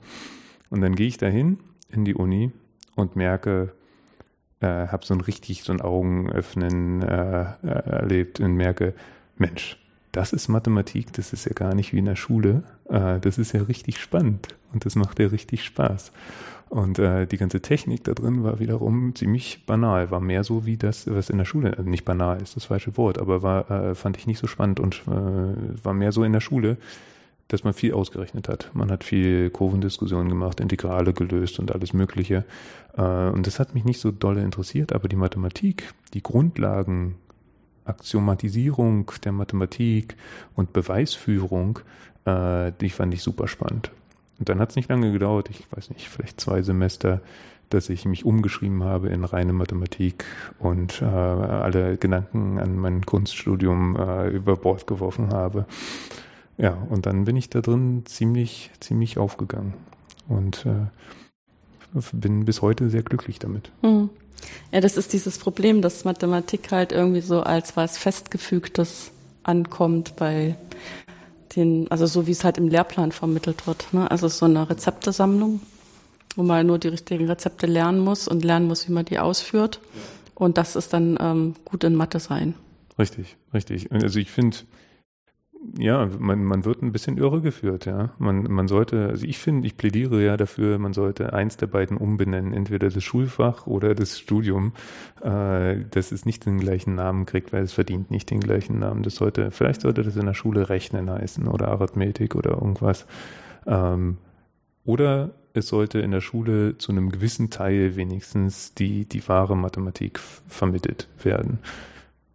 Und 0.70 0.80
dann 0.80 0.94
gehe 0.94 1.06
ich 1.06 1.18
dahin 1.18 1.58
in 1.90 2.04
die 2.04 2.14
Uni 2.14 2.52
und 2.96 3.14
merke, 3.14 3.74
äh, 4.60 4.88
habe 4.88 5.04
so 5.04 5.14
ein 5.14 5.20
richtig 5.20 5.64
so 5.64 5.72
ein 5.72 5.80
Augenöffnen 5.80 7.02
äh, 7.02 7.42
äh, 7.42 7.90
erlebt 7.90 8.40
und 8.40 8.54
merke, 8.54 8.94
Mensch, 9.36 9.76
das 10.12 10.32
ist 10.32 10.48
Mathematik, 10.48 11.12
das 11.12 11.32
ist 11.32 11.46
ja 11.46 11.52
gar 11.52 11.74
nicht 11.74 11.92
wie 11.92 11.98
in 11.98 12.04
der 12.04 12.16
Schule. 12.16 12.62
Äh, 12.88 13.20
das 13.20 13.38
ist 13.38 13.52
ja 13.52 13.62
richtig 13.62 13.98
spannend 13.98 14.48
und 14.72 14.84
das 14.84 14.96
macht 14.96 15.18
ja 15.18 15.28
richtig 15.28 15.64
Spaß. 15.64 16.12
Und 16.68 16.98
äh, 16.98 17.26
die 17.26 17.36
ganze 17.36 17.60
Technik 17.60 18.04
da 18.04 18.12
drin 18.12 18.44
war 18.44 18.60
wiederum 18.60 19.14
ziemlich 19.14 19.64
banal, 19.66 20.10
war 20.10 20.20
mehr 20.20 20.44
so 20.44 20.66
wie 20.66 20.76
das, 20.76 21.08
was 21.08 21.30
in 21.30 21.38
der 21.38 21.44
Schule, 21.44 21.76
also 21.76 21.88
nicht 21.88 22.04
banal 22.04 22.40
ist 22.40 22.54
das 22.56 22.66
falsche 22.66 22.96
Wort, 22.96 23.18
aber 23.18 23.42
war, 23.42 23.94
fand 23.96 24.16
ich 24.16 24.28
nicht 24.28 24.38
so 24.38 24.46
spannend 24.46 24.78
und 24.78 25.02
war 25.06 25.94
mehr 25.94 26.12
so 26.12 26.22
in 26.22 26.32
der 26.32 26.40
Schule, 26.40 26.76
dass 27.48 27.64
man 27.64 27.74
viel 27.74 27.92
ausgerechnet 27.92 28.48
hat. 28.48 28.70
Man 28.72 28.92
hat 28.92 29.02
viel 29.02 29.50
Kurvendiskussionen 29.50 30.28
gemacht, 30.28 30.60
Integrale 30.60 31.12
gelöst 31.12 31.58
und 31.58 31.72
alles 31.72 31.92
Mögliche. 31.92 32.44
Und 32.92 33.44
das 33.48 33.58
hat 33.58 33.74
mich 33.74 33.84
nicht 33.84 33.98
so 33.98 34.12
dolle 34.12 34.44
interessiert, 34.44 34.92
aber 34.92 35.08
die 35.08 35.16
Mathematik, 35.16 35.92
die 36.14 36.22
Grundlagen, 36.22 37.16
Axiomatisierung 37.90 39.10
der 39.24 39.32
Mathematik 39.32 40.16
und 40.54 40.72
Beweisführung, 40.72 41.80
äh, 42.24 42.72
die 42.80 42.90
fand 42.90 43.14
ich 43.14 43.22
super 43.22 43.48
spannend. 43.48 43.90
Und 44.38 44.48
dann 44.48 44.58
hat 44.58 44.70
es 44.70 44.76
nicht 44.76 44.88
lange 44.88 45.12
gedauert, 45.12 45.50
ich 45.50 45.66
weiß 45.70 45.90
nicht, 45.90 46.08
vielleicht 46.08 46.40
zwei 46.40 46.62
Semester, 46.62 47.20
dass 47.68 47.88
ich 47.88 48.04
mich 48.04 48.24
umgeschrieben 48.24 48.82
habe 48.82 49.08
in 49.08 49.24
reine 49.24 49.52
Mathematik 49.52 50.24
und 50.58 51.02
äh, 51.02 51.04
alle 51.04 51.96
Gedanken 51.96 52.58
an 52.58 52.76
mein 52.76 53.06
Kunststudium 53.06 53.96
äh, 53.96 54.28
über 54.28 54.56
Bord 54.56 54.86
geworfen 54.86 55.30
habe. 55.30 55.66
Ja, 56.58 56.76
und 56.90 57.06
dann 57.06 57.24
bin 57.24 57.36
ich 57.36 57.48
da 57.48 57.60
drin 57.60 58.02
ziemlich, 58.06 58.70
ziemlich 58.80 59.18
aufgegangen. 59.18 59.74
Und 60.28 60.66
äh, 60.66 62.00
bin 62.12 62.44
bis 62.44 62.62
heute 62.62 62.90
sehr 62.90 63.02
glücklich 63.02 63.38
damit. 63.38 63.72
Hm. 63.82 64.10
Ja, 64.72 64.80
das 64.80 64.96
ist 64.96 65.12
dieses 65.12 65.38
Problem, 65.38 65.82
dass 65.82 66.04
Mathematik 66.04 66.70
halt 66.70 66.92
irgendwie 66.92 67.20
so 67.20 67.42
als 67.42 67.76
was 67.76 67.98
Festgefügtes 67.98 69.10
ankommt 69.42 70.16
bei 70.16 70.56
den, 71.56 71.90
also 71.90 72.06
so 72.06 72.26
wie 72.26 72.32
es 72.32 72.44
halt 72.44 72.58
im 72.58 72.68
Lehrplan 72.68 73.12
vermittelt 73.12 73.66
wird. 73.66 73.92
Ne? 73.92 74.10
Also 74.10 74.28
so 74.28 74.46
eine 74.46 74.68
Rezeptesammlung, 74.68 75.60
wo 76.36 76.42
man 76.42 76.66
nur 76.66 76.78
die 76.78 76.88
richtigen 76.88 77.26
Rezepte 77.26 77.66
lernen 77.66 78.00
muss 78.00 78.28
und 78.28 78.44
lernen 78.44 78.66
muss, 78.66 78.88
wie 78.88 78.92
man 78.92 79.04
die 79.04 79.18
ausführt. 79.18 79.80
Und 80.34 80.56
das 80.56 80.76
ist 80.76 80.92
dann 80.92 81.18
ähm, 81.20 81.54
gut 81.64 81.84
in 81.84 81.94
Mathe 81.94 82.20
sein. 82.20 82.54
Richtig, 82.98 83.36
richtig. 83.52 83.90
Also 83.92 84.18
ich 84.18 84.30
finde, 84.30 84.56
ja, 85.78 86.08
man, 86.18 86.44
man 86.44 86.64
wird 86.64 86.82
ein 86.82 86.92
bisschen 86.92 87.18
irregeführt, 87.18 87.84
ja. 87.84 88.10
Man, 88.18 88.44
man 88.44 88.66
sollte, 88.66 89.08
also 89.08 89.26
ich 89.26 89.38
finde, 89.38 89.66
ich 89.66 89.76
plädiere 89.76 90.22
ja 90.22 90.36
dafür, 90.36 90.78
man 90.78 90.94
sollte 90.94 91.32
eins 91.34 91.58
der 91.58 91.66
beiden 91.66 91.96
umbenennen, 91.98 92.54
entweder 92.54 92.88
das 92.88 93.04
Schulfach 93.04 93.66
oder 93.66 93.94
das 93.94 94.18
Studium, 94.18 94.72
äh, 95.22 95.76
dass 95.90 96.12
es 96.12 96.24
nicht 96.24 96.46
den 96.46 96.60
gleichen 96.60 96.94
Namen 96.94 97.26
kriegt, 97.26 97.52
weil 97.52 97.62
es 97.62 97.72
verdient 97.72 98.10
nicht 98.10 98.30
den 98.30 98.40
gleichen 98.40 98.78
Namen. 98.78 99.02
Das 99.02 99.16
sollte, 99.16 99.50
vielleicht 99.50 99.82
sollte 99.82 100.02
das 100.02 100.16
in 100.16 100.26
der 100.26 100.34
Schule 100.34 100.70
Rechnen 100.70 101.10
heißen 101.10 101.46
oder 101.46 101.68
Arithmetik 101.68 102.34
oder 102.36 102.52
irgendwas. 102.52 103.06
Ähm, 103.66 104.16
oder 104.84 105.30
es 105.52 105.68
sollte 105.68 105.98
in 105.98 106.10
der 106.10 106.22
Schule 106.22 106.78
zu 106.78 106.90
einem 106.90 107.10
gewissen 107.10 107.50
Teil 107.50 107.96
wenigstens 107.96 108.74
die, 108.74 109.04
die 109.04 109.26
wahre 109.28 109.56
Mathematik 109.56 110.20
vermittelt 110.48 111.08
werden 111.22 111.58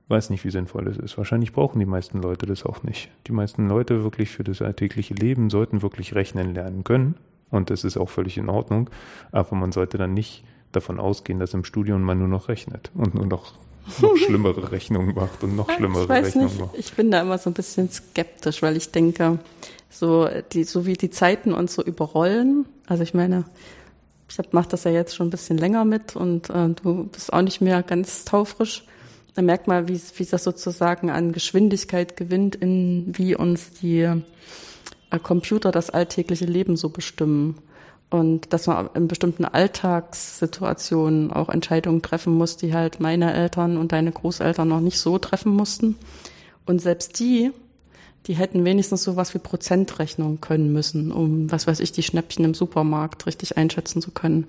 weiß 0.08 0.30
nicht, 0.30 0.46
wie 0.46 0.52
sinnvoll 0.52 0.88
es 0.88 0.98
ist. 0.98 1.18
Wahrscheinlich 1.18 1.52
brauchen 1.52 1.80
die 1.80 1.86
meisten 1.86 2.22
Leute 2.22 2.46
das 2.46 2.66
auch 2.66 2.84
nicht. 2.84 3.10
Die 3.28 3.32
meisten 3.32 3.68
Leute 3.68 4.04
wirklich 4.04 4.30
für 4.30 4.44
das 4.44 4.62
alltägliche 4.62 5.14
Leben 5.14 5.50
sollten 5.50 5.82
wirklich 5.82 6.14
rechnen 6.14 6.54
lernen 6.54 6.84
können. 6.84 7.16
Und 7.50 7.70
das 7.70 7.84
ist 7.84 7.98
auch 7.98 8.10
völlig 8.10 8.38
in 8.38 8.50
Ordnung. 8.50 8.90
Aber 9.32 9.56
man 9.56 9.72
sollte 9.72 9.98
dann 9.98 10.14
nicht 10.14 10.44
davon 10.72 11.00
ausgehen, 11.00 11.40
dass 11.40 11.54
im 11.54 11.64
Studium 11.64 12.02
man 12.02 12.20
nur 12.20 12.28
noch 12.28 12.50
rechnet 12.50 12.92
und 12.94 13.16
nur 13.16 13.26
noch, 13.26 13.54
noch 14.02 14.18
schlimmere 14.26 14.72
Rechnungen 14.72 15.16
macht 15.16 15.44
und 15.44 15.56
noch 15.56 15.70
schlimmere 15.70 16.04
ich 16.04 16.10
weiß 16.10 16.26
Rechnungen 16.28 16.50
nicht. 16.50 16.60
macht. 16.60 16.78
Ich 16.78 16.94
bin 16.94 17.12
da 17.12 17.22
immer 17.22 17.38
so 17.38 17.50
ein 17.50 17.54
bisschen 17.54 17.90
skeptisch, 17.90 18.62
weil 18.62 18.78
ich 18.78 18.92
denke, 18.92 19.40
so, 19.90 20.28
die, 20.52 20.66
so 20.66 20.86
wie 20.86 20.94
die 20.94 21.10
Zeiten 21.10 21.54
uns 21.54 21.74
so 21.76 21.84
überrollen. 21.84 22.66
Also 22.88 23.04
ich 23.04 23.14
meine, 23.14 23.46
ich 24.30 24.38
mache 24.52 24.70
das 24.70 24.84
ja 24.84 24.92
jetzt 24.92 25.16
schon 25.16 25.28
ein 25.28 25.32
bisschen 25.32 25.58
länger 25.58 25.86
mit 25.86 26.16
und 26.16 26.50
äh, 26.50 26.70
du 26.70 27.06
bist 27.06 27.32
auch 27.32 27.42
nicht 27.42 27.62
mehr 27.62 27.82
ganz 27.84 28.26
taufrisch. 28.26 28.86
Da 29.36 29.42
merkt 29.42 29.68
man, 29.68 29.88
wie, 29.90 30.00
wie 30.16 30.26
das 30.26 30.44
sozusagen 30.44 31.10
an 31.10 31.34
Geschwindigkeit 31.34 32.16
gewinnt, 32.16 32.56
in 32.56 33.14
wie 33.18 33.36
uns 33.36 33.72
die 33.72 34.00
äh, 34.00 35.20
Computer 35.22 35.72
das 35.72 35.90
alltägliche 35.90 36.46
Leben 36.46 36.78
so 36.78 36.90
bestimmen. 36.90 37.58
Und 38.10 38.54
dass 38.54 38.68
man 38.68 38.90
in 38.94 39.10
bestimmten 39.10 39.44
Alltagssituationen 39.44 41.34
auch 41.34 41.50
Entscheidungen 41.50 42.02
treffen 42.02 42.34
muss, 42.34 42.56
die 42.56 42.74
halt 42.74 43.02
meine 43.02 43.34
Eltern 43.34 43.78
und 43.78 43.92
deine 43.92 44.12
Großeltern 44.12 44.68
noch 44.68 44.80
nicht 44.80 45.00
so 45.00 45.18
treffen 45.18 45.52
mussten. 45.52 45.98
Und 46.66 46.82
selbst 46.82 47.20
die 47.20 47.52
die 48.28 48.34
hätten 48.34 48.66
wenigstens 48.66 49.04
sowas 49.04 49.34
wie 49.34 49.40
Prozentrechnung 49.40 50.42
können 50.42 50.74
müssen, 50.74 51.12
um, 51.12 51.52
was 51.52 51.68
weiß 51.68 51.80
ich, 51.80 51.92
die 51.92 52.04
Schnäppchen 52.04 52.44
im 52.46 52.54
Supermarkt 52.54 53.26
richtig 53.28 53.58
einschätzen 53.58 54.02
zu 54.02 54.12
können. 54.12 54.48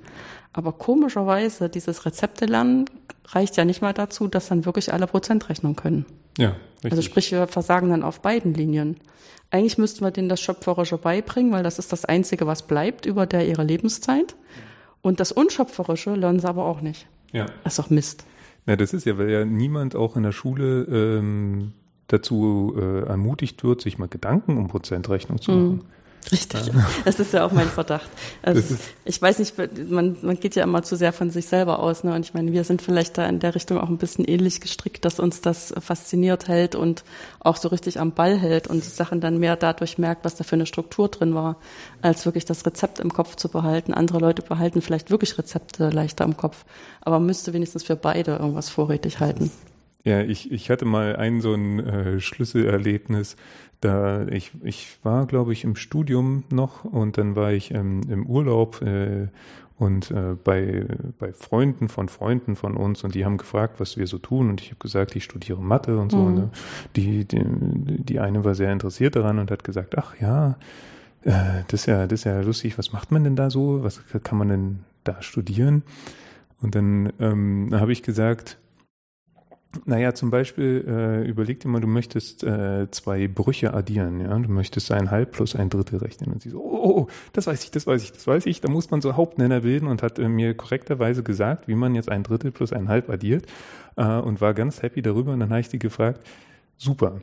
Aber 0.53 0.73
komischerweise, 0.73 1.69
dieses 1.69 2.07
Rezepte 2.07 2.47
lernen 2.47 2.87
reicht 3.27 3.57
ja 3.57 3.65
nicht 3.65 3.83
mal 3.83 3.93
dazu, 3.93 4.29
dass 4.29 4.49
dann 4.49 4.65
wirklich 4.65 4.93
alle 4.93 5.07
Prozentrechnung 5.07 5.77
können. 5.77 6.07
Ja, 6.39 6.57
richtig. 6.77 6.93
Also 6.93 7.03
sprich, 7.03 7.33
wir 7.33 7.47
versagen 7.47 7.91
dann 7.91 8.03
auf 8.03 8.21
beiden 8.21 8.55
Linien. 8.55 8.97
Eigentlich 9.51 9.79
müssten 9.79 10.05
wir 10.05 10.11
denen 10.11 10.29
das 10.29 10.41
Schöpferische 10.41 10.99
beibringen, 10.99 11.53
weil 11.53 11.63
das 11.63 11.79
ist 11.79 11.93
das 11.93 12.05
Einzige, 12.05 12.47
was 12.47 12.63
bleibt 12.67 13.07
über 13.07 13.27
der 13.27 13.47
ihre 13.47 13.65
Lebenszeit. 13.65 14.35
Und 15.03 15.21
das 15.21 15.33
Unschöpferische 15.33 16.15
lernen 16.15 16.41
sie 16.41 16.49
aber 16.49 16.65
auch 16.65 16.81
nicht. 16.81 17.07
Ja. 17.33 17.47
Das 17.63 17.75
ist 17.75 17.79
doch 17.79 17.91
Mist. 17.91 18.25
Ja, 18.67 18.77
das 18.77 18.93
ist 18.93 19.07
ja, 19.07 19.19
weil 19.19 19.31
ja 19.31 19.45
niemand 19.45 19.95
auch 19.95 20.17
in 20.17 20.25
der 20.25 20.33
Schule 20.33 20.83
ähm, 20.85 21.73
dazu 22.09 22.75
äh, 22.79 23.07
ermutigt 23.07 23.65
wird, 23.65 23.81
sich 23.81 23.99
mal 23.99 24.09
Gedanken 24.09 24.59
um 24.59 24.69
Prozentrechnung 24.69 25.41
zu 25.41 25.51
machen. 25.51 25.85
Richtig, 26.33 26.73
das 27.05 27.21
ist 27.21 27.33
ja 27.33 27.47
auch 27.47 27.53
mein 27.53 27.69
Verdacht. 27.69 28.09
Also 28.43 28.77
ich 29.05 29.23
weiß 29.23 29.39
nicht, 29.39 29.55
man, 29.89 30.17
man 30.23 30.41
geht 30.41 30.57
ja 30.57 30.65
immer 30.65 30.83
zu 30.83 30.97
sehr 30.97 31.13
von 31.13 31.31
sich 31.31 31.47
selber 31.47 31.79
aus. 31.79 32.03
Ne? 32.03 32.15
Und 32.15 32.25
ich 32.25 32.35
meine, 32.35 32.53
wir 32.53 32.65
sind 32.65 32.83
vielleicht 32.83 33.17
da 33.17 33.27
in 33.27 33.39
der 33.39 33.55
Richtung 33.55 33.79
auch 33.79 33.89
ein 33.89 33.99
bisschen 33.99 34.25
ähnlich 34.25 34.61
gestrickt, 34.61 35.05
dass 35.05 35.21
uns 35.21 35.41
das 35.41 35.73
fasziniert 35.79 36.49
hält 36.49 36.75
und 36.75 37.05
auch 37.39 37.57
so 37.57 37.69
richtig 37.69 38.01
am 38.01 38.13
Ball 38.13 38.37
hält 38.37 38.67
und 38.67 38.85
die 38.85 38.89
Sachen 38.89 39.21
dann 39.21 39.39
mehr 39.39 39.57
dadurch 39.57 39.99
merkt, 39.99 40.25
was 40.25 40.35
da 40.35 40.43
für 40.43 40.57
eine 40.57 40.67
Struktur 40.67 41.09
drin 41.09 41.35
war, 41.35 41.57
als 42.03 42.27
wirklich 42.27 42.45
das 42.45 42.67
Rezept 42.67 42.99
im 42.99 43.13
Kopf 43.13 43.37
zu 43.37 43.49
behalten. 43.49 43.95
Andere 43.95 44.19
Leute 44.19 44.43
behalten 44.43 44.83
vielleicht 44.83 45.11
wirklich 45.11 45.39
Rezepte 45.39 45.91
leichter 45.91 46.25
im 46.25 46.37
Kopf, 46.37 46.65
aber 47.03 47.21
man 47.21 47.27
müsste 47.27 47.53
wenigstens 47.53 47.85
für 47.85 47.97
beide 47.97 48.33
irgendwas 48.33 48.69
vorrätig 48.69 49.21
halten. 49.21 49.53
Ja, 50.07 50.21
ich, 50.21 50.53
ich 50.53 50.71
hatte 50.71 50.85
mal 50.85 51.17
ein 51.17 51.41
so 51.41 51.53
ein 51.53 51.81
äh, 51.81 52.21
Schlüsselerlebnis. 52.21 53.35
Da 53.81 54.25
ich, 54.29 54.53
ich 54.63 54.99
war, 55.03 55.27
glaube 55.27 55.53
ich, 55.53 55.65
im 55.65 55.75
Studium 55.75 56.45
noch 56.49 56.85
und 56.85 57.19
dann 57.19 57.35
war 57.35 57.51
ich 57.53 57.75
ähm, 57.75 58.03
im 58.09 58.25
Urlaub 58.25 58.83
äh, 58.83 59.27
und 59.79 60.13
äh, 60.13 60.37
bei, 60.45 60.87
bei 61.19 61.33
Freunden 61.33 61.89
von 61.89 62.09
Freunden 62.09 62.55
von 62.55 62.77
uns 62.77 63.03
und 63.03 63.17
die 63.17 63.25
haben 63.25 63.37
gefragt, 63.37 63.81
was 63.81 63.97
wir 63.97 64.07
so 64.07 64.19
tun 64.19 64.49
und 64.49 64.61
ich 64.61 64.69
habe 64.69 64.79
gesagt, 64.79 65.17
ich 65.17 65.25
studiere 65.25 65.61
Mathe 65.61 65.99
und 65.99 66.13
so. 66.13 66.19
Mhm. 66.19 66.35
Ne? 66.37 66.51
Die, 66.95 67.25
die, 67.25 67.45
die 67.45 68.21
eine 68.21 68.45
war 68.45 68.55
sehr 68.55 68.73
interessiert 68.73 69.17
daran 69.17 69.41
und 69.41 69.51
hat 69.51 69.65
gesagt, 69.65 69.99
ach 69.99 70.15
ja, 70.21 70.57
äh, 71.25 71.65
das 71.67 71.81
ist 71.81 71.87
ja, 71.87 72.07
das 72.07 72.21
ist 72.21 72.25
ja 72.25 72.41
lustig, 72.43 72.79
was 72.79 72.93
macht 72.93 73.11
man 73.11 73.25
denn 73.25 73.35
da 73.35 73.51
so? 73.51 73.83
Was 73.83 74.01
kann 74.23 74.39
man 74.39 74.51
denn 74.51 74.79
da 75.03 75.21
studieren? 75.21 75.83
Und 76.63 76.77
dann 76.77 77.13
ähm, 77.19 77.71
habe 77.73 77.91
ich 77.91 78.05
gesagt, 78.05 78.57
naja, 79.85 80.15
zum 80.15 80.31
Beispiel 80.31 80.85
äh, 80.87 81.29
überleg 81.29 81.61
dir 81.61 81.69
mal, 81.69 81.81
du 81.81 81.87
möchtest 81.87 82.43
äh, 82.45 82.91
zwei 82.91 83.29
Brüche 83.29 83.75
addieren, 83.75 84.21
ja, 84.21 84.39
du 84.39 84.51
möchtest 84.51 84.91
ein 84.93 85.11
Halb 85.11 85.33
plus 85.33 85.55
ein 85.55 85.71
Drittel 85.71 85.99
rechnen 85.99 86.33
und 86.33 86.43
sie 86.43 86.51
so, 86.51 86.61
oh, 86.61 86.81
oh, 86.83 87.01
oh, 87.01 87.07
das 87.33 87.47
weiß 87.47 87.65
ich, 87.65 87.71
das 87.71 87.87
weiß 87.87 88.03
ich, 88.03 88.13
das 88.13 88.27
weiß 88.27 88.47
ich. 88.47 88.61
Da 88.61 88.69
muss 88.69 88.91
man 88.91 89.01
so 89.01 89.17
Hauptnenner 89.17 89.61
bilden 89.61 89.87
und 89.89 90.03
hat 90.03 90.19
äh, 90.19 90.29
mir 90.29 90.55
korrekterweise 90.55 91.23
gesagt, 91.23 91.69
wie 91.69 91.75
man 91.75 91.95
jetzt 91.95 92.11
ein 92.11 92.23
Drittel 92.23 92.53
plus 92.53 92.73
ein 92.73 92.89
Halb 92.89 93.11
addiert 93.11 93.47
äh, 93.97 94.05
und 94.19 94.41
war 94.41 94.55
ganz 94.55 94.83
happy 94.83 95.03
darüber. 95.03 95.33
Und 95.33 95.41
dann 95.41 95.51
habe 95.51 95.61
ich 95.61 95.69
die 95.69 95.79
gefragt, 95.79 96.27
super. 96.77 97.21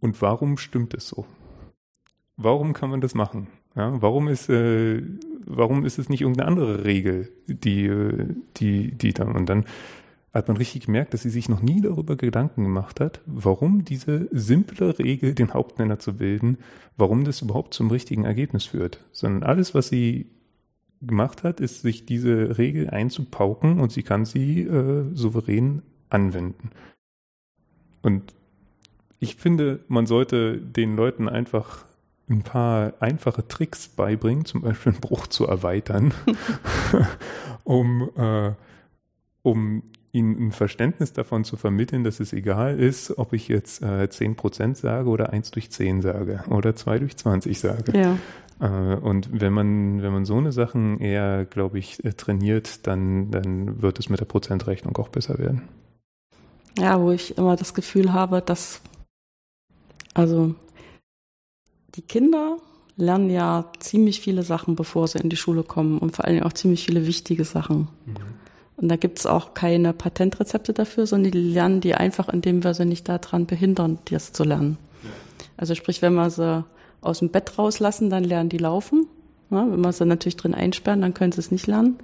Und 0.00 0.20
warum 0.22 0.58
stimmt 0.58 0.94
es 0.94 1.08
so? 1.08 1.26
Warum 2.36 2.72
kann 2.72 2.90
man 2.90 3.00
das 3.00 3.14
machen? 3.14 3.48
Ja, 3.74 4.02
warum 4.02 4.28
ist 4.28 4.50
äh, 4.50 5.02
warum 5.46 5.84
ist 5.84 5.98
es 5.98 6.08
nicht 6.08 6.20
irgendeine 6.20 6.48
andere 6.48 6.84
Regel, 6.84 7.32
die 7.46 7.86
äh, 7.86 8.26
die 8.56 8.92
die 8.92 9.12
dann 9.12 9.34
und 9.34 9.46
dann 9.48 9.64
hat 10.32 10.48
man 10.48 10.56
richtig 10.56 10.86
gemerkt, 10.86 11.12
dass 11.12 11.22
sie 11.22 11.30
sich 11.30 11.48
noch 11.48 11.60
nie 11.60 11.80
darüber 11.80 12.16
Gedanken 12.16 12.64
gemacht 12.64 13.00
hat, 13.00 13.20
warum 13.26 13.84
diese 13.84 14.28
simple 14.32 14.98
Regel, 14.98 15.34
den 15.34 15.52
Hauptnenner 15.52 15.98
zu 15.98 16.14
bilden, 16.14 16.58
warum 16.96 17.24
das 17.24 17.42
überhaupt 17.42 17.74
zum 17.74 17.90
richtigen 17.90 18.24
Ergebnis 18.24 18.64
führt. 18.64 19.00
Sondern 19.12 19.42
alles, 19.42 19.74
was 19.74 19.88
sie 19.88 20.30
gemacht 21.02 21.42
hat, 21.42 21.60
ist, 21.60 21.82
sich 21.82 22.06
diese 22.06 22.56
Regel 22.56 22.88
einzupauken 22.88 23.78
und 23.78 23.92
sie 23.92 24.02
kann 24.02 24.24
sie 24.24 24.62
äh, 24.62 25.04
souverän 25.14 25.82
anwenden. 26.08 26.70
Und 28.00 28.34
ich 29.20 29.36
finde, 29.36 29.80
man 29.88 30.06
sollte 30.06 30.58
den 30.58 30.96
Leuten 30.96 31.28
einfach 31.28 31.84
ein 32.30 32.42
paar 32.42 32.94
einfache 33.00 33.46
Tricks 33.46 33.88
beibringen, 33.88 34.46
zum 34.46 34.62
Beispiel 34.62 34.92
einen 34.92 35.00
Bruch 35.00 35.26
zu 35.26 35.46
erweitern, 35.46 36.14
um, 37.64 38.10
äh, 38.16 38.52
um 39.42 39.82
ihnen 40.12 40.48
ein 40.48 40.52
Verständnis 40.52 41.12
davon 41.14 41.44
zu 41.44 41.56
vermitteln, 41.56 42.04
dass 42.04 42.20
es 42.20 42.32
egal 42.32 42.78
ist, 42.78 43.18
ob 43.18 43.32
ich 43.32 43.48
jetzt 43.48 43.82
äh, 43.82 44.08
10% 44.10 44.74
sage 44.74 45.08
oder 45.08 45.30
1 45.30 45.50
durch 45.52 45.70
10 45.70 46.02
sage 46.02 46.44
oder 46.50 46.76
2 46.76 46.98
durch 46.98 47.16
20 47.16 47.58
sage. 47.58 47.98
Ja. 47.98 48.18
Äh, 48.60 48.96
und 48.96 49.40
wenn 49.40 49.54
man, 49.54 50.02
wenn 50.02 50.12
man 50.12 50.26
so 50.26 50.36
eine 50.36 50.52
Sachen 50.52 51.00
eher, 51.00 51.46
glaube 51.46 51.78
ich, 51.78 52.04
äh, 52.04 52.12
trainiert, 52.12 52.86
dann, 52.86 53.30
dann 53.30 53.80
wird 53.80 53.98
es 53.98 54.10
mit 54.10 54.20
der 54.20 54.26
Prozentrechnung 54.26 54.96
auch 54.96 55.08
besser 55.08 55.38
werden. 55.38 55.62
Ja, 56.78 57.00
wo 57.00 57.10
ich 57.10 57.36
immer 57.38 57.56
das 57.56 57.72
Gefühl 57.72 58.12
habe, 58.12 58.42
dass, 58.42 58.82
also, 60.14 60.54
die 61.94 62.02
Kinder 62.02 62.58
lernen 62.96 63.30
ja 63.30 63.70
ziemlich 63.78 64.20
viele 64.20 64.42
Sachen, 64.42 64.76
bevor 64.76 65.08
sie 65.08 65.18
in 65.18 65.30
die 65.30 65.36
Schule 65.36 65.62
kommen 65.62 65.98
und 65.98 66.16
vor 66.16 66.26
allem 66.26 66.42
auch 66.42 66.52
ziemlich 66.52 66.84
viele 66.84 67.06
wichtige 67.06 67.44
Sachen. 67.44 67.88
Mhm. 68.06 68.41
Und 68.76 68.88
da 68.88 68.96
gibt 68.96 69.18
es 69.18 69.26
auch 69.26 69.54
keine 69.54 69.92
Patentrezepte 69.92 70.72
dafür, 70.72 71.06
sondern 71.06 71.32
die 71.32 71.38
lernen 71.38 71.80
die 71.80 71.94
einfach, 71.94 72.28
indem 72.28 72.64
wir 72.64 72.74
sie 72.74 72.84
nicht 72.84 73.08
daran 73.08 73.46
behindern, 73.46 73.98
das 74.06 74.32
zu 74.32 74.44
lernen. 74.44 74.78
Also 75.56 75.74
sprich, 75.74 76.02
wenn 76.02 76.14
wir 76.14 76.30
sie 76.30 76.64
aus 77.00 77.18
dem 77.18 77.28
Bett 77.28 77.58
rauslassen, 77.58 78.10
dann 78.10 78.24
lernen 78.24 78.48
die 78.48 78.58
laufen. 78.58 79.06
Ja, 79.50 79.66
wenn 79.70 79.80
wir 79.80 79.92
sie 79.92 80.06
natürlich 80.06 80.36
drin 80.36 80.54
einsperren, 80.54 81.02
dann 81.02 81.14
können 81.14 81.32
sie 81.32 81.40
es 81.40 81.50
nicht 81.50 81.66
lernen. 81.66 81.98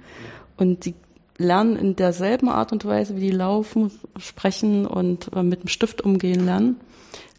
Und 0.57 0.85
die 0.85 0.93
lernen 1.37 1.75
in 1.75 1.95
derselben 1.95 2.49
Art 2.49 2.71
und 2.71 2.85
Weise, 2.85 3.15
wie 3.15 3.21
die 3.21 3.31
laufen, 3.31 3.91
sprechen 4.17 4.85
und 4.85 5.31
äh, 5.35 5.41
mit 5.41 5.63
dem 5.63 5.69
Stift 5.69 6.01
umgehen 6.01 6.45
lernen. 6.45 6.75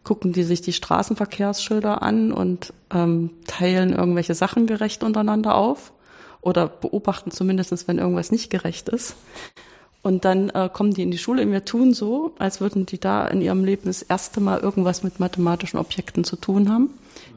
Gucken 0.03 0.33
die 0.33 0.43
sich 0.43 0.62
die 0.62 0.72
Straßenverkehrsschilder 0.72 2.03
an 2.03 2.33
und 2.33 2.72
ähm, 2.93 3.31
teilen 3.47 3.93
irgendwelche 3.93 4.35
Sachen 4.35 4.66
gerecht 4.66 5.05
untereinander 5.05 5.55
auf 5.55 5.93
oder 6.43 6.68
beobachten 6.68 7.30
zumindest, 7.30 7.88
wenn 7.88 7.99
irgendwas 7.99 8.32
nicht 8.32 8.51
gerecht 8.51 8.88
ist. 8.88 9.16
Und 10.03 10.24
dann 10.24 10.49
äh, 10.51 10.70
kommen 10.72 10.95
die 10.95 11.03
in 11.03 11.11
die 11.11 11.18
Schule 11.18 11.43
und 11.43 11.53
wir 11.53 11.64
tun 11.64 11.93
so, 11.93 12.32
als 12.38 12.61
würden 12.61 12.86
die 12.86 12.99
da 12.99 13.26
in 13.28 13.43
ihrem 13.43 13.64
Leben 13.64 13.82
das 13.84 14.03
erste 14.03 14.41
Mal 14.41 14.61
irgendwas 14.61 15.03
mit 15.03 15.20
mathematischen 15.20 15.78
Objekten 15.78 16.24
zu 16.24 16.36
tun 16.36 16.70
haben, 16.70 16.91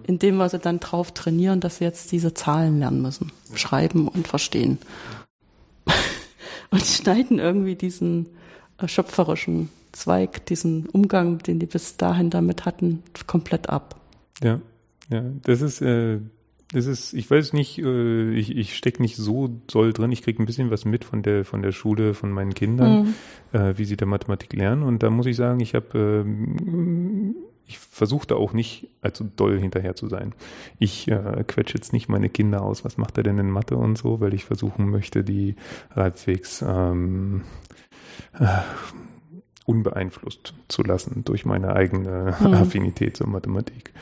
indem 0.07 0.37
wir 0.37 0.47
sie 0.47 0.59
dann 0.59 0.79
drauf 0.79 1.11
trainieren, 1.11 1.59
dass 1.59 1.77
sie 1.77 1.83
jetzt 1.83 2.11
diese 2.13 2.33
Zahlen 2.33 2.79
lernen 2.79 3.01
müssen, 3.01 3.33
schreiben 3.53 4.07
und 4.07 4.27
verstehen. 4.27 4.77
und 6.71 6.81
schneiden 6.81 7.39
irgendwie 7.39 7.75
diesen 7.75 8.27
äh, 8.77 8.87
schöpferischen 8.87 9.69
Zweig, 9.91 10.45
diesen 10.45 10.87
Umgang, 10.87 11.39
den 11.39 11.59
die 11.59 11.65
bis 11.65 11.97
dahin 11.97 12.29
damit 12.29 12.65
hatten, 12.65 13.03
komplett 13.27 13.69
ab. 13.69 13.99
Ja, 14.41 14.59
ja, 15.09 15.23
das 15.43 15.61
ist, 15.61 15.81
äh, 15.81 16.19
das 16.73 16.87
ist, 16.87 17.13
ich 17.13 17.29
weiß 17.29 17.53
nicht, 17.53 17.77
äh, 17.77 18.31
ich, 18.31 18.55
ich 18.55 18.75
stecke 18.75 19.01
nicht 19.01 19.15
so 19.15 19.49
doll 19.67 19.93
drin. 19.93 20.11
Ich 20.11 20.23
kriege 20.23 20.41
ein 20.41 20.45
bisschen 20.45 20.71
was 20.71 20.85
mit 20.85 21.05
von 21.05 21.21
der 21.21 21.45
von 21.45 21.61
der 21.61 21.71
Schule, 21.71 22.13
von 22.13 22.31
meinen 22.31 22.53
Kindern, 22.53 23.13
mhm. 23.51 23.59
äh, 23.59 23.77
wie 23.77 23.85
sie 23.85 23.95
da 23.95 24.05
Mathematik 24.05 24.53
lernen. 24.53 24.83
Und 24.83 25.03
da 25.03 25.09
muss 25.09 25.27
ich 25.27 25.35
sagen, 25.35 25.59
ich 25.59 25.75
habe, 25.75 26.25
äh, 26.25 27.35
ich 27.67 27.77
versuche 27.77 28.27
da 28.27 28.35
auch 28.35 28.53
nicht 28.53 28.89
allzu 29.01 29.23
doll 29.35 29.59
hinterher 29.59 29.95
zu 29.95 30.07
sein. 30.07 30.33
Ich 30.79 31.07
äh, 31.07 31.43
quetsche 31.47 31.75
jetzt 31.75 31.93
nicht 31.93 32.09
meine 32.09 32.29
Kinder 32.29 32.63
aus, 32.63 32.83
was 32.83 32.97
macht 32.97 33.17
er 33.17 33.23
denn 33.23 33.37
in 33.37 33.51
Mathe 33.51 33.77
und 33.77 33.97
so, 33.97 34.19
weil 34.19 34.33
ich 34.33 34.45
versuchen 34.45 34.89
möchte, 34.89 35.23
die 35.23 35.55
halbwegs 35.95 36.63
ähm, 36.67 37.43
äh, 38.39 38.47
unbeeinflusst 39.65 40.55
zu 40.67 40.81
lassen 40.81 41.23
durch 41.23 41.45
meine 41.45 41.73
eigene 41.75 42.35
mhm. 42.39 42.53
Affinität 42.53 43.15
zur 43.15 43.27
Mathematik. 43.27 43.93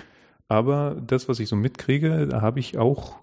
Aber 0.52 0.98
das, 1.08 1.30
was 1.30 1.40
ich 1.40 1.48
so 1.48 1.56
mitkriege, 1.56 2.28
da 2.28 2.42
habe 2.42 2.60
ich 2.60 2.78
auch 2.78 3.16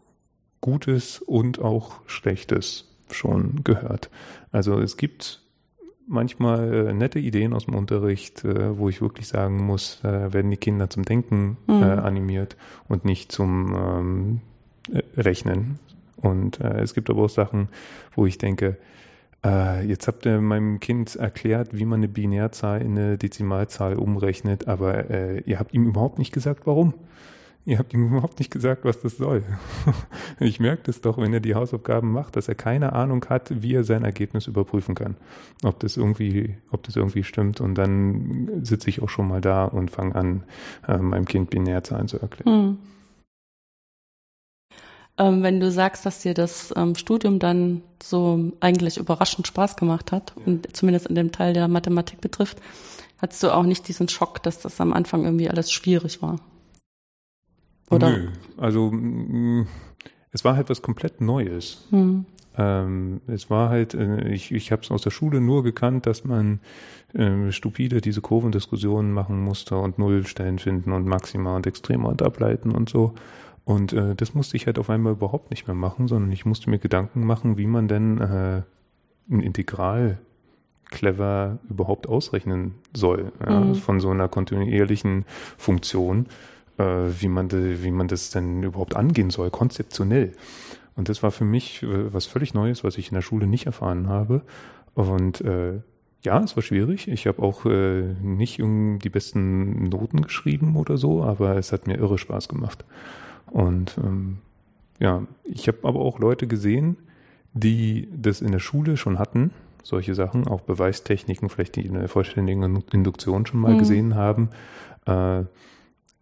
Gutes 0.62 1.20
und 1.20 1.59
auch 1.59 2.01
Schlechtes 2.07 2.89
schon 3.11 3.64
gehört. 3.64 4.09
Also 4.51 4.81
es 4.81 4.97
gibt 4.97 5.43
manchmal 6.07 6.72
äh, 6.72 6.95
nette 6.95 7.18
Ideen 7.18 7.53
aus 7.53 7.66
dem 7.66 7.74
Unterricht, 7.74 8.47
äh, 8.47 8.79
wo 8.79 8.89
ich 8.89 9.03
wirklich 9.03 9.29
sagen 9.29 9.62
muss, 9.62 10.03
äh, 10.05 10.33
werden 10.33 10.51
die 10.51 10.57
Kinder 10.57 10.89
zum 10.89 11.05
Denken 11.05 11.59
mhm. 11.66 11.83
animiert 11.83 12.57
und 12.89 13.05
nicht 13.05 13.31
zum 13.31 13.74
ähm, 13.74 14.41
Rechnen. 15.14 15.81
Und 16.16 16.61
es 16.61 16.95
gibt 16.95 17.11
aber 17.11 17.24
auch 17.24 17.31
Sachen, 17.31 17.68
wo 18.16 18.24
ich 18.24 18.39
denke, 18.39 18.79
äh, 19.45 19.84
jetzt 19.86 20.09
habt 20.09 20.26
ihr 20.26 20.41
meinem 20.41 20.80
Kind 20.80 21.16
erklärt, 21.16 21.76
wie 21.76 21.84
man 21.84 22.01
eine 22.01 22.09
Binärzahl 22.09 22.82
in 22.82 22.99
eine 22.99 23.18
Dezimalzahl 23.18 23.95
umrechnet, 23.97 24.68
aber 24.68 25.11
äh, 25.11 25.41
ihr 25.41 25.59
habt 25.59 25.74
ihm 25.74 25.86
überhaupt 25.86 26.18
nicht 26.18 26.32
gesagt, 26.32 26.66
warum. 26.66 26.95
Ihr 27.64 27.78
habt 27.78 27.93
ihm 27.93 28.09
überhaupt 28.09 28.39
nicht 28.39 28.51
gesagt, 28.51 28.86
was 28.86 29.03
das 29.03 29.18
soll. 29.18 29.43
ich 30.41 30.59
merke 30.59 30.84
das 30.84 31.03
doch, 31.03 31.18
wenn 31.18 31.34
er 31.34 31.41
die 31.41 31.55
Hausaufgaben 31.55 32.11
macht, 32.11 32.36
dass 32.36 32.49
er 32.49 32.55
keine 32.55 32.95
Ahnung 32.95 33.26
hat, 33.28 33.62
wie 33.62 33.74
er 33.74 33.84
sein 33.84 34.05
Ergebnis 34.05 34.47
überprüfen 34.47 34.95
kann. 34.95 35.16
Ob 35.62 35.78
das 35.80 35.99
irgendwie, 35.99 36.57
ob 36.70 36.82
das 36.84 36.97
irgendwie 36.97 37.24
stimmt. 37.24 37.61
Und 37.61 37.74
dann 37.74 38.49
sitze 38.62 38.89
ich 38.89 39.03
auch 39.03 39.11
schon 39.11 39.28
mal 39.28 39.43
da 39.43 39.66
und 39.66 39.91
fange 39.91 40.14
an, 40.14 40.45
äh, 40.89 40.97
meinem 40.97 41.26
Kind 41.26 41.51
Binärzahlen 41.51 42.09
zu 42.09 42.18
erklären. 42.18 42.68
Hm. 42.68 42.78
Ähm, 45.19 45.43
wenn 45.43 45.59
du 45.59 45.71
sagst, 45.71 46.07
dass 46.07 46.21
dir 46.21 46.33
das 46.33 46.73
ähm, 46.77 46.95
Studium 46.95 47.41
dann 47.41 47.83
so 48.01 48.53
eigentlich 48.61 48.99
überraschend 48.99 49.49
Spaß 49.49 49.77
gemacht 49.77 50.12
hat, 50.12 50.33
und 50.47 50.75
zumindest 50.77 51.07
in 51.07 51.16
dem 51.16 51.33
Teil 51.33 51.53
der 51.53 51.66
Mathematik 51.66 52.21
betrifft, 52.21 52.59
hattest 53.21 53.43
du 53.43 53.53
auch 53.53 53.64
nicht 53.64 53.89
diesen 53.89 54.09
Schock, 54.09 54.43
dass 54.45 54.61
das 54.61 54.81
am 54.81 54.93
Anfang 54.93 55.25
irgendwie 55.25 55.51
alles 55.51 55.73
schwierig 55.73 56.23
war? 56.23 56.39
Oder? 57.91 58.11
Nö, 58.11 58.29
also 58.57 58.93
es 60.31 60.45
war 60.45 60.57
halt 60.57 60.71
was 60.71 60.83
komplett 60.83 61.21
Neues. 61.21 61.87
Hm. 61.91 62.27
Ähm, 62.57 63.21
es 63.27 63.51
war 63.51 63.71
halt, 63.71 63.95
äh, 63.95 64.29
ich, 64.29 64.53
ich 64.53 64.73
habe 64.73 64.83
es 64.83 64.91
aus 64.91 65.03
der 65.03 65.11
Schule 65.11 65.41
nur 65.41 65.62
gekannt, 65.62 66.07
dass 66.07 66.25
man 66.25 66.61
äh, 67.14 67.51
stupide 67.51 68.01
diese 68.01 68.21
Kurvendiskussionen 68.21 69.12
machen 69.12 69.41
musste 69.41 69.77
und 69.79 69.99
Nullstellen 69.99 70.59
finden 70.59 70.93
und 70.93 71.07
Maxima 71.07 71.57
und 71.57 71.66
Extrema 71.66 72.09
und 72.09 72.23
ableiten 72.23 72.73
und 72.73 72.89
so. 72.89 73.14
Und 73.69 73.93
äh, 73.93 74.14
das 74.14 74.33
musste 74.33 74.57
ich 74.57 74.64
halt 74.64 74.79
auf 74.79 74.89
einmal 74.89 75.12
überhaupt 75.12 75.51
nicht 75.51 75.66
mehr 75.66 75.75
machen, 75.75 76.09
sondern 76.09 76.33
ich 76.33 76.47
musste 76.47 76.71
mir 76.71 76.79
Gedanken 76.79 77.27
machen, 77.27 77.59
wie 77.59 77.66
man 77.66 77.87
denn 77.87 78.19
äh, 78.19 78.62
ein 79.31 79.41
Integral 79.41 80.16
clever 80.87 81.59
überhaupt 81.69 82.09
ausrechnen 82.09 82.77
soll 82.95 83.31
ja, 83.47 83.61
mhm. 83.61 83.75
von 83.75 84.01
so 84.01 84.09
einer 84.09 84.27
kontinuierlichen 84.27 85.27
Funktion, 85.59 86.29
äh, 86.79 86.85
wie 87.21 87.29
man 87.29 87.51
de, 87.51 87.83
wie 87.83 87.91
man 87.91 88.09
das 88.09 88.31
denn 88.31 88.62
überhaupt 88.62 88.97
angehen 88.97 89.29
soll, 89.29 89.51
konzeptionell. 89.51 90.33
Und 90.97 91.11
das 91.11 91.23
war 91.23 91.31
für 91.31 91.45
mich 91.45 91.83
äh, 91.83 92.11
was 92.11 92.25
völlig 92.25 92.55
Neues, 92.55 92.85
was 92.85 92.97
ich 92.97 93.11
in 93.11 93.16
der 93.16 93.23
Schule 93.23 93.47
nicht 93.47 93.66
erfahren 93.66 94.09
habe. 94.09 94.41
Und 94.95 95.43
äh, 95.43 95.81
ja, 96.25 96.43
es 96.43 96.57
war 96.57 96.62
schwierig. 96.62 97.07
Ich 97.07 97.27
habe 97.27 97.43
auch 97.43 97.66
äh, 97.66 98.14
nicht 98.23 98.61
die 98.61 99.11
besten 99.11 99.91
Noten 99.91 100.23
geschrieben 100.23 100.75
oder 100.75 100.97
so, 100.97 101.23
aber 101.23 101.57
es 101.59 101.71
hat 101.71 101.87
mir 101.87 101.99
irre 101.99 102.16
Spaß 102.16 102.49
gemacht. 102.49 102.87
Und 103.51 103.96
ähm, 103.99 104.38
ja, 104.99 105.22
ich 105.44 105.68
habe 105.68 105.78
aber 105.82 106.01
auch 106.01 106.18
Leute 106.18 106.46
gesehen, 106.46 106.96
die 107.53 108.09
das 108.14 108.40
in 108.40 108.53
der 108.53 108.59
Schule 108.59 108.96
schon 108.96 109.18
hatten, 109.18 109.53
solche 109.82 110.14
Sachen, 110.14 110.46
auch 110.46 110.61
Beweistechniken, 110.62 111.49
vielleicht 111.49 111.76
die 111.76 111.86
in 111.86 111.94
der 111.94 112.09
vollständigen 112.09 112.82
Induktion 112.92 113.46
schon 113.46 113.61
mal 113.61 113.74
mhm. 113.74 113.78
gesehen 113.78 114.14
haben. 114.14 114.51
Äh, 115.07 115.44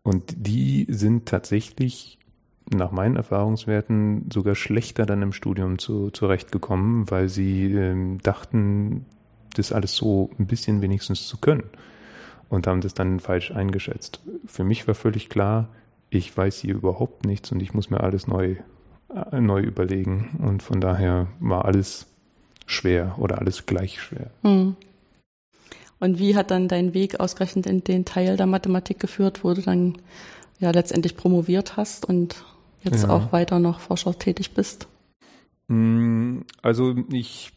und 0.02 0.34
die 0.36 0.86
sind 0.88 1.26
tatsächlich 1.26 2.18
nach 2.72 2.90
meinen 2.90 3.16
Erfahrungswerten 3.16 4.28
sogar 4.32 4.54
schlechter 4.54 5.06
dann 5.06 5.22
im 5.22 5.32
Studium 5.32 5.78
zu, 5.78 6.10
zurechtgekommen, 6.10 7.10
weil 7.10 7.28
sie 7.28 7.72
ähm, 7.72 8.18
dachten, 8.22 9.06
das 9.54 9.72
alles 9.72 9.94
so 9.96 10.30
ein 10.38 10.46
bisschen 10.46 10.82
wenigstens 10.82 11.26
zu 11.26 11.38
können 11.38 11.64
und 12.48 12.66
haben 12.66 12.80
das 12.80 12.94
dann 12.94 13.20
falsch 13.20 13.50
eingeschätzt. 13.50 14.20
Für 14.46 14.64
mich 14.64 14.86
war 14.86 14.94
völlig 14.94 15.28
klar, 15.28 15.68
ich 16.10 16.36
weiß 16.36 16.60
hier 16.60 16.74
überhaupt 16.74 17.24
nichts 17.26 17.52
und 17.52 17.60
ich 17.60 17.74
muss 17.74 17.90
mir 17.90 18.00
alles 18.00 18.26
neu, 18.26 18.56
äh, 19.14 19.40
neu 19.40 19.60
überlegen. 19.60 20.38
Und 20.42 20.62
von 20.62 20.80
daher 20.80 21.28
war 21.40 21.64
alles 21.64 22.06
schwer 22.66 23.16
oder 23.18 23.38
alles 23.38 23.66
gleich 23.66 24.00
schwer. 24.00 24.30
Hm. 24.42 24.76
Und 25.98 26.18
wie 26.18 26.36
hat 26.36 26.50
dann 26.50 26.68
dein 26.68 26.94
Weg 26.94 27.20
ausgerechnet 27.20 27.66
in 27.66 27.82
den 27.82 28.04
Teil 28.04 28.36
der 28.36 28.46
Mathematik 28.46 29.00
geführt, 29.00 29.44
wo 29.44 29.54
du 29.54 29.62
dann 29.62 29.96
ja 30.58 30.70
letztendlich 30.70 31.16
promoviert 31.16 31.76
hast 31.76 32.04
und 32.04 32.44
jetzt 32.82 33.04
ja. 33.04 33.10
auch 33.10 33.32
weiter 33.32 33.58
noch 33.58 33.80
Forscher 33.80 34.18
tätig 34.18 34.52
bist? 34.52 34.88
Hm, 35.68 36.44
also 36.62 36.94
ich 37.10 37.52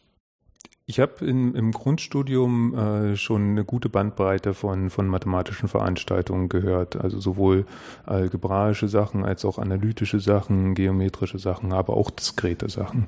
ich 0.86 0.98
habe 0.98 1.24
im 1.24 1.70
Grundstudium 1.70 2.74
äh, 2.74 3.16
schon 3.16 3.50
eine 3.50 3.64
gute 3.64 3.88
Bandbreite 3.88 4.54
von, 4.54 4.90
von 4.90 5.06
mathematischen 5.06 5.68
Veranstaltungen 5.68 6.48
gehört. 6.48 6.96
Also 6.96 7.20
sowohl 7.20 7.64
algebraische 8.06 8.88
Sachen 8.88 9.24
als 9.24 9.44
auch 9.44 9.58
analytische 9.58 10.18
Sachen, 10.18 10.74
geometrische 10.74 11.38
Sachen, 11.38 11.72
aber 11.72 11.96
auch 11.96 12.10
diskrete 12.10 12.68
Sachen. 12.68 13.06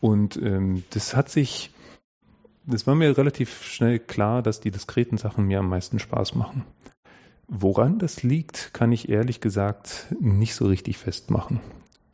Und 0.00 0.36
ähm, 0.42 0.84
das 0.90 1.14
hat 1.14 1.28
sich, 1.28 1.74
das 2.64 2.86
war 2.86 2.94
mir 2.94 3.16
relativ 3.18 3.64
schnell 3.64 3.98
klar, 3.98 4.42
dass 4.42 4.60
die 4.60 4.70
diskreten 4.70 5.18
Sachen 5.18 5.44
mir 5.44 5.58
am 5.58 5.68
meisten 5.68 5.98
Spaß 5.98 6.34
machen. 6.36 6.64
Woran 7.48 7.98
das 7.98 8.22
liegt, 8.22 8.72
kann 8.72 8.92
ich 8.92 9.10
ehrlich 9.10 9.42
gesagt 9.42 10.06
nicht 10.20 10.54
so 10.54 10.66
richtig 10.66 10.96
festmachen. 10.96 11.60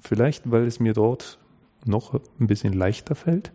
Vielleicht, 0.01 0.51
weil 0.51 0.67
es 0.67 0.81
mir 0.81 0.95
dort 0.95 1.39
noch 1.85 2.15
ein 2.41 2.47
bisschen 2.49 2.73
leichter 2.73 3.15
fällt 3.15 3.53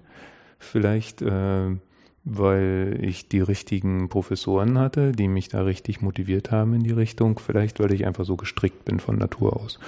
Vielleicht, 0.62 1.24
äh, 1.24 1.76
weil 2.24 3.00
ich 3.02 3.28
die 3.28 3.42
richtigen 3.42 4.10
Professoren 4.10 4.78
hatte, 4.78 5.12
die 5.12 5.28
mich 5.28 5.50
da 5.50 5.64
richtig 5.64 6.02
motiviert 6.02 6.52
haben 6.52 6.76
in 6.76 6.84
die 6.84 6.92
Richtung. 6.92 7.40
Vielleicht, 7.40 7.80
weil 7.80 7.92
ich 7.92 8.06
einfach 8.06 8.26
so 8.26 8.36
gestrickt 8.36 8.86
bin 8.86 9.00
von 9.00 9.18
Natur 9.18 9.60
aus. 9.60 9.80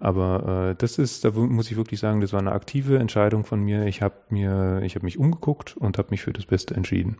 Aber 0.00 0.70
äh, 0.70 0.74
das 0.76 0.98
ist, 0.98 1.24
da 1.24 1.30
muss 1.30 1.70
ich 1.70 1.76
wirklich 1.76 2.00
sagen, 2.00 2.22
das 2.22 2.32
war 2.32 2.40
eine 2.40 2.52
aktive 2.52 2.98
Entscheidung 2.98 3.44
von 3.44 3.62
mir. 3.62 3.86
Ich 3.86 4.00
habe 4.00 4.14
mir, 4.30 4.80
ich 4.82 4.94
habe 4.94 5.04
mich 5.04 5.18
umgeguckt 5.18 5.76
und 5.76 5.98
habe 5.98 6.08
mich 6.10 6.22
für 6.22 6.32
das 6.32 6.46
Beste 6.46 6.74
entschieden. 6.74 7.18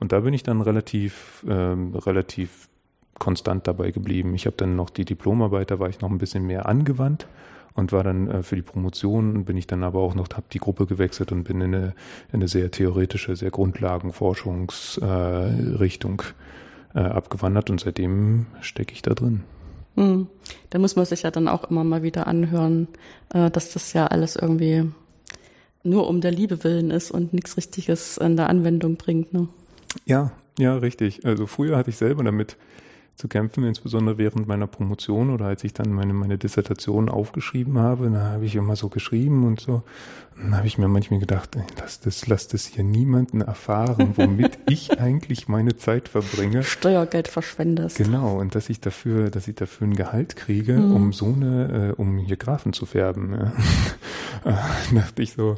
Und 0.00 0.12
da 0.12 0.20
bin 0.20 0.32
ich 0.32 0.42
dann 0.42 0.62
relativ, 0.62 1.44
ähm, 1.48 1.94
relativ 1.94 2.68
konstant 3.18 3.66
dabei 3.66 3.90
geblieben. 3.90 4.34
Ich 4.34 4.46
habe 4.46 4.56
dann 4.56 4.76
noch 4.76 4.90
die 4.90 5.04
Diplomarbeit, 5.04 5.70
da 5.70 5.78
war 5.78 5.90
ich 5.90 6.00
noch 6.00 6.10
ein 6.10 6.18
bisschen 6.18 6.46
mehr 6.46 6.66
angewandt 6.66 7.26
und 7.76 7.92
war 7.92 8.02
dann 8.02 8.28
äh, 8.28 8.42
für 8.42 8.56
die 8.56 8.62
Promotion, 8.62 9.44
bin 9.44 9.56
ich 9.56 9.66
dann 9.66 9.84
aber 9.84 10.00
auch 10.00 10.14
noch, 10.14 10.28
habe 10.30 10.46
die 10.52 10.58
Gruppe 10.58 10.86
gewechselt 10.86 11.30
und 11.30 11.44
bin 11.44 11.60
in 11.60 11.74
eine, 11.74 11.94
in 12.32 12.40
eine 12.40 12.48
sehr 12.48 12.70
theoretische, 12.70 13.36
sehr 13.36 13.50
Grundlagenforschungsrichtung 13.50 16.22
äh, 16.94 16.98
äh, 16.98 17.04
abgewandert 17.04 17.70
und 17.70 17.80
seitdem 17.80 18.46
stecke 18.60 18.94
ich 18.94 19.02
da 19.02 19.14
drin. 19.14 19.42
Hm. 19.96 20.26
Da 20.70 20.78
muss 20.78 20.96
man 20.96 21.06
sich 21.06 21.22
ja 21.22 21.30
dann 21.30 21.48
auch 21.48 21.70
immer 21.70 21.84
mal 21.84 22.02
wieder 22.02 22.26
anhören, 22.26 22.88
äh, 23.32 23.50
dass 23.50 23.72
das 23.72 23.92
ja 23.92 24.06
alles 24.06 24.36
irgendwie 24.36 24.90
nur 25.82 26.08
um 26.08 26.20
der 26.20 26.32
Liebe 26.32 26.64
willen 26.64 26.90
ist 26.90 27.10
und 27.10 27.32
nichts 27.32 27.56
Richtiges 27.56 28.18
in 28.18 28.36
der 28.36 28.48
Anwendung 28.48 28.96
bringt. 28.96 29.32
Ne? 29.32 29.48
Ja, 30.04 30.32
ja, 30.58 30.76
richtig. 30.76 31.24
Also 31.24 31.46
früher 31.46 31.76
hatte 31.76 31.90
ich 31.90 31.96
selber 31.96 32.24
damit 32.24 32.56
zu 33.16 33.28
kämpfen, 33.28 33.64
insbesondere 33.64 34.18
während 34.18 34.46
meiner 34.46 34.66
Promotion 34.66 35.30
oder 35.30 35.46
als 35.46 35.64
ich 35.64 35.72
dann 35.72 35.90
meine, 35.92 36.12
meine 36.12 36.36
Dissertation 36.36 37.08
aufgeschrieben 37.08 37.78
habe. 37.78 38.10
Da 38.10 38.32
habe 38.32 38.44
ich 38.44 38.54
immer 38.54 38.76
so 38.76 38.88
geschrieben 38.88 39.46
und 39.46 39.60
so. 39.60 39.82
Und 40.36 40.44
dann 40.50 40.56
habe 40.58 40.66
ich 40.66 40.76
mir 40.76 40.86
manchmal 40.86 41.18
gedacht, 41.18 41.56
ey, 41.56 41.62
lass 41.80 42.00
das, 42.00 42.26
lass 42.26 42.46
das 42.46 42.66
hier 42.66 42.84
niemanden 42.84 43.40
erfahren, 43.40 44.12
womit 44.16 44.58
ich 44.68 45.00
eigentlich 45.00 45.48
meine 45.48 45.76
Zeit 45.78 46.08
verbringe. 46.08 46.62
Steuergeld 46.62 47.28
verschwendest. 47.28 47.96
Genau, 47.96 48.38
und 48.38 48.54
dass 48.54 48.68
ich 48.68 48.80
dafür, 48.80 49.30
dass 49.30 49.48
ich 49.48 49.54
dafür 49.54 49.86
ein 49.86 49.96
Gehalt 49.96 50.36
kriege, 50.36 50.74
mhm. 50.74 50.94
um 50.94 51.12
so 51.14 51.32
eine, 51.32 51.94
äh, 51.96 52.00
um 52.00 52.18
hier 52.18 52.36
Grafen 52.36 52.74
zu 52.74 52.84
färben. 52.84 53.32
Ja. 53.32 53.52
äh, 54.44 54.94
dachte 54.94 55.22
ich 55.22 55.32
so, 55.32 55.56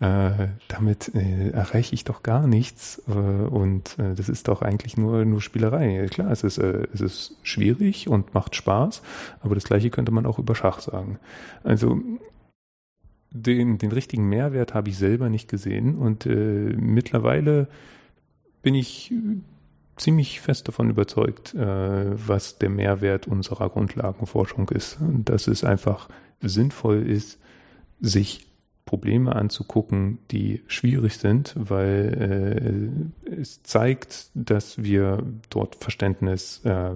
äh, 0.00 0.48
damit 0.68 1.14
äh, 1.14 1.50
erreiche 1.50 1.94
ich 1.94 2.04
doch 2.04 2.22
gar 2.22 2.46
nichts. 2.46 3.02
Äh, 3.08 3.12
und 3.12 3.98
äh, 3.98 4.14
das 4.14 4.28
ist 4.28 4.48
doch 4.48 4.60
eigentlich 4.60 4.98
nur, 4.98 5.24
nur 5.24 5.40
Spielerei. 5.40 6.06
Klar, 6.10 6.30
es 6.30 6.44
ist, 6.44 6.58
äh, 6.58 6.86
es 7.00 7.30
ist 7.30 7.36
schwierig 7.42 8.08
und 8.08 8.34
macht 8.34 8.54
Spaß, 8.54 9.02
aber 9.40 9.54
das 9.54 9.64
gleiche 9.64 9.90
könnte 9.90 10.12
man 10.12 10.26
auch 10.26 10.38
über 10.38 10.54
Schach 10.54 10.80
sagen. 10.80 11.18
Also 11.64 12.00
den, 13.30 13.78
den 13.78 13.92
richtigen 13.92 14.28
Mehrwert 14.28 14.74
habe 14.74 14.88
ich 14.88 14.98
selber 14.98 15.28
nicht 15.28 15.48
gesehen 15.48 15.96
und 15.96 16.26
äh, 16.26 16.74
mittlerweile 16.76 17.68
bin 18.62 18.74
ich 18.74 19.12
ziemlich 19.96 20.40
fest 20.40 20.68
davon 20.68 20.90
überzeugt, 20.90 21.54
äh, 21.54 22.28
was 22.28 22.58
der 22.58 22.70
Mehrwert 22.70 23.26
unserer 23.26 23.68
Grundlagenforschung 23.68 24.68
ist. 24.70 24.98
Und 25.00 25.28
dass 25.28 25.46
es 25.46 25.64
einfach 25.64 26.08
sinnvoll 26.40 27.06
ist, 27.06 27.38
sich 28.00 28.46
Probleme 28.88 29.36
anzugucken, 29.36 30.16
die 30.30 30.62
schwierig 30.66 31.18
sind, 31.18 31.54
weil 31.58 33.12
äh, 33.26 33.30
es 33.30 33.62
zeigt, 33.62 34.30
dass 34.32 34.82
wir 34.82 35.22
dort 35.50 35.74
Verständnis, 35.74 36.64
äh, 36.64 36.92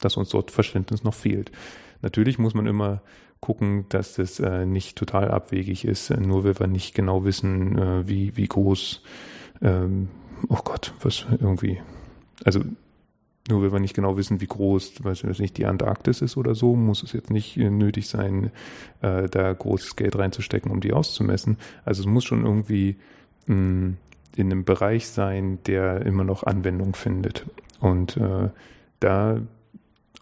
dass 0.00 0.16
uns 0.16 0.30
dort 0.30 0.50
Verständnis 0.50 1.04
noch 1.04 1.12
fehlt. 1.12 1.52
Natürlich 2.00 2.38
muss 2.38 2.54
man 2.54 2.66
immer 2.66 3.02
gucken, 3.40 3.84
dass 3.90 4.14
das 4.14 4.40
äh, 4.40 4.64
nicht 4.64 4.96
total 4.96 5.30
abwegig 5.30 5.84
ist, 5.84 6.08
nur 6.18 6.44
weil 6.44 6.58
wir 6.58 6.66
nicht 6.66 6.94
genau 6.94 7.26
wissen, 7.26 7.76
äh, 7.76 8.08
wie, 8.08 8.34
wie 8.38 8.48
groß, 8.48 9.02
ähm, 9.60 10.08
oh 10.48 10.60
Gott, 10.64 10.94
was 11.02 11.26
irgendwie, 11.30 11.78
also 12.42 12.60
nur 13.48 13.62
wenn 13.62 13.72
wir 13.72 13.80
nicht 13.80 13.94
genau 13.94 14.16
wissen, 14.16 14.40
wie 14.40 14.46
groß, 14.46 15.04
weiß 15.04 15.24
ich 15.24 15.38
nicht, 15.38 15.56
die 15.56 15.66
Antarktis 15.66 16.20
ist 16.20 16.36
oder 16.36 16.54
so, 16.54 16.76
muss 16.76 17.02
es 17.02 17.12
jetzt 17.12 17.30
nicht 17.30 17.56
nötig 17.56 18.08
sein, 18.08 18.50
äh, 19.02 19.28
da 19.28 19.52
großes 19.52 19.96
Geld 19.96 20.16
reinzustecken, 20.16 20.70
um 20.70 20.80
die 20.80 20.92
auszumessen. 20.92 21.58
Also 21.84 22.02
es 22.02 22.06
muss 22.06 22.24
schon 22.24 22.44
irgendwie 22.44 22.96
mh, 23.46 23.54
hm, 23.54 23.96
in 24.36 24.52
einem 24.52 24.64
Bereich 24.64 25.08
sein, 25.08 25.58
der 25.66 26.04
immer 26.04 26.24
noch 26.24 26.42
Anwendung 26.42 26.94
findet. 26.94 27.46
Und 27.80 28.16
äh, 28.16 28.50
da 29.00 29.40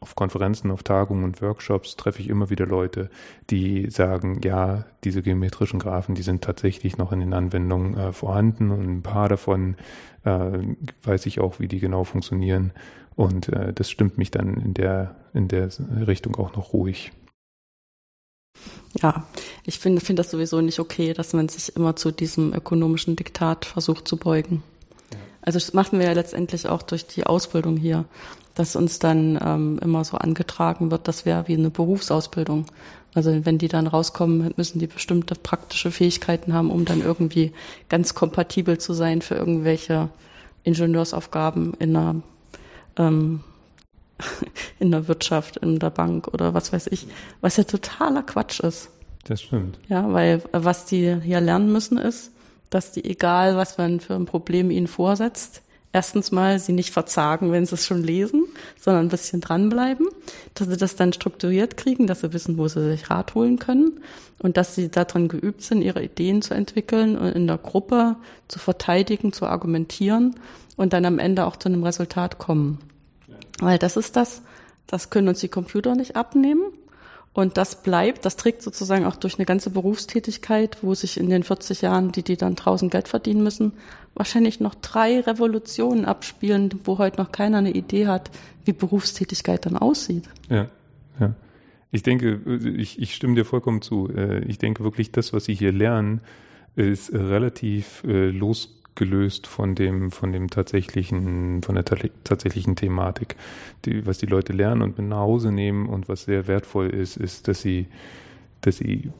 auf 0.04 0.16
Konferenzen, 0.16 0.70
auf 0.70 0.82
Tagungen 0.82 1.24
und 1.24 1.40
Workshops 1.40 1.96
treffe 1.96 2.20
ich 2.20 2.28
immer 2.28 2.50
wieder 2.50 2.66
Leute, 2.66 3.08
die 3.48 3.90
sagen, 3.90 4.40
ja, 4.44 4.84
diese 5.02 5.22
geometrischen 5.22 5.78
Graphen, 5.78 6.14
die 6.14 6.22
sind 6.22 6.44
tatsächlich 6.44 6.98
noch 6.98 7.10
in 7.10 7.20
den 7.20 7.32
Anwendungen 7.32 7.96
äh, 7.96 8.12
vorhanden 8.12 8.70
und 8.70 8.82
ein 8.82 9.02
paar 9.02 9.30
davon 9.30 9.76
äh, 10.24 10.58
weiß 11.02 11.24
ich 11.24 11.40
auch, 11.40 11.58
wie 11.58 11.68
die 11.68 11.80
genau 11.80 12.04
funktionieren. 12.04 12.72
Und 13.16 13.48
äh, 13.48 13.72
das 13.72 13.90
stimmt 13.90 14.18
mich 14.18 14.30
dann 14.30 14.60
in 14.60 14.74
der, 14.74 15.16
in 15.34 15.48
der 15.48 15.70
Richtung 16.06 16.36
auch 16.36 16.56
noch 16.56 16.72
ruhig. 16.72 17.12
Ja, 19.00 19.26
ich 19.64 19.78
finde 19.78 20.00
finde 20.00 20.22
das 20.22 20.30
sowieso 20.30 20.60
nicht 20.60 20.78
okay, 20.78 21.12
dass 21.14 21.32
man 21.32 21.48
sich 21.48 21.74
immer 21.76 21.96
zu 21.96 22.12
diesem 22.12 22.52
ökonomischen 22.52 23.16
Diktat 23.16 23.64
versucht 23.64 24.06
zu 24.06 24.16
beugen. 24.16 24.62
Ja. 25.12 25.18
Also 25.42 25.58
das 25.58 25.74
machen 25.74 25.98
wir 25.98 26.06
ja 26.06 26.12
letztendlich 26.12 26.68
auch 26.68 26.82
durch 26.82 27.06
die 27.06 27.26
Ausbildung 27.26 27.76
hier, 27.76 28.04
dass 28.54 28.76
uns 28.76 29.00
dann 29.00 29.38
ähm, 29.44 29.80
immer 29.82 30.04
so 30.04 30.16
angetragen 30.16 30.90
wird, 30.90 31.08
das 31.08 31.24
wäre 31.24 31.48
wie 31.48 31.54
eine 31.54 31.70
Berufsausbildung. 31.70 32.66
Also 33.14 33.44
wenn 33.44 33.58
die 33.58 33.68
dann 33.68 33.86
rauskommen, 33.86 34.54
müssen 34.56 34.78
die 34.80 34.86
bestimmte 34.86 35.34
praktische 35.34 35.90
Fähigkeiten 35.90 36.52
haben, 36.52 36.70
um 36.70 36.84
dann 36.84 37.00
irgendwie 37.00 37.52
ganz 37.88 38.14
kompatibel 38.14 38.78
zu 38.78 38.92
sein 38.92 39.22
für 39.22 39.36
irgendwelche 39.36 40.08
Ingenieursaufgaben 40.64 41.74
in 41.74 41.96
einer 41.96 42.22
ähm, 42.96 43.40
in 44.78 44.90
der 44.90 45.08
Wirtschaft, 45.08 45.56
in 45.56 45.78
der 45.78 45.90
Bank 45.90 46.28
oder 46.28 46.54
was 46.54 46.72
weiß 46.72 46.88
ich, 46.88 47.06
was 47.40 47.56
ja 47.56 47.64
totaler 47.64 48.22
Quatsch 48.22 48.60
ist. 48.60 48.90
Das 49.24 49.42
stimmt. 49.42 49.78
Ja, 49.88 50.12
weil 50.12 50.42
was 50.52 50.84
die 50.86 51.20
hier 51.20 51.40
lernen 51.40 51.72
müssen 51.72 51.98
ist, 51.98 52.30
dass 52.70 52.92
die, 52.92 53.04
egal 53.04 53.56
was 53.56 53.78
man 53.78 54.00
für 54.00 54.14
ein 54.14 54.26
Problem 54.26 54.70
ihnen 54.70 54.86
vorsetzt, 54.86 55.62
erstens 55.94 56.32
mal 56.32 56.58
sie 56.58 56.72
nicht 56.72 56.90
verzagen, 56.90 57.52
wenn 57.52 57.64
sie 57.64 57.76
es 57.76 57.86
schon 57.86 58.02
lesen, 58.02 58.46
sondern 58.80 59.06
ein 59.06 59.10
bisschen 59.10 59.40
dranbleiben, 59.40 60.08
dass 60.54 60.68
sie 60.68 60.76
das 60.76 60.96
dann 60.96 61.12
strukturiert 61.12 61.76
kriegen, 61.76 62.08
dass 62.08 62.20
sie 62.20 62.32
wissen, 62.32 62.58
wo 62.58 62.66
sie 62.66 62.90
sich 62.90 63.10
Rat 63.10 63.34
holen 63.36 63.60
können 63.60 64.00
und 64.40 64.56
dass 64.56 64.74
sie 64.74 64.90
daran 64.90 65.28
geübt 65.28 65.62
sind, 65.62 65.82
ihre 65.82 66.02
Ideen 66.02 66.42
zu 66.42 66.52
entwickeln 66.52 67.16
und 67.16 67.28
in 67.28 67.46
der 67.46 67.58
Gruppe 67.58 68.16
zu 68.48 68.58
verteidigen, 68.58 69.32
zu 69.32 69.46
argumentieren 69.46 70.34
und 70.76 70.92
dann 70.92 71.04
am 71.04 71.20
Ende 71.20 71.46
auch 71.46 71.56
zu 71.56 71.68
einem 71.68 71.84
Resultat 71.84 72.38
kommen. 72.38 72.78
Weil 73.60 73.78
das 73.78 73.96
ist 73.96 74.16
das, 74.16 74.42
das 74.88 75.10
können 75.10 75.28
uns 75.28 75.38
die 75.38 75.48
Computer 75.48 75.94
nicht 75.94 76.16
abnehmen. 76.16 76.72
Und 77.34 77.56
das 77.56 77.82
bleibt, 77.82 78.24
das 78.24 78.36
trägt 78.36 78.62
sozusagen 78.62 79.04
auch 79.04 79.16
durch 79.16 79.38
eine 79.38 79.44
ganze 79.44 79.70
Berufstätigkeit, 79.70 80.78
wo 80.82 80.94
sich 80.94 81.18
in 81.18 81.28
den 81.28 81.42
40 81.42 81.82
Jahren, 81.82 82.12
die 82.12 82.22
die 82.22 82.36
dann 82.36 82.54
draußen 82.54 82.90
Geld 82.90 83.08
verdienen 83.08 83.42
müssen, 83.42 83.72
wahrscheinlich 84.14 84.60
noch 84.60 84.76
drei 84.76 85.18
Revolutionen 85.18 86.04
abspielen, 86.04 86.70
wo 86.84 86.98
heute 86.98 87.20
noch 87.20 87.32
keiner 87.32 87.58
eine 87.58 87.72
Idee 87.72 88.06
hat, 88.06 88.30
wie 88.64 88.72
Berufstätigkeit 88.72 89.66
dann 89.66 89.76
aussieht. 89.76 90.28
Ja, 90.48 90.68
ja. 91.18 91.34
Ich 91.90 92.04
denke, 92.04 92.40
ich, 92.76 93.00
ich 93.00 93.14
stimme 93.14 93.34
dir 93.34 93.44
vollkommen 93.44 93.82
zu. 93.82 94.08
Äh, 94.08 94.44
ich 94.44 94.58
denke 94.58 94.84
wirklich, 94.84 95.10
das, 95.10 95.32
was 95.32 95.44
Sie 95.44 95.54
hier 95.54 95.72
lernen, 95.72 96.20
ist 96.76 97.12
relativ 97.12 98.04
äh, 98.04 98.30
los 98.30 98.80
gelöst 98.94 99.46
von 99.46 99.74
dem, 99.74 100.10
von 100.10 100.32
dem 100.32 100.48
tatsächlichen, 100.50 101.62
von 101.62 101.74
der 101.74 101.84
tatsächlichen 101.84 102.76
Thematik. 102.76 103.36
Die, 103.84 104.06
was 104.06 104.18
die 104.18 104.26
Leute 104.26 104.52
lernen 104.52 104.82
und 104.82 104.98
mit 104.98 105.08
nach 105.08 105.18
Hause 105.18 105.52
nehmen 105.52 105.88
und 105.88 106.08
was 106.08 106.24
sehr 106.24 106.46
wertvoll 106.46 106.90
ist, 106.90 107.16
ist, 107.16 107.48
dass 107.48 107.60
sie, 107.60 107.88
dass 108.60 108.78
sie 108.78 109.10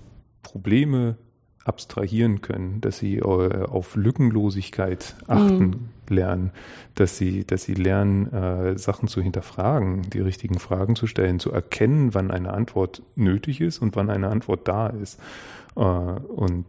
Probleme 0.43 1.16
abstrahieren 1.64 2.43
können, 2.43 2.81
dass 2.81 2.99
sie 2.99 3.16
äh, 3.18 3.22
auf 3.22 3.97
Lückenlosigkeit 3.97 5.16
achten 5.27 5.64
mhm. 5.64 5.89
lernen, 6.09 6.51
dass 6.95 7.16
sie, 7.16 7.45
dass 7.45 7.64
sie 7.64 7.75
lernen, 7.75 8.31
äh, 8.33 8.79
Sachen 8.79 9.09
zu 9.09 9.22
hinterfragen, 9.22 10.03
die 10.03 10.20
richtigen 10.20 10.59
Fragen 10.59 10.95
zu 10.95 11.07
stellen, 11.07 11.41
zu 11.41 11.51
erkennen, 11.53 12.12
wann 12.12 12.31
eine 12.31 12.53
Antwort 12.53 13.03
nötig 13.16 13.62
ist 13.62 13.79
und 13.79 13.97
wann 13.97 14.11
eine 14.11 14.29
Antwort 14.29 14.68
da 14.68 14.89
ist. 14.89 15.18
Äh, 15.77 15.81
und 15.81 16.66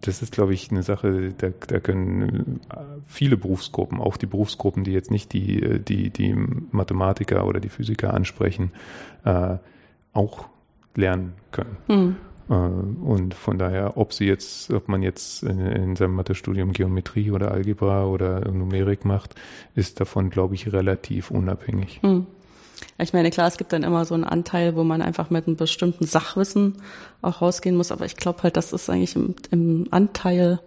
das 0.00 0.22
ist, 0.22 0.32
glaube 0.32 0.54
ich, 0.54 0.70
eine 0.70 0.82
Sache, 0.82 1.32
da, 1.36 1.48
da 1.66 1.80
können 1.80 2.60
äh, 2.70 2.76
viele 3.06 3.36
Berufsgruppen, 3.36 4.00
auch 4.00 4.16
die 4.16 4.26
Berufsgruppen, 4.26 4.84
die 4.84 4.92
jetzt 4.92 5.10
nicht 5.10 5.32
die, 5.32 5.62
äh, 5.62 5.78
die, 5.78 6.10
die 6.10 6.34
Mathematiker 6.70 7.46
oder 7.46 7.60
die 7.60 7.68
Physiker 7.68 8.14
ansprechen, 8.14 8.72
äh, 9.24 9.56
auch 10.12 10.46
lernen 10.94 11.34
können. 11.50 11.76
Mhm. 11.88 12.16
Äh, 12.48 12.54
und 12.54 13.34
von 13.34 13.58
daher, 13.58 13.96
ob 13.96 14.12
sie 14.12 14.26
jetzt, 14.26 14.70
ob 14.70 14.88
man 14.88 15.02
jetzt 15.02 15.42
in, 15.42 15.58
in 15.58 15.96
seinem 15.96 16.14
Mathestudium 16.14 16.72
Geometrie 16.72 17.30
oder 17.30 17.52
Algebra 17.52 18.06
oder 18.06 18.50
Numerik 18.50 19.04
macht, 19.04 19.34
ist 19.74 20.00
davon, 20.00 20.30
glaube 20.30 20.54
ich, 20.54 20.72
relativ 20.72 21.30
unabhängig. 21.30 22.00
Mhm. 22.02 22.26
Ich 22.98 23.12
meine, 23.12 23.30
klar, 23.30 23.48
es 23.48 23.56
gibt 23.56 23.72
dann 23.72 23.82
immer 23.82 24.04
so 24.04 24.14
einen 24.14 24.24
Anteil, 24.24 24.76
wo 24.76 24.84
man 24.84 25.02
einfach 25.02 25.30
mit 25.30 25.46
einem 25.46 25.56
bestimmten 25.56 26.06
Sachwissen 26.06 26.76
auch 27.20 27.40
rausgehen 27.40 27.76
muss, 27.76 27.92
aber 27.92 28.04
ich 28.04 28.16
glaube 28.16 28.42
halt, 28.42 28.56
das 28.56 28.72
ist 28.72 28.88
eigentlich 28.90 29.16
im, 29.16 29.34
im 29.50 29.88
Anteil 29.90 30.60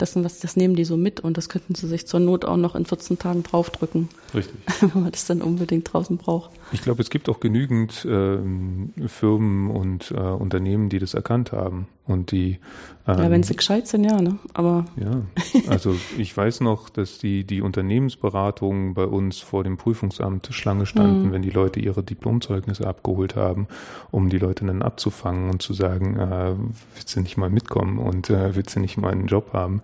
dessen, 0.00 0.24
was 0.24 0.40
das 0.40 0.56
nehmen 0.56 0.76
die 0.76 0.84
so 0.84 0.96
mit 0.96 1.20
und 1.20 1.36
das 1.36 1.48
könnten 1.48 1.74
sie 1.74 1.86
sich 1.86 2.06
zur 2.06 2.20
Not 2.20 2.44
auch 2.44 2.56
noch 2.56 2.74
in 2.74 2.86
14 2.86 3.18
Tagen 3.18 3.42
draufdrücken. 3.42 4.08
Richtig. 4.34 4.56
Wenn 4.80 5.02
man 5.02 5.12
das 5.12 5.26
dann 5.26 5.42
unbedingt 5.42 5.92
draußen 5.92 6.16
braucht. 6.16 6.50
Ich 6.72 6.82
glaube, 6.82 7.02
es 7.02 7.10
gibt 7.10 7.28
auch 7.28 7.40
genügend 7.40 8.06
ähm, 8.08 8.92
Firmen 9.06 9.70
und 9.70 10.10
äh, 10.10 10.20
Unternehmen, 10.20 10.88
die 10.88 10.98
das 10.98 11.14
erkannt 11.14 11.52
haben 11.52 11.88
und 12.06 12.32
die. 12.32 12.58
Ähm, 13.06 13.18
ja, 13.18 13.30
wenn 13.30 13.42
sie 13.42 13.56
gescheit 13.56 13.86
sind, 13.86 14.04
ja, 14.04 14.20
ne? 14.20 14.38
Aber. 14.54 14.84
Ja, 14.96 15.22
also 15.68 15.94
ich 16.18 16.36
weiß 16.36 16.60
noch, 16.60 16.88
dass 16.90 17.18
die, 17.18 17.44
die 17.44 17.62
Unternehmensberatungen 17.62 18.94
bei 18.94 19.04
uns 19.04 19.38
vor 19.38 19.64
dem 19.64 19.76
Prüfungsamt 19.76 20.48
Schlange 20.50 20.86
standen, 20.86 21.28
mhm. 21.28 21.32
wenn 21.32 21.42
die 21.42 21.50
Leute 21.50 21.80
ihre 21.80 22.02
Diplomzeugnisse 22.02 22.86
abgeholt 22.86 23.36
haben, 23.36 23.66
um 24.10 24.28
die 24.28 24.38
Leute 24.38 24.64
dann 24.64 24.82
abzufangen 24.82 25.50
und 25.50 25.62
zu 25.62 25.72
sagen, 25.72 26.16
äh, 26.18 26.54
willst 26.94 27.16
du 27.16 27.20
nicht 27.20 27.36
mal 27.36 27.50
mitkommen 27.50 27.98
und 27.98 28.30
äh, 28.30 28.54
willst 28.54 28.76
du 28.76 28.80
nicht 28.80 28.96
mal 28.96 29.12
einen 29.12 29.26
Job 29.26 29.52
haben? 29.52 29.82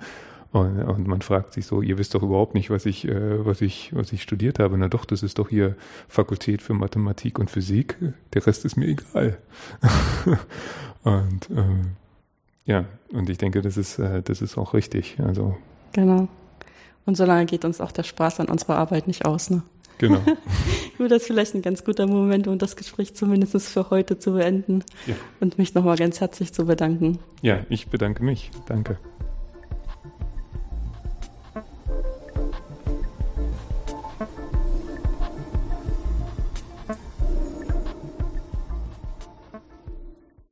Und, 0.56 0.82
und, 0.82 1.06
man 1.06 1.20
fragt 1.20 1.52
sich 1.52 1.66
so, 1.66 1.82
ihr 1.82 1.98
wisst 1.98 2.14
doch 2.14 2.22
überhaupt 2.22 2.54
nicht, 2.54 2.70
was 2.70 2.86
ich, 2.86 3.06
äh, 3.06 3.44
was 3.44 3.60
ich, 3.60 3.94
was 3.94 4.10
ich 4.12 4.22
studiert 4.22 4.58
habe. 4.58 4.78
Na 4.78 4.88
doch, 4.88 5.04
das 5.04 5.22
ist 5.22 5.38
doch 5.38 5.50
hier 5.50 5.76
Fakultät 6.08 6.62
für 6.62 6.72
Mathematik 6.72 7.38
und 7.38 7.50
Physik. 7.50 7.98
Der 8.32 8.46
Rest 8.46 8.64
ist 8.64 8.76
mir 8.76 8.86
egal. 8.86 9.36
und 11.04 11.50
äh, 11.50 11.84
ja, 12.64 12.86
und 13.12 13.28
ich 13.28 13.36
denke, 13.36 13.60
das 13.60 13.76
ist, 13.76 13.98
äh, 13.98 14.22
das 14.22 14.40
ist 14.40 14.56
auch 14.56 14.72
richtig. 14.72 15.18
Also 15.22 15.58
genau. 15.92 16.26
Und 17.04 17.16
solange 17.16 17.44
geht 17.44 17.66
uns 17.66 17.82
auch 17.82 17.92
der 17.92 18.02
Spaß 18.04 18.40
an 18.40 18.48
unserer 18.48 18.78
Arbeit 18.78 19.06
nicht 19.06 19.26
aus, 19.26 19.50
ne? 19.50 19.62
Genau. 19.98 20.20
Gut, 20.98 21.10
das 21.10 21.22
ist 21.22 21.26
vielleicht 21.26 21.54
ein 21.54 21.62
ganz 21.62 21.84
guter 21.84 22.06
Moment, 22.06 22.48
um 22.48 22.58
das 22.58 22.76
Gespräch 22.76 23.14
zumindest 23.14 23.68
für 23.68 23.90
heute 23.90 24.18
zu 24.18 24.32
beenden 24.32 24.84
Ja. 25.06 25.14
und 25.40 25.58
mich 25.58 25.74
nochmal 25.74 25.96
ganz 25.96 26.20
herzlich 26.20 26.52
zu 26.52 26.64
bedanken. 26.66 27.18
Ja, 27.42 27.60
ich 27.68 27.88
bedanke 27.88 28.22
mich. 28.24 28.50
Danke. 28.66 28.98